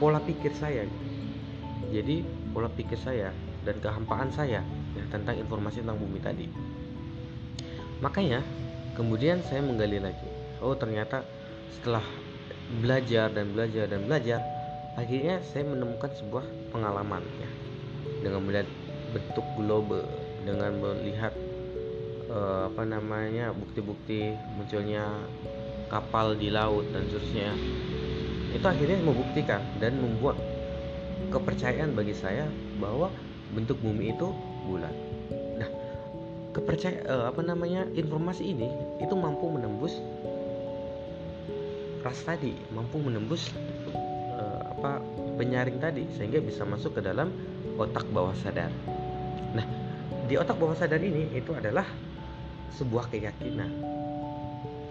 pola 0.00 0.18
pikir 0.24 0.56
saya. 0.56 0.88
Jadi 1.92 2.24
pola 2.56 2.72
pikir 2.72 2.96
saya 2.96 3.30
dan 3.62 3.76
kehampaan 3.78 4.32
saya 4.32 4.64
ya, 4.96 5.04
tentang 5.12 5.36
informasi 5.36 5.84
tentang 5.84 6.00
bumi 6.00 6.18
tadi. 6.18 6.48
Makanya 8.00 8.40
kemudian 8.96 9.44
saya 9.44 9.60
menggali 9.60 10.00
lagi. 10.00 10.24
Oh 10.64 10.72
ternyata 10.72 11.20
setelah 11.76 12.02
belajar 12.80 13.28
dan 13.28 13.52
belajar 13.52 13.84
dan 13.90 14.08
belajar 14.08 14.40
akhirnya 14.94 15.42
saya 15.42 15.66
menemukan 15.66 16.10
sebuah 16.14 16.46
pengalaman 16.70 17.22
ya 17.42 17.50
dengan 18.22 18.46
melihat 18.46 18.68
bentuk 19.10 19.46
globe 19.58 20.06
dengan 20.46 20.78
melihat 20.78 21.34
uh, 22.30 22.70
apa 22.70 22.82
namanya 22.86 23.50
bukti-bukti 23.50 24.38
munculnya 24.54 25.02
kapal 25.90 26.38
di 26.38 26.48
laut 26.54 26.86
dan 26.94 27.02
seterusnya 27.10 27.50
itu 28.50 28.66
akhirnya 28.66 28.98
membuktikan 29.02 29.62
dan 29.78 29.98
membuat 29.98 30.36
kepercayaan 31.30 31.94
bagi 31.94 32.14
saya 32.16 32.50
bahwa 32.82 33.08
bentuk 33.54 33.78
bumi 33.78 34.14
itu 34.14 34.34
bulat. 34.66 34.94
Nah, 35.58 35.68
kepercayaan 36.54 37.06
uh, 37.06 37.24
apa 37.30 37.40
namanya 37.46 37.86
informasi 37.94 38.50
ini 38.50 38.68
itu 38.98 39.14
mampu 39.14 39.46
menembus 39.50 39.94
ras 42.00 42.16
tadi 42.24 42.56
mampu 42.72 42.96
menembus 42.96 43.52
uh, 44.34 44.60
apa 44.72 45.04
penyaring 45.36 45.76
tadi 45.78 46.08
sehingga 46.16 46.40
bisa 46.40 46.64
masuk 46.64 46.98
ke 46.98 47.00
dalam 47.04 47.30
otak 47.78 48.04
bawah 48.10 48.34
sadar. 48.40 48.72
Nah, 49.54 49.66
di 50.26 50.34
otak 50.34 50.58
bawah 50.58 50.74
sadar 50.74 50.98
ini 50.98 51.30
itu 51.36 51.54
adalah 51.54 51.86
sebuah 52.74 53.12
keyakinan. 53.12 53.70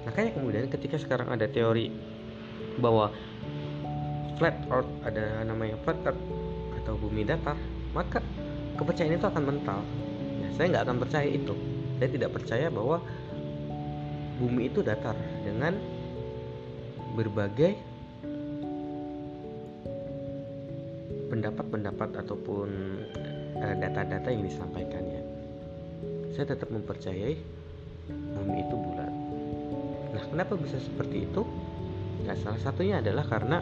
Makanya 0.08 0.32
kemudian 0.36 0.66
ketika 0.72 0.98
sekarang 0.98 1.30
ada 1.30 1.46
teori 1.46 1.92
bahwa 2.80 3.12
flat 4.40 4.56
earth 4.72 4.88
ada 5.04 5.44
namanya 5.44 5.76
flat 5.84 6.00
earth 6.08 6.24
atau 6.80 6.96
bumi 6.96 7.28
datar, 7.28 7.60
maka 7.92 8.24
kepercayaan 8.80 9.20
itu 9.20 9.28
akan 9.28 9.44
mental. 9.44 9.84
Nah, 10.40 10.50
saya 10.56 10.66
nggak 10.72 10.84
akan 10.88 10.98
percaya 11.04 11.28
itu. 11.28 11.54
Saya 12.00 12.10
tidak 12.10 12.32
percaya 12.32 12.72
bahwa 12.72 13.04
bumi 14.40 14.72
itu 14.72 14.80
datar 14.80 15.20
dengan 15.44 15.76
berbagai 17.20 17.76
pendapat-pendapat 21.30 22.10
ataupun 22.24 22.68
eh, 23.60 23.76
data-data 23.76 24.28
yang 24.32 24.48
disampaikannya. 24.48 25.22
Saya 26.32 26.56
tetap 26.56 26.72
mempercayai 26.72 27.36
bumi 28.08 28.58
itu 28.64 28.76
bulat. 28.80 29.12
Nah, 30.16 30.24
kenapa 30.32 30.56
bisa 30.56 30.80
seperti 30.80 31.28
itu? 31.28 31.44
Nah, 32.24 32.36
salah 32.40 32.62
satunya 32.64 33.04
adalah 33.04 33.28
karena 33.28 33.60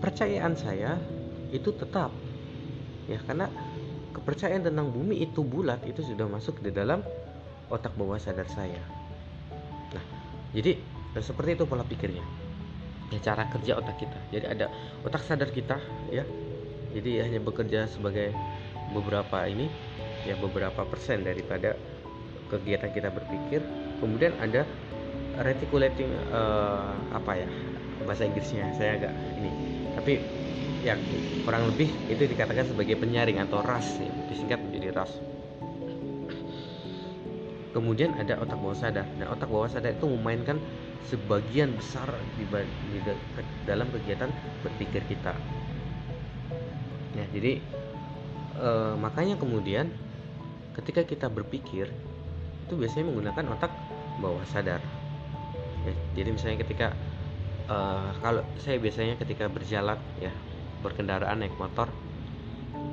kepercayaan 0.00 0.56
saya 0.56 0.96
itu 1.52 1.76
tetap. 1.76 2.08
Ya 3.04 3.20
karena 3.28 3.52
kepercayaan 4.16 4.64
tentang 4.64 4.88
bumi 4.88 5.20
itu 5.20 5.44
bulat 5.44 5.84
itu 5.84 6.00
sudah 6.00 6.24
masuk 6.24 6.56
di 6.64 6.72
dalam 6.72 7.04
otak 7.68 7.92
bawah 8.00 8.16
sadar 8.16 8.48
saya. 8.48 8.80
Nah, 9.92 10.04
jadi 10.56 10.80
seperti 11.20 11.60
itu 11.60 11.68
pola 11.68 11.84
pikirnya. 11.84 12.24
Ya 13.12 13.20
cara 13.20 13.44
kerja 13.52 13.76
otak 13.76 14.00
kita. 14.00 14.16
Jadi 14.32 14.48
ada 14.48 14.72
otak 15.04 15.20
sadar 15.20 15.52
kita 15.52 15.76
ya. 16.08 16.24
Jadi 16.96 17.20
hanya 17.20 17.44
bekerja 17.44 17.84
sebagai 17.84 18.32
beberapa 18.96 19.44
ini 19.44 19.68
ya 20.24 20.32
beberapa 20.40 20.80
persen 20.88 21.28
daripada 21.28 21.76
kegiatan 22.48 22.88
kita 22.88 23.12
berpikir. 23.12 23.60
Kemudian 24.00 24.32
ada 24.40 24.64
reticulating 25.44 26.08
uh, 26.32 26.96
apa 27.12 27.44
ya 27.44 27.48
bahasa 28.08 28.24
Inggrisnya 28.24 28.64
saya 28.80 28.96
agak 28.96 29.12
ini 29.36 29.69
tapi 30.00 30.16
ya 30.80 30.96
kurang 31.44 31.68
lebih 31.68 31.92
itu 32.08 32.24
dikatakan 32.24 32.64
sebagai 32.64 32.96
penyaring 32.96 33.36
atau 33.36 33.60
ras 33.60 34.00
ya 34.00 34.08
disingkat 34.32 34.56
menjadi 34.64 34.96
ras. 34.96 35.12
Kemudian 37.76 38.16
ada 38.16 38.40
otak 38.40 38.56
bawah 38.56 38.74
sadar. 38.74 39.04
Nah 39.20 39.28
otak 39.28 39.52
bawah 39.52 39.68
sadar 39.68 39.92
itu 39.92 40.08
memainkan 40.08 40.56
sebagian 41.04 41.76
besar 41.76 42.08
di, 42.34 42.48
di, 42.48 42.96
di 42.96 42.98
dalam 43.68 43.92
kegiatan 43.92 44.32
berpikir 44.64 45.04
kita. 45.04 45.36
Ya, 47.14 47.24
jadi 47.30 47.60
e, 48.56 48.68
makanya 48.98 49.36
kemudian 49.36 49.92
ketika 50.74 51.04
kita 51.04 51.28
berpikir 51.28 51.92
itu 52.66 52.74
biasanya 52.74 53.12
menggunakan 53.12 53.54
otak 53.54 53.70
bawah 54.18 54.42
sadar. 54.48 54.80
Ya, 55.86 55.92
jadi 56.18 56.34
misalnya 56.34 56.58
ketika 56.66 56.96
uh, 57.70 58.10
kalau 58.18 58.42
saya 58.58 58.82
biasanya 58.82 59.14
ketika 59.16 59.46
berjalan 59.46 59.96
ya 60.18 60.34
berkendaraan 60.82 61.40
naik 61.40 61.54
motor 61.56 61.88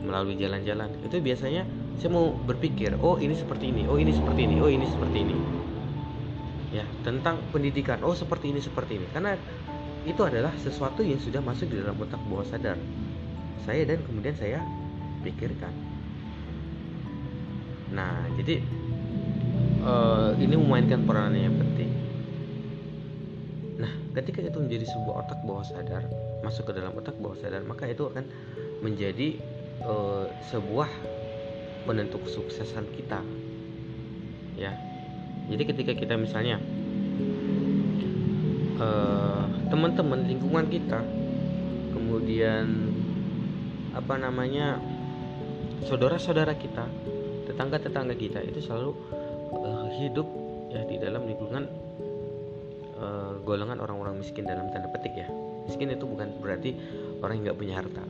melalui 0.06 0.38
jalan-jalan 0.38 0.94
itu 1.04 1.20
biasanya 1.20 1.66
saya 1.98 2.14
mau 2.14 2.32
berpikir 2.32 2.96
oh 3.02 3.18
ini 3.18 3.34
seperti 3.34 3.74
ini 3.74 3.90
oh 3.90 3.98
ini 3.98 4.14
seperti 4.14 4.42
ini 4.46 4.56
oh 4.62 4.70
ini 4.70 4.86
seperti 4.86 5.18
ini. 5.26 5.36
Ya 6.70 6.86
tentang 7.02 7.42
pendidikan 7.50 8.06
oh 8.06 8.14
seperti 8.14 8.54
ini 8.54 8.62
seperti 8.62 9.02
ini. 9.02 9.08
Karena 9.10 9.34
itu 10.06 10.22
adalah 10.24 10.54
sesuatu 10.62 11.04
yang 11.04 11.20
sudah 11.20 11.42
masuk 11.42 11.68
di 11.74 11.82
dalam 11.82 11.98
otak 11.98 12.22
bawah 12.30 12.46
sadar. 12.46 12.78
Saya 13.66 13.84
dan 13.84 14.00
kemudian 14.06 14.36
saya 14.38 14.62
pikirkan. 15.26 15.74
Nah 17.92 18.30
jadi 18.38 18.62
uh, 19.82 20.32
ini 20.38 20.56
memainkan 20.56 21.04
penting 21.08 21.67
nah 23.78 23.92
ketika 24.18 24.42
itu 24.42 24.58
menjadi 24.58 24.86
sebuah 24.90 25.26
otak 25.26 25.40
bawah 25.46 25.62
sadar 25.62 26.04
masuk 26.42 26.70
ke 26.70 26.74
dalam 26.74 26.98
otak 26.98 27.14
bawah 27.22 27.38
sadar 27.38 27.62
maka 27.62 27.86
itu 27.86 28.10
akan 28.10 28.26
menjadi 28.82 29.38
uh, 29.86 30.30
sebuah 30.50 30.90
penentu 31.88 32.20
kesuksesan 32.20 32.84
kita. 32.94 33.24
Ya. 34.60 34.76
Jadi 35.48 35.64
ketika 35.64 35.94
kita 35.96 36.20
misalnya 36.20 36.60
uh, 38.82 39.48
teman-teman 39.72 40.28
lingkungan 40.28 40.68
kita 40.68 41.00
kemudian 41.96 42.92
apa 43.96 44.20
namanya 44.20 44.78
saudara-saudara 45.88 46.54
kita 46.60 46.84
tetangga-tetangga 47.48 48.14
kita 48.20 48.44
itu 48.44 48.60
selalu 48.60 48.92
uh, 49.56 49.88
hidup 49.96 50.28
ya 50.68 50.84
di 50.84 51.00
dalam 51.00 51.24
lingkungan 51.24 51.64
uh, 53.02 53.38
golongan 53.46 53.82
orang-orang 53.82 54.20
miskin 54.22 54.46
dalam 54.46 54.70
tanda 54.74 54.90
petik 54.92 55.14
ya. 55.16 55.28
Miskin 55.68 55.92
itu 55.94 56.06
bukan 56.08 56.32
berarti 56.42 56.76
orang 57.22 57.42
yang 57.42 57.52
nggak 57.52 57.60
punya 57.60 57.74
harta. 57.80 58.04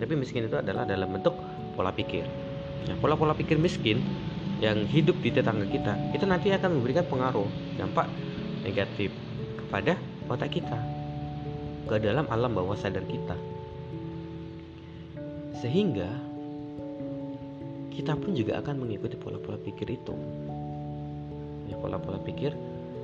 Tapi 0.00 0.12
miskin 0.18 0.50
itu 0.50 0.56
adalah 0.58 0.82
dalam 0.84 1.10
bentuk 1.10 1.34
pola 1.78 1.94
pikir. 1.94 2.26
Nah, 2.84 2.96
pola-pola 3.00 3.32
pikir 3.32 3.56
miskin 3.56 4.02
yang 4.60 4.84
hidup 4.86 5.16
di 5.24 5.32
tetangga 5.32 5.66
kita 5.66 5.92
itu 6.14 6.24
nanti 6.28 6.52
akan 6.52 6.78
memberikan 6.78 7.04
pengaruh 7.08 7.48
dampak 7.80 8.06
negatif 8.62 9.10
kepada 9.58 9.98
otak 10.28 10.56
kita 10.56 10.78
ke 11.84 11.96
dalam 12.00 12.24
alam 12.32 12.52
bawah 12.52 12.76
sadar 12.76 13.04
kita. 13.04 13.36
Sehingga 15.60 16.08
kita 17.94 18.18
pun 18.18 18.36
juga 18.36 18.60
akan 18.60 18.84
mengikuti 18.84 19.16
pola-pola 19.16 19.56
pikir 19.60 19.88
itu. 19.88 20.14
Ya 21.70 21.76
pola-pola 21.80 22.20
pikir 22.20 22.52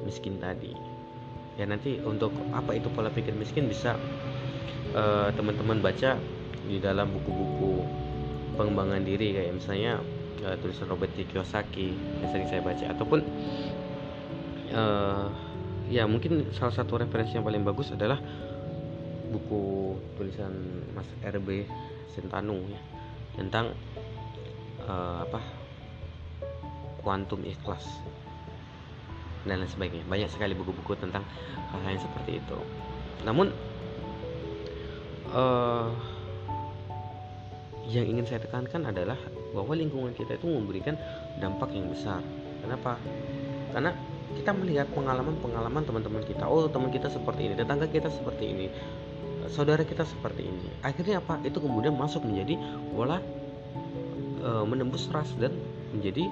miskin 0.05 0.41
tadi 0.41 0.73
ya 1.61 1.69
nanti 1.69 2.01
untuk 2.01 2.33
apa 2.57 2.73
itu 2.73 2.89
pola 2.89 3.13
pikir 3.13 3.37
miskin 3.37 3.69
bisa 3.69 4.01
eh, 4.97 5.29
teman-teman 5.37 5.85
baca 5.85 6.17
di 6.65 6.81
dalam 6.81 7.13
buku-buku 7.13 7.85
pengembangan 8.57 9.03
diri 9.03 9.33
kayak 9.33 9.57
misalnya 9.57 9.99
uh, 10.45 10.57
tulisan 10.61 10.87
Robert 10.87 11.13
T. 11.17 11.25
Kiyosaki 11.25 11.97
yang 12.21 12.29
sering 12.29 12.47
saya 12.47 12.61
baca 12.61 12.85
ataupun 12.93 13.21
uh, 14.77 15.27
ya 15.89 16.05
mungkin 16.05 16.53
salah 16.53 16.75
satu 16.77 17.01
referensi 17.01 17.41
yang 17.41 17.47
paling 17.47 17.65
bagus 17.65 17.91
adalah 17.91 18.21
buku 19.33 19.97
tulisan 20.21 20.53
Mas 20.93 21.09
RB 21.25 21.65
Sentanung 22.13 22.67
ya 22.69 22.81
tentang 23.39 23.73
uh, 24.85 25.25
apa 25.25 25.41
kuantum 27.01 27.41
ikhlas 27.47 27.87
dan 29.49 29.63
lain 29.63 29.71
sebagainya 29.71 30.07
banyak 30.07 30.29
sekali 30.29 30.53
buku-buku 30.53 30.97
tentang 31.01 31.25
hal-hal 31.73 31.97
yang 31.97 32.03
seperti 32.03 32.41
itu 32.43 32.59
namun 33.25 33.53
uh, 35.33 35.89
yang 37.91 38.07
ingin 38.07 38.25
saya 38.27 38.41
tekankan 38.47 38.87
adalah 38.87 39.19
bahwa 39.51 39.75
lingkungan 39.75 40.15
kita 40.15 40.39
itu 40.39 40.47
memberikan 40.47 40.95
dampak 41.43 41.75
yang 41.75 41.91
besar. 41.91 42.23
Kenapa? 42.63 42.95
Karena 43.75 43.91
kita 44.39 44.55
melihat 44.55 44.87
pengalaman-pengalaman 44.95 45.83
teman-teman 45.83 46.23
kita. 46.23 46.47
Oh, 46.47 46.71
teman 46.71 46.95
kita 46.95 47.11
seperti 47.11 47.51
ini, 47.51 47.55
tetangga 47.59 47.91
kita 47.91 48.07
seperti 48.07 48.45
ini, 48.47 48.67
saudara 49.51 49.83
kita 49.83 50.07
seperti 50.07 50.47
ini. 50.47 50.71
Akhirnya 50.87 51.19
apa? 51.19 51.43
Itu 51.43 51.59
kemudian 51.59 51.99
masuk 51.99 52.23
menjadi 52.23 52.55
bola 52.95 53.19
e, 54.39 54.51
menembus 54.71 55.11
ras 55.11 55.35
dan 55.35 55.51
menjadi 55.91 56.31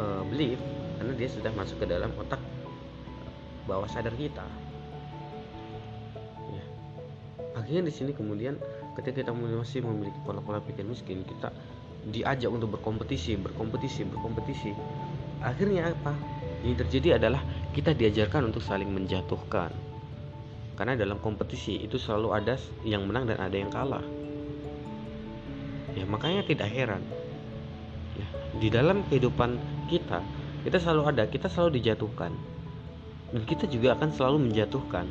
e, 0.00 0.04
belief 0.32 0.60
karena 1.04 1.20
dia 1.20 1.28
sudah 1.28 1.52
masuk 1.52 1.84
ke 1.84 1.86
dalam 1.92 2.08
otak 2.16 2.40
bawah 3.68 3.84
sadar 3.84 4.16
kita. 4.16 4.40
Ya. 6.48 6.64
Akhirnya 7.60 7.84
di 7.84 7.92
sini 7.92 8.16
kemudian 8.16 8.56
ketika 8.96 9.20
kita 9.20 9.36
masih 9.36 9.84
memiliki 9.84 10.16
pola-pola 10.24 10.64
pikir 10.64 10.80
miskin 10.88 11.20
kita 11.28 11.52
diajak 12.08 12.48
untuk 12.48 12.80
berkompetisi 12.80 13.36
berkompetisi 13.36 14.08
berkompetisi. 14.08 14.72
Akhirnya 15.44 15.92
apa? 15.92 16.16
Yang 16.64 16.88
terjadi 16.88 17.20
adalah 17.20 17.44
kita 17.76 17.92
diajarkan 17.92 18.48
untuk 18.48 18.64
saling 18.64 18.88
menjatuhkan. 18.88 19.76
Karena 20.80 20.96
dalam 20.96 21.20
kompetisi 21.20 21.84
itu 21.84 22.00
selalu 22.00 22.32
ada 22.32 22.56
yang 22.80 23.04
menang 23.04 23.28
dan 23.28 23.44
ada 23.44 23.52
yang 23.52 23.68
kalah. 23.68 24.04
Ya 25.92 26.08
makanya 26.08 26.48
tidak 26.48 26.72
heran. 26.72 27.04
Ya, 28.16 28.26
di 28.56 28.72
dalam 28.72 29.04
kehidupan 29.12 29.60
kita 29.92 30.24
kita 30.64 30.80
selalu 30.80 31.02
ada 31.12 31.22
kita 31.28 31.46
selalu 31.52 31.78
dijatuhkan. 31.78 32.32
Dan 33.34 33.42
kita 33.44 33.68
juga 33.68 33.92
akan 33.98 34.08
selalu 34.14 34.48
menjatuhkan. 34.48 35.06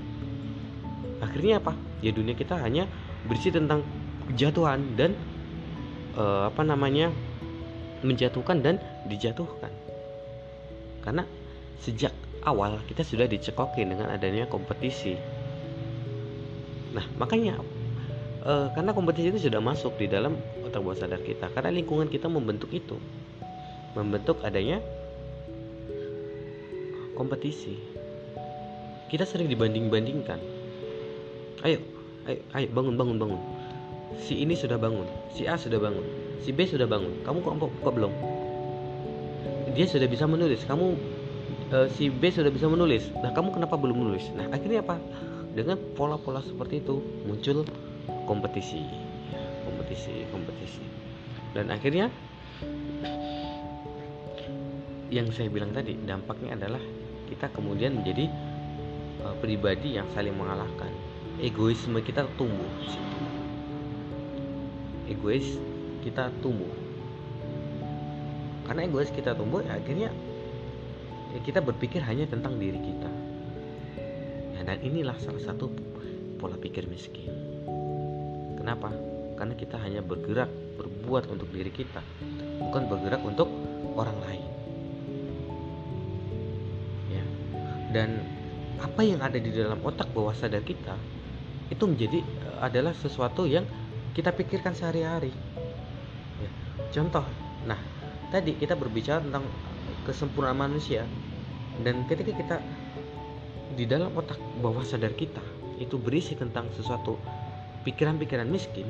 Akhirnya 1.21 1.61
apa? 1.61 1.77
Ya 2.01 2.09
dunia 2.11 2.33
kita 2.33 2.57
hanya 2.57 2.89
berisi 3.29 3.53
tentang 3.53 3.85
kejatuhan 4.33 4.97
dan 4.97 5.13
uh, 6.17 6.49
apa 6.49 6.65
namanya 6.65 7.13
menjatuhkan 8.01 8.59
dan 8.65 8.81
dijatuhkan. 9.07 9.71
Karena 11.05 11.23
sejak 11.79 12.15
awal 12.43 12.79
kita 12.87 13.03
sudah 13.03 13.27
dicekokin 13.27 13.93
dengan 13.93 14.11
adanya 14.11 14.47
kompetisi. 14.47 15.15
Nah 16.95 17.05
makanya 17.19 17.59
uh, 18.43 18.71
karena 18.71 18.91
kompetisi 18.95 19.31
itu 19.35 19.51
sudah 19.51 19.59
masuk 19.63 19.95
di 19.99 20.07
dalam 20.07 20.35
otak 20.63 20.79
bawah 20.83 20.97
sadar 20.97 21.19
kita 21.23 21.51
karena 21.51 21.71
lingkungan 21.75 22.07
kita 22.07 22.27
membentuk 22.31 22.71
itu. 22.71 22.97
Membentuk 23.93 24.41
adanya 24.41 24.81
kompetisi. 27.13 27.77
Kita 29.09 29.25
sering 29.29 29.49
dibanding-bandingkan. 29.49 30.39
Ayo 31.63 31.79
ayo, 32.27 32.39
ayo 32.55 32.67
bangun 32.73 32.95
bangun 32.97 33.17
bangun. 33.21 33.41
Si 34.19 34.41
ini 34.41 34.53
sudah 34.53 34.77
bangun 34.77 35.09
si 35.33 35.49
A 35.49 35.57
sudah 35.57 35.81
bangun 35.81 36.05
si 36.43 36.51
B 36.51 36.67
sudah 36.67 36.85
bangun. 36.85 37.23
Kamu 37.23 37.39
kok 37.39 37.53
kok, 37.61 37.71
kok 37.81 37.93
belum? 37.95 38.13
Dia 39.73 39.85
sudah 39.89 40.05
bisa 40.05 40.29
menulis 40.29 40.61
kamu 40.69 40.93
uh, 41.73 41.87
si 41.93 42.11
B 42.11 42.29
sudah 42.29 42.51
bisa 42.51 42.69
menulis. 42.69 43.09
Nah 43.21 43.31
kamu 43.33 43.55
kenapa 43.55 43.79
belum 43.79 44.05
menulis? 44.05 44.29
Nah 44.35 44.51
akhirnya 44.51 44.83
apa? 44.85 44.99
Dengan 45.53 45.77
pola-pola 45.93 46.41
seperti 46.41 46.81
itu 46.81 46.99
muncul 47.25 47.65
kompetisi. 48.25 48.81
Kompetisi 49.65 50.25
kompetisi. 50.29 50.83
Dan 51.53 51.69
akhirnya 51.69 52.09
yang 55.13 55.29
saya 55.29 55.53
bilang 55.53 55.69
tadi 55.69 55.93
dampaknya 55.93 56.57
adalah 56.57 56.81
kita 57.29 57.53
kemudian 57.53 58.01
menjadi 58.01 58.25
uh, 59.21 59.35
pribadi 59.37 60.01
yang 60.01 60.09
saling 60.17 60.33
mengalahkan. 60.33 60.89
Egoisme 61.37 62.01
kita 62.01 62.25
tumbuh 62.37 62.69
egois 65.07 65.45
kita 66.03 66.31
tumbuh. 66.43 66.69
Karena 68.67 68.87
egois 68.87 69.11
kita 69.11 69.35
tumbuh 69.35 69.63
ya 69.63 69.75
akhirnya 69.75 70.09
ya 71.35 71.39
kita 71.43 71.59
berpikir 71.59 71.99
hanya 72.03 72.27
tentang 72.27 72.59
diri 72.59 72.79
kita. 72.79 73.09
Ya, 74.57 74.61
dan 74.63 74.79
inilah 74.83 75.15
salah 75.19 75.43
satu 75.43 75.71
pola 76.39 76.55
pikir 76.59 76.87
miskin. 76.87 77.31
Kenapa? 78.59 78.91
Karena 79.35 79.55
kita 79.59 79.75
hanya 79.79 79.99
bergerak 79.99 80.47
berbuat 80.79 81.27
untuk 81.27 81.51
diri 81.51 81.69
kita 81.69 81.99
bukan 82.63 82.87
bergerak 82.87 83.21
untuk 83.21 83.49
orang 83.93 84.17
lain 84.23 84.52
dan 87.93 88.19
apa 88.81 89.05
yang 89.05 89.21
ada 89.21 89.37
di 89.39 89.53
dalam 89.53 89.79
otak 89.85 90.09
bawah 90.11 90.33
sadar 90.35 90.65
kita 90.65 90.97
itu 91.69 91.83
menjadi 91.85 92.19
eh, 92.19 92.57
adalah 92.59 92.91
sesuatu 92.91 93.45
yang 93.47 93.63
kita 94.17 94.33
pikirkan 94.33 94.73
sehari-hari. 94.75 95.31
Ya. 96.41 96.49
Contoh, 96.91 97.23
nah 97.63 97.79
tadi 98.33 98.57
kita 98.57 98.75
berbicara 98.75 99.21
tentang 99.23 99.45
kesempurnaan 100.03 100.57
manusia 100.57 101.07
dan 101.85 102.03
ketika 102.09 102.33
kita 102.33 102.55
di 103.73 103.85
dalam 103.89 104.13
otak 104.13 104.37
bawah 104.61 104.83
sadar 104.85 105.15
kita 105.15 105.41
itu 105.81 105.97
berisi 105.97 106.37
tentang 106.37 106.69
sesuatu 106.75 107.17
pikiran-pikiran 107.87 108.45
miskin, 108.45 108.85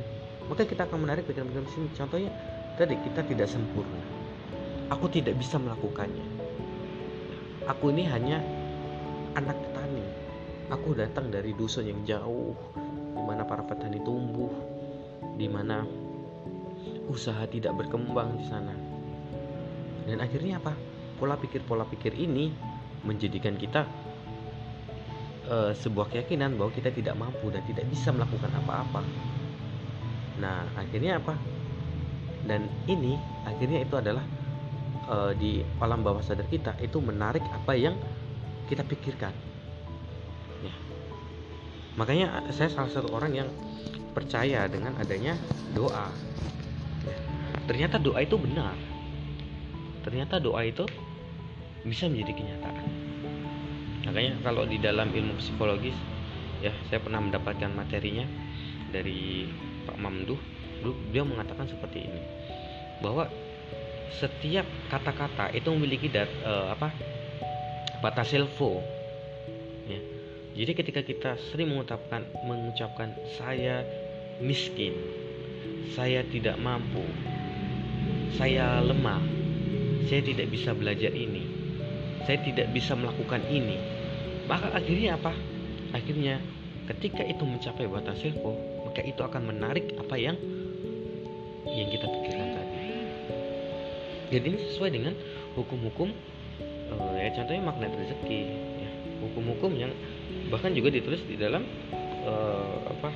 maka 0.50 0.68
kita 0.68 0.90
akan 0.90 1.08
menarik 1.08 1.24
pikiran-pikiran 1.30 1.68
miskin. 1.68 1.88
Contohnya 1.96 2.32
tadi 2.76 2.98
kita 3.06 3.22
tidak 3.24 3.48
sempurna 3.48 4.24
aku 4.90 5.06
tidak 5.10 5.38
bisa 5.38 5.62
melakukannya 5.62 6.26
aku 7.70 7.94
ini 7.94 8.04
hanya 8.10 8.42
anak 9.34 9.58
petani 9.58 10.06
aku 10.70 10.98
datang 10.98 11.30
dari 11.34 11.54
dusun 11.54 11.90
yang 11.90 12.02
jauh 12.06 12.54
di 13.14 13.22
mana 13.24 13.46
para 13.46 13.66
petani 13.66 14.02
tumbuh 14.02 14.52
di 15.38 15.48
mana 15.50 15.86
usaha 17.10 17.44
tidak 17.50 17.74
berkembang 17.78 18.38
di 18.38 18.46
sana 18.48 18.74
dan 20.10 20.20
akhirnya 20.20 20.60
apa 20.60 20.74
pola 21.18 21.40
pikir 21.40 21.64
pola 21.64 21.88
pikir 21.88 22.12
ini 22.14 22.52
menjadikan 23.04 23.56
kita 23.60 23.88
uh, 25.48 25.72
sebuah 25.76 26.12
keyakinan 26.12 26.56
bahwa 26.56 26.72
kita 26.72 26.92
tidak 26.92 27.16
mampu 27.20 27.52
dan 27.52 27.64
tidak 27.68 27.86
bisa 27.92 28.12
melakukan 28.16 28.52
apa-apa. 28.64 29.02
Nah, 30.40 30.66
akhirnya 30.76 31.20
apa? 31.20 31.36
Dan 32.44 32.68
ini 32.88 33.16
akhirnya 33.48 33.84
itu 33.84 33.96
adalah 33.96 34.24
uh, 35.08 35.32
di 35.36 35.64
alam 35.80 36.04
bawah 36.04 36.24
sadar 36.24 36.48
kita 36.52 36.76
itu 36.84 37.00
menarik 37.00 37.44
apa 37.52 37.76
yang 37.76 37.96
kita 38.74 38.84
pikirkan. 38.84 39.34
Ya. 40.66 40.74
Makanya 41.95 42.50
saya 42.50 42.74
salah 42.74 42.90
satu 42.90 43.14
orang 43.14 43.32
yang 43.38 43.50
percaya 44.18 44.66
dengan 44.66 44.98
adanya 44.98 45.38
doa. 45.78 46.10
Ya. 47.06 47.18
Ternyata 47.70 48.02
doa 48.02 48.20
itu 48.26 48.36
benar. 48.36 48.74
Ternyata 50.02 50.41
doa 50.41 50.66
itu 50.66 50.84
bisa 51.84 52.08
menjadi 52.08 52.34
kenyataan 52.36 53.04
makanya 54.04 54.36
kalau 54.44 54.64
di 54.68 54.78
dalam 54.80 55.12
ilmu 55.12 55.40
psikologis 55.40 55.95
ya 56.60 56.72
saya 56.91 57.00
pernah 57.00 57.24
mendapatkan 57.24 57.72
materinya 57.72 58.28
dari 58.91 59.48
Pak 59.88 59.98
Mamduh 60.00 60.40
dia 61.12 61.24
mengatakan 61.24 61.68
seperti 61.68 62.08
ini 62.12 62.22
bahwa 63.00 63.32
setiap 64.14 64.68
kata-kata 64.91 65.50
itu 65.56 65.66
memiliki 65.74 66.12
dat, 66.12 66.30
uh, 66.44 66.76
apa 66.76 66.91
batas 68.04 68.36
selfo 68.36 68.84
ya. 69.88 70.00
Jadi 70.60 70.72
ketika 70.76 71.02
kita 71.02 71.32
sering 71.50 71.72
mengucapkan 71.72 72.28
mengucapkan 72.44 73.16
saya 73.40 73.88
miskin 74.44 74.92
saya 75.96 76.28
tidak 76.28 76.60
mampu 76.60 77.08
saya 78.36 78.84
lemah 78.84 79.24
saya 80.12 80.20
tidak 80.20 80.52
bisa 80.52 80.76
belajar 80.76 81.16
ini 81.16 81.64
saya 82.24 82.40
tidak 82.40 82.72
bisa 82.72 82.96
melakukan 82.96 83.44
ini. 83.52 83.80
Maka 84.48 84.72
akhirnya 84.76 85.16
apa? 85.20 85.32
Akhirnya 85.96 86.40
ketika 86.92 87.24
itu 87.24 87.44
mencapai 87.44 87.88
batas 87.88 88.20
silpo 88.20 88.56
maka 88.84 89.00
itu 89.04 89.20
akan 89.24 89.56
menarik 89.56 89.96
apa 89.96 90.16
yang 90.20 90.36
yang 91.68 91.88
kita 91.88 92.04
pikirkan 92.08 92.50
tadi. 92.60 92.80
Jadi 94.36 94.46
ini 94.50 94.60
sesuai 94.72 94.92
dengan 94.92 95.14
hukum-hukum 95.56 96.12
uh, 96.99 97.18
ya 97.18 97.30
contohnya 97.34 97.64
magnet 97.64 97.94
rezeki 97.94 98.40
ya. 98.82 98.90
Hukum-hukum 99.24 99.72
yang 99.80 99.91
bahkan 100.52 100.76
juga 100.76 100.91
ditulis 100.91 101.24
di 101.26 101.40
dalam 101.40 101.64
uh, 102.28 102.78
apa 102.90 103.10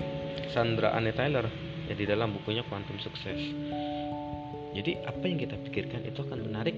Sandra 0.53 0.95
Anne 0.95 1.11
Taylor 1.11 1.45
ya 1.87 1.93
di 1.93 2.05
dalam 2.07 2.33
bukunya 2.33 2.63
Quantum 2.65 2.97
Success. 2.99 3.39
Jadi 4.77 4.91
apa 5.03 5.23
yang 5.25 5.39
kita 5.41 5.55
pikirkan 5.57 6.05
itu 6.05 6.19
akan 6.21 6.39
menarik. 6.47 6.77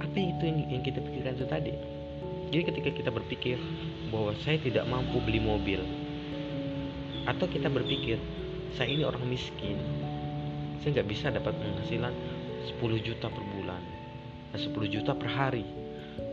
Tapi 0.00 0.20
itu 0.36 0.42
yang, 0.42 0.58
yang 0.78 0.82
kita 0.82 0.98
pikirkan 1.02 1.32
itu 1.38 1.46
tadi? 1.46 1.74
Jadi 2.50 2.62
ketika 2.66 2.90
kita 2.90 3.10
berpikir 3.14 3.58
bahwa 4.10 4.34
saya 4.42 4.58
tidak 4.58 4.82
mampu 4.90 5.22
beli 5.22 5.38
mobil 5.38 5.78
atau 7.28 7.46
kita 7.46 7.70
berpikir 7.70 8.18
saya 8.74 8.90
ini 8.90 9.04
orang 9.04 9.22
miskin 9.28 9.76
saya 10.80 10.98
nggak 11.00 11.08
bisa 11.12 11.28
dapat 11.28 11.52
penghasilan 11.60 12.14
10 12.80 13.06
juta 13.06 13.28
per 13.28 13.44
bulan 13.54 13.82
10 14.58 14.74
juta 14.90 15.12
per 15.14 15.28
hari. 15.30 15.64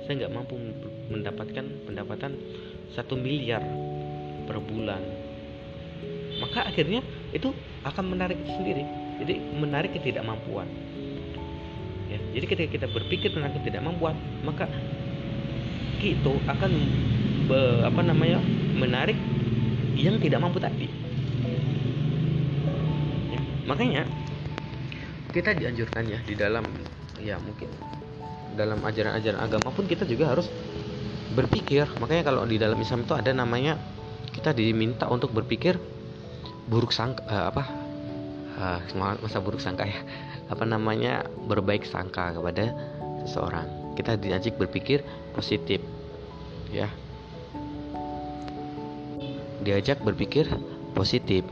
Saya 0.05 0.25
nggak 0.25 0.33
mampu 0.33 0.55
mendapatkan 1.11 1.65
pendapatan 1.85 2.33
satu 2.95 3.19
miliar 3.19 3.61
per 4.47 4.57
bulan. 4.63 5.01
Maka 6.39 6.69
akhirnya 6.69 7.01
itu 7.33 7.51
akan 7.83 8.05
menarik 8.13 8.39
sendiri. 8.45 8.85
Jadi 9.21 9.33
menarik 9.57 9.91
ketidakmampuan. 9.97 10.69
Ya 12.07 12.19
jadi 12.31 12.45
ketika 12.47 12.69
kita 12.79 12.87
berpikir 12.87 13.35
tentang 13.35 13.51
ketidakmampuan 13.59 14.15
maka 14.47 14.69
kita 15.97 16.31
akan 16.45 16.71
be, 17.49 17.59
apa 17.83 18.01
namanya 18.05 18.39
menarik 18.77 19.17
yang 19.97 20.21
tidak 20.21 20.39
mampu 20.39 20.61
tadi. 20.61 20.87
Ya, 23.33 23.39
makanya 23.65 24.03
kita 25.33 25.57
dianjurkan 25.57 26.05
ya 26.05 26.21
di 26.23 26.37
dalam 26.37 26.63
ya 27.17 27.41
mungkin 27.41 27.67
dalam 28.57 28.81
ajaran-ajaran 28.81 29.37
agama 29.37 29.69
pun 29.69 29.85
kita 29.85 30.03
juga 30.09 30.33
harus 30.33 30.49
berpikir. 31.37 31.85
Makanya 32.01 32.25
kalau 32.25 32.41
di 32.49 32.57
dalam 32.57 32.75
Islam 32.81 33.05
itu 33.05 33.13
ada 33.13 33.29
namanya 33.29 33.77
kita 34.33 34.57
diminta 34.57 35.05
untuk 35.05 35.29
berpikir 35.29 35.77
buruk 36.65 36.89
sangka 36.89 37.21
uh, 37.29 37.45
apa? 37.53 37.63
Uh, 38.57 38.79
masa 39.21 39.37
buruk 39.37 39.61
sangka 39.61 39.85
ya. 39.85 40.01
Apa 40.53 40.65
namanya? 40.65 41.29
Berbaik 41.45 41.85
sangka 41.85 42.33
kepada 42.33 42.73
seseorang. 43.21 43.93
Kita 43.93 44.17
diajak 44.17 44.57
berpikir 44.57 45.05
positif 45.37 45.77
ya. 46.73 46.89
Diajak 49.61 50.01
berpikir 50.01 50.49
positif. 50.97 51.45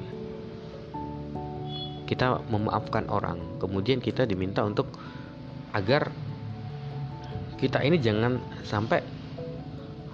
Kita 2.09 2.41
memaafkan 2.49 3.05
orang. 3.11 3.61
Kemudian 3.61 4.01
kita 4.01 4.25
diminta 4.25 4.65
untuk 4.65 4.89
agar 5.75 6.09
kita 7.55 7.79
ini 7.83 7.97
jangan 7.99 8.39
sampai 8.67 8.99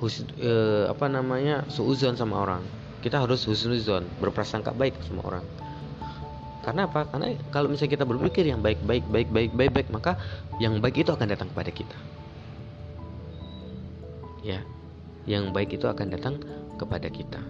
hus, 0.01 0.25
eh, 0.41 0.85
apa 0.89 1.05
namanya 1.09 1.65
suuzon 1.69 2.17
sama 2.17 2.41
orang 2.41 2.63
kita 3.01 3.17
harus 3.17 3.45
husnuzon 3.49 4.05
berprasangka 4.21 4.73
baik 4.77 4.93
sama 5.05 5.25
orang 5.25 5.45
karena 6.61 6.85
apa? 6.85 7.09
Karena 7.09 7.33
kalau 7.49 7.73
misalnya 7.73 7.97
kita 7.97 8.05
berpikir 8.05 8.45
yang 8.45 8.61
baik, 8.61 8.77
baik, 8.85 9.01
baik, 9.09 9.33
baik, 9.33 9.51
baik, 9.57 9.71
baik, 9.73 9.87
maka 9.89 10.13
yang 10.61 10.77
baik 10.77 11.01
itu 11.01 11.09
akan 11.09 11.25
datang 11.33 11.49
kepada 11.49 11.73
kita. 11.73 11.97
Ya, 14.45 14.61
yang 15.25 15.49
baik 15.49 15.73
itu 15.73 15.89
akan 15.89 16.13
datang 16.13 16.37
kepada 16.77 17.09
kita. 17.09 17.41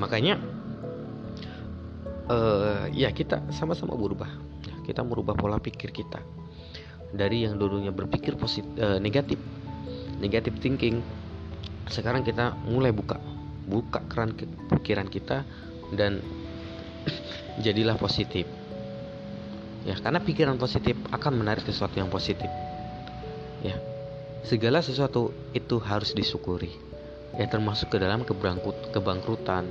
Makanya, 0.00 0.40
uh, 2.32 2.88
ya 2.88 3.12
kita 3.12 3.44
sama-sama 3.52 3.92
berubah. 4.00 4.32
Ya, 4.64 4.74
kita 4.88 5.04
merubah 5.04 5.36
pola 5.36 5.60
pikir 5.60 5.92
kita 5.92 6.24
dari 7.12 7.48
yang 7.48 7.56
dulunya 7.56 7.92
berpikir 7.92 8.36
positif, 8.36 8.68
uh, 8.80 9.00
negatif, 9.00 9.40
negatif 10.20 10.56
thinking. 10.60 11.00
Sekarang 11.88 12.20
kita 12.20 12.52
mulai 12.68 12.92
buka, 12.92 13.16
buka 13.64 14.04
keran 14.08 14.36
pikiran 14.68 15.08
kita 15.08 15.44
dan 15.96 16.20
jadilah 17.64 17.96
positif 17.96 18.44
ya 19.86 19.96
karena 19.96 20.20
pikiran 20.20 20.60
positif 20.60 20.98
akan 21.08 21.40
menarik 21.40 21.64
sesuatu 21.64 21.96
yang 21.96 22.10
positif 22.10 22.50
ya 23.64 23.76
segala 24.44 24.84
sesuatu 24.84 25.32
itu 25.56 25.80
harus 25.80 26.12
disyukuri 26.12 26.72
ya 27.40 27.46
termasuk 27.46 27.94
ke 27.94 27.98
dalam 28.00 28.26
kebangkrutan 28.92 29.64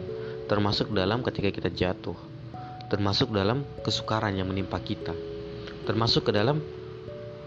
termasuk 0.47 0.89
dalam 0.95 1.21
ketika 1.21 1.49
kita 1.53 1.69
jatuh 1.69 2.17
termasuk 2.87 3.29
dalam 3.35 3.67
kesukaran 3.83 4.33
yang 4.33 4.47
menimpa 4.47 4.79
kita 4.79 5.13
termasuk 5.83 6.25
ke 6.25 6.31
dalam 6.33 6.63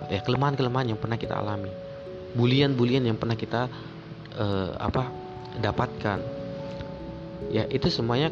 ya 0.09 0.22
kelemahan-kelemahan 0.24 0.94
yang 0.94 1.01
pernah 1.01 1.20
kita 1.20 1.36
alami. 1.36 1.68
Bulian-bulian 2.32 3.05
yang 3.05 3.18
pernah 3.18 3.35
kita 3.35 3.66
uh, 4.39 4.72
apa 4.78 5.10
dapatkan. 5.59 6.18
Ya 7.51 7.66
itu 7.66 7.90
semuanya 7.90 8.31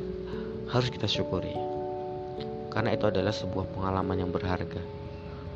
harus 0.71 0.89
kita 0.89 1.11
syukuri. 1.11 1.53
Karena 2.71 2.95
itu 2.95 3.11
adalah 3.11 3.35
sebuah 3.35 3.75
pengalaman 3.75 4.17
yang 4.17 4.31
berharga. 4.31 4.81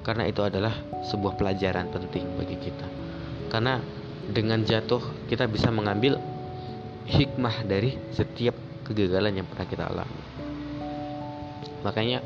Karena 0.03 0.27
itu 0.27 0.43
adalah 0.43 0.75
sebuah 1.07 1.39
pelajaran 1.39 1.95
penting 1.95 2.27
bagi 2.35 2.59
kita. 2.59 2.87
Karena 3.53 3.79
dengan 4.27 4.67
jatuh 4.67 5.29
kita 5.31 5.47
bisa 5.47 5.71
mengambil 5.71 6.19
hikmah 7.07 7.63
dari 7.67 7.95
setiap 8.11 8.55
kegagalan 8.83 9.39
yang 9.43 9.47
pernah 9.47 9.67
kita 9.69 9.85
alami. 9.87 10.23
Makanya 11.83 12.19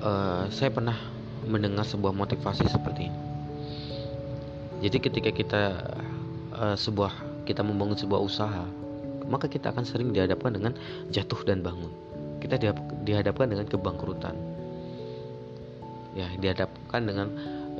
uh, 0.00 0.44
saya 0.52 0.72
pernah 0.72 1.15
mendengar 1.46 1.86
sebuah 1.86 2.12
motivasi 2.12 2.66
seperti 2.66 3.08
ini. 3.08 3.20
Jadi 4.84 4.96
ketika 5.00 5.30
kita 5.32 5.62
uh, 6.52 6.76
sebuah 6.76 7.44
kita 7.48 7.64
membangun 7.64 7.96
sebuah 7.96 8.20
usaha 8.20 8.66
maka 9.26 9.50
kita 9.50 9.74
akan 9.74 9.82
sering 9.82 10.14
dihadapkan 10.14 10.54
dengan 10.54 10.72
jatuh 11.10 11.42
dan 11.42 11.62
bangun. 11.62 11.90
Kita 12.38 12.58
dihadapkan 13.02 13.50
dengan 13.50 13.66
kebangkrutan. 13.66 14.36
Ya 16.14 16.30
dihadapkan 16.38 17.02
dengan 17.04 17.28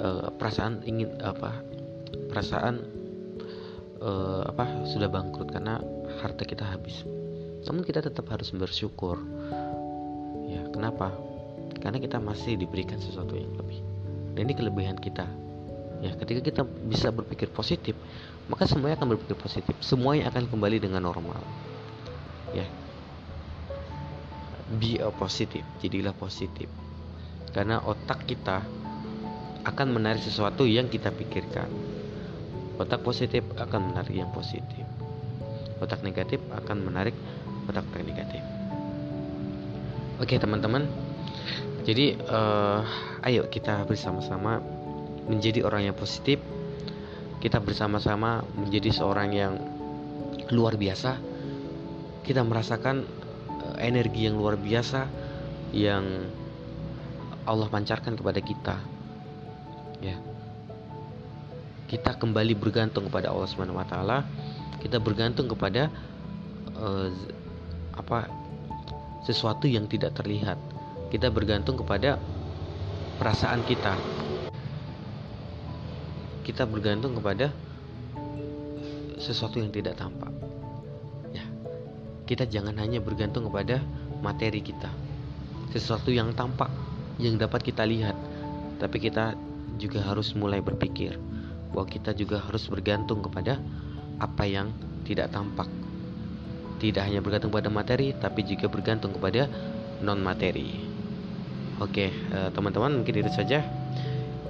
uh, 0.00 0.28
perasaan 0.34 0.82
ingin 0.84 1.08
apa 1.22 1.56
perasaan 2.28 2.82
uh, 4.02 4.42
apa 4.50 4.84
sudah 4.90 5.08
bangkrut 5.08 5.54
karena 5.54 5.80
harta 6.20 6.42
kita 6.42 6.66
habis. 6.66 7.06
Namun 7.64 7.86
kita 7.86 8.02
tetap 8.02 8.26
harus 8.28 8.50
bersyukur. 8.52 9.22
Ya 10.46 10.62
kenapa 10.70 11.14
karena 11.86 12.02
kita 12.02 12.18
masih 12.18 12.58
diberikan 12.58 12.98
sesuatu 12.98 13.38
yang 13.38 13.54
lebih. 13.54 13.78
Dan 14.34 14.50
ini 14.50 14.58
kelebihan 14.58 14.98
kita. 14.98 15.22
Ya 16.02 16.18
ketika 16.18 16.42
kita 16.42 16.62
bisa 16.66 17.14
berpikir 17.14 17.46
positif 17.54 17.94
maka 18.50 18.66
semuanya 18.66 18.98
akan 18.98 19.14
berpikir 19.14 19.38
positif. 19.38 19.70
Semuanya 19.78 20.34
akan 20.34 20.50
kembali 20.50 20.82
dengan 20.82 21.06
normal. 21.06 21.38
Ya. 22.50 22.66
Be 24.82 24.98
a 24.98 25.14
positive. 25.14 25.62
Jadilah 25.78 26.10
positif. 26.10 26.66
Karena 27.54 27.78
otak 27.78 28.26
kita 28.26 28.66
akan 29.62 29.86
menarik 29.94 30.26
sesuatu 30.26 30.66
yang 30.66 30.90
kita 30.90 31.14
pikirkan. 31.14 31.70
Otak 32.82 33.06
positif 33.06 33.46
akan 33.62 33.94
menarik 33.94 34.10
yang 34.10 34.34
positif. 34.34 34.82
Otak 35.78 36.02
negatif 36.02 36.42
akan 36.50 36.82
menarik 36.82 37.14
otak-otak 37.70 38.02
negatif. 38.02 38.42
Oke 40.18 40.34
teman-teman 40.34 41.05
jadi 41.86 42.18
uh, 42.18 42.82
ayo 43.22 43.46
kita 43.46 43.86
bersama-sama 43.86 44.58
menjadi 45.30 45.62
orang 45.62 45.86
yang 45.86 45.94
positif. 45.94 46.42
Kita 47.38 47.62
bersama-sama 47.62 48.42
menjadi 48.58 48.90
seorang 48.90 49.30
yang 49.30 49.54
luar 50.50 50.74
biasa. 50.74 51.14
Kita 52.26 52.42
merasakan 52.42 53.06
uh, 53.62 53.76
energi 53.78 54.26
yang 54.26 54.34
luar 54.34 54.58
biasa 54.58 55.06
yang 55.70 56.26
Allah 57.46 57.70
pancarkan 57.70 58.18
kepada 58.18 58.42
kita. 58.42 58.76
Ya. 60.02 60.18
Kita 61.86 62.18
kembali 62.18 62.58
bergantung 62.58 63.06
kepada 63.06 63.30
Allah 63.30 63.46
Subhanahu 63.46 63.78
wa 63.78 64.26
kita 64.82 64.98
bergantung 64.98 65.46
kepada 65.46 65.86
uh, 66.74 67.14
apa 67.94 68.26
sesuatu 69.22 69.70
yang 69.70 69.86
tidak 69.86 70.18
terlihat. 70.18 70.58
Kita 71.06 71.30
bergantung 71.30 71.78
kepada 71.78 72.18
perasaan 73.22 73.62
kita. 73.62 73.94
Kita 76.42 76.66
bergantung 76.66 77.14
kepada 77.14 77.54
sesuatu 79.16 79.62
yang 79.62 79.70
tidak 79.70 79.98
tampak. 79.98 80.30
Ya. 81.30 81.46
Kita 82.26 82.46
jangan 82.46 82.74
hanya 82.82 82.98
bergantung 82.98 83.46
kepada 83.46 83.82
materi 84.18 84.58
kita. 84.62 84.90
Sesuatu 85.70 86.10
yang 86.10 86.34
tampak 86.34 86.70
yang 87.22 87.38
dapat 87.38 87.62
kita 87.62 87.86
lihat. 87.86 88.14
Tapi 88.76 88.98
kita 88.98 89.38
juga 89.78 90.04
harus 90.04 90.34
mulai 90.34 90.60
berpikir 90.60 91.16
bahwa 91.72 91.86
kita 91.86 92.16
juga 92.16 92.40
harus 92.40 92.66
bergantung 92.66 93.22
kepada 93.22 93.60
apa 94.18 94.44
yang 94.48 94.72
tidak 95.04 95.30
tampak. 95.30 95.68
Tidak 96.76 97.00
hanya 97.00 97.24
bergantung 97.24 97.54
pada 97.54 97.72
materi, 97.72 98.12
tapi 98.12 98.44
juga 98.44 98.68
bergantung 98.68 99.16
kepada 99.16 99.48
non 100.04 100.20
materi. 100.20 100.95
Oke, 101.76 102.08
uh, 102.32 102.48
teman-teman, 102.56 103.04
mungkin 103.04 103.20
itu 103.20 103.28
saja. 103.28 103.60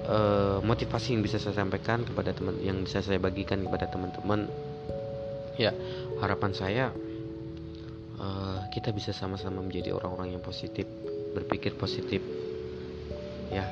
Uh, 0.06 0.62
motivasi 0.62 1.18
yang 1.18 1.26
bisa 1.26 1.42
saya 1.42 1.58
sampaikan 1.58 2.06
kepada 2.06 2.30
teman, 2.30 2.54
yang 2.62 2.86
bisa 2.86 3.02
saya 3.02 3.18
bagikan 3.18 3.66
kepada 3.66 3.90
teman-teman. 3.90 4.46
Ya, 5.58 5.74
harapan 6.22 6.54
saya 6.54 6.94
uh, 8.22 8.62
kita 8.70 8.94
bisa 8.94 9.10
sama-sama 9.10 9.58
menjadi 9.58 9.90
orang-orang 9.90 10.38
yang 10.38 10.42
positif, 10.44 10.86
berpikir 11.34 11.74
positif, 11.74 12.22
ya, 13.50 13.66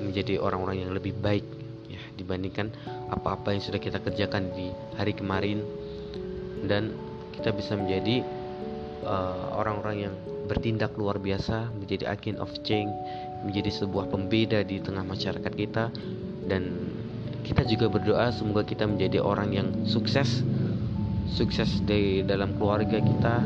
menjadi 0.00 0.40
orang-orang 0.40 0.88
yang 0.88 0.96
lebih 0.96 1.12
baik, 1.20 1.44
ya, 1.92 2.00
dibandingkan 2.16 2.72
apa-apa 3.12 3.52
yang 3.52 3.60
sudah 3.60 3.76
kita 3.76 4.00
kerjakan 4.00 4.56
di 4.56 4.72
hari 4.96 5.12
kemarin. 5.12 5.60
Dan 6.64 6.96
kita 7.36 7.52
bisa 7.52 7.76
menjadi 7.76 8.24
uh, 9.04 9.52
orang-orang 9.60 9.96
uh, 10.00 10.04
yang 10.08 10.14
bertindak 10.48 10.96
luar 10.96 11.20
biasa 11.20 11.68
menjadi 11.76 12.08
agent 12.08 12.40
of 12.40 12.48
change 12.64 12.90
menjadi 13.44 13.68
sebuah 13.68 14.08
pembeda 14.08 14.64
di 14.64 14.80
tengah 14.80 15.04
masyarakat 15.04 15.52
kita 15.52 15.92
dan 16.48 16.72
kita 17.44 17.62
juga 17.68 17.92
berdoa 17.92 18.32
semoga 18.32 18.64
kita 18.64 18.88
menjadi 18.88 19.20
orang 19.20 19.52
yang 19.52 19.68
sukses 19.84 20.42
sukses 21.28 21.84
di 21.84 22.24
dalam 22.24 22.56
keluarga 22.56 22.98
kita 22.98 23.44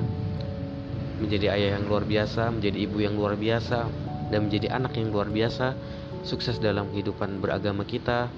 menjadi 1.19 1.59
ayah 1.59 1.77
yang 1.79 1.91
luar 1.91 2.07
biasa 2.07 2.55
menjadi 2.55 2.79
ibu 2.87 3.03
yang 3.03 3.19
luar 3.19 3.35
biasa 3.35 3.91
dan 4.31 4.49
menjadi 4.49 4.71
anak 4.71 4.95
yang 4.95 5.11
luar 5.11 5.27
biasa 5.29 5.75
sukses 6.23 6.63
dalam 6.63 6.89
kehidupan 6.95 7.43
beragama 7.43 7.83
kita 7.83 8.31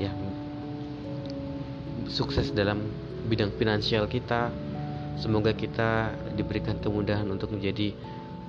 ya 0.00 0.10
sukses 2.08 2.52
dalam 2.52 2.80
bidang 3.28 3.52
finansial 3.56 4.04
kita. 4.06 4.52
Semoga 5.14 5.54
kita 5.54 6.10
diberikan 6.34 6.82
kemudahan 6.82 7.26
untuk 7.30 7.54
menjadi 7.54 7.94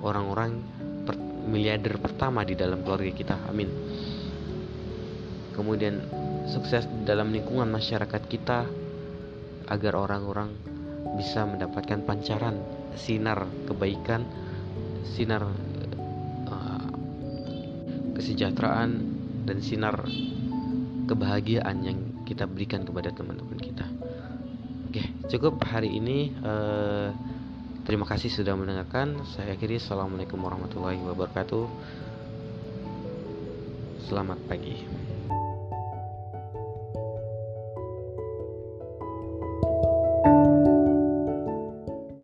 orang-orang 0.02 0.60
per 1.06 1.14
miliarder 1.46 2.02
pertama 2.02 2.42
di 2.42 2.58
dalam 2.58 2.82
keluarga 2.82 3.12
kita. 3.14 3.36
Amin. 3.46 3.70
Kemudian 5.54 6.04
sukses 6.50 6.84
dalam 7.06 7.32
lingkungan 7.32 7.70
masyarakat 7.70 8.22
kita 8.28 8.66
agar 9.66 9.92
orang-orang 9.98 10.52
bisa 11.16 11.46
mendapatkan 11.48 12.04
pancaran 12.04 12.60
sinar 12.98 13.46
kebaikan, 13.64 14.26
sinar 15.16 15.48
uh, 16.50 16.88
kesejahteraan 18.18 18.90
dan 19.46 19.58
sinar 19.62 19.96
kebahagiaan 21.06 21.76
yang 21.86 21.98
kita 22.26 22.44
berikan 22.44 22.82
kepada 22.82 23.14
teman-teman 23.14 23.58
kita. 23.62 23.95
Oke, 24.96 25.12
cukup 25.28 25.60
hari 25.60 25.92
ini. 25.92 26.32
Uh, 26.40 27.12
terima 27.84 28.08
kasih 28.08 28.32
sudah 28.32 28.56
mendengarkan. 28.56 29.28
Saya 29.28 29.52
akhiri. 29.52 29.76
Assalamualaikum 29.76 30.40
warahmatullahi 30.40 30.96
wabarakatuh. 31.04 31.68
Selamat 34.08 34.40
pagi. 34.48 35.05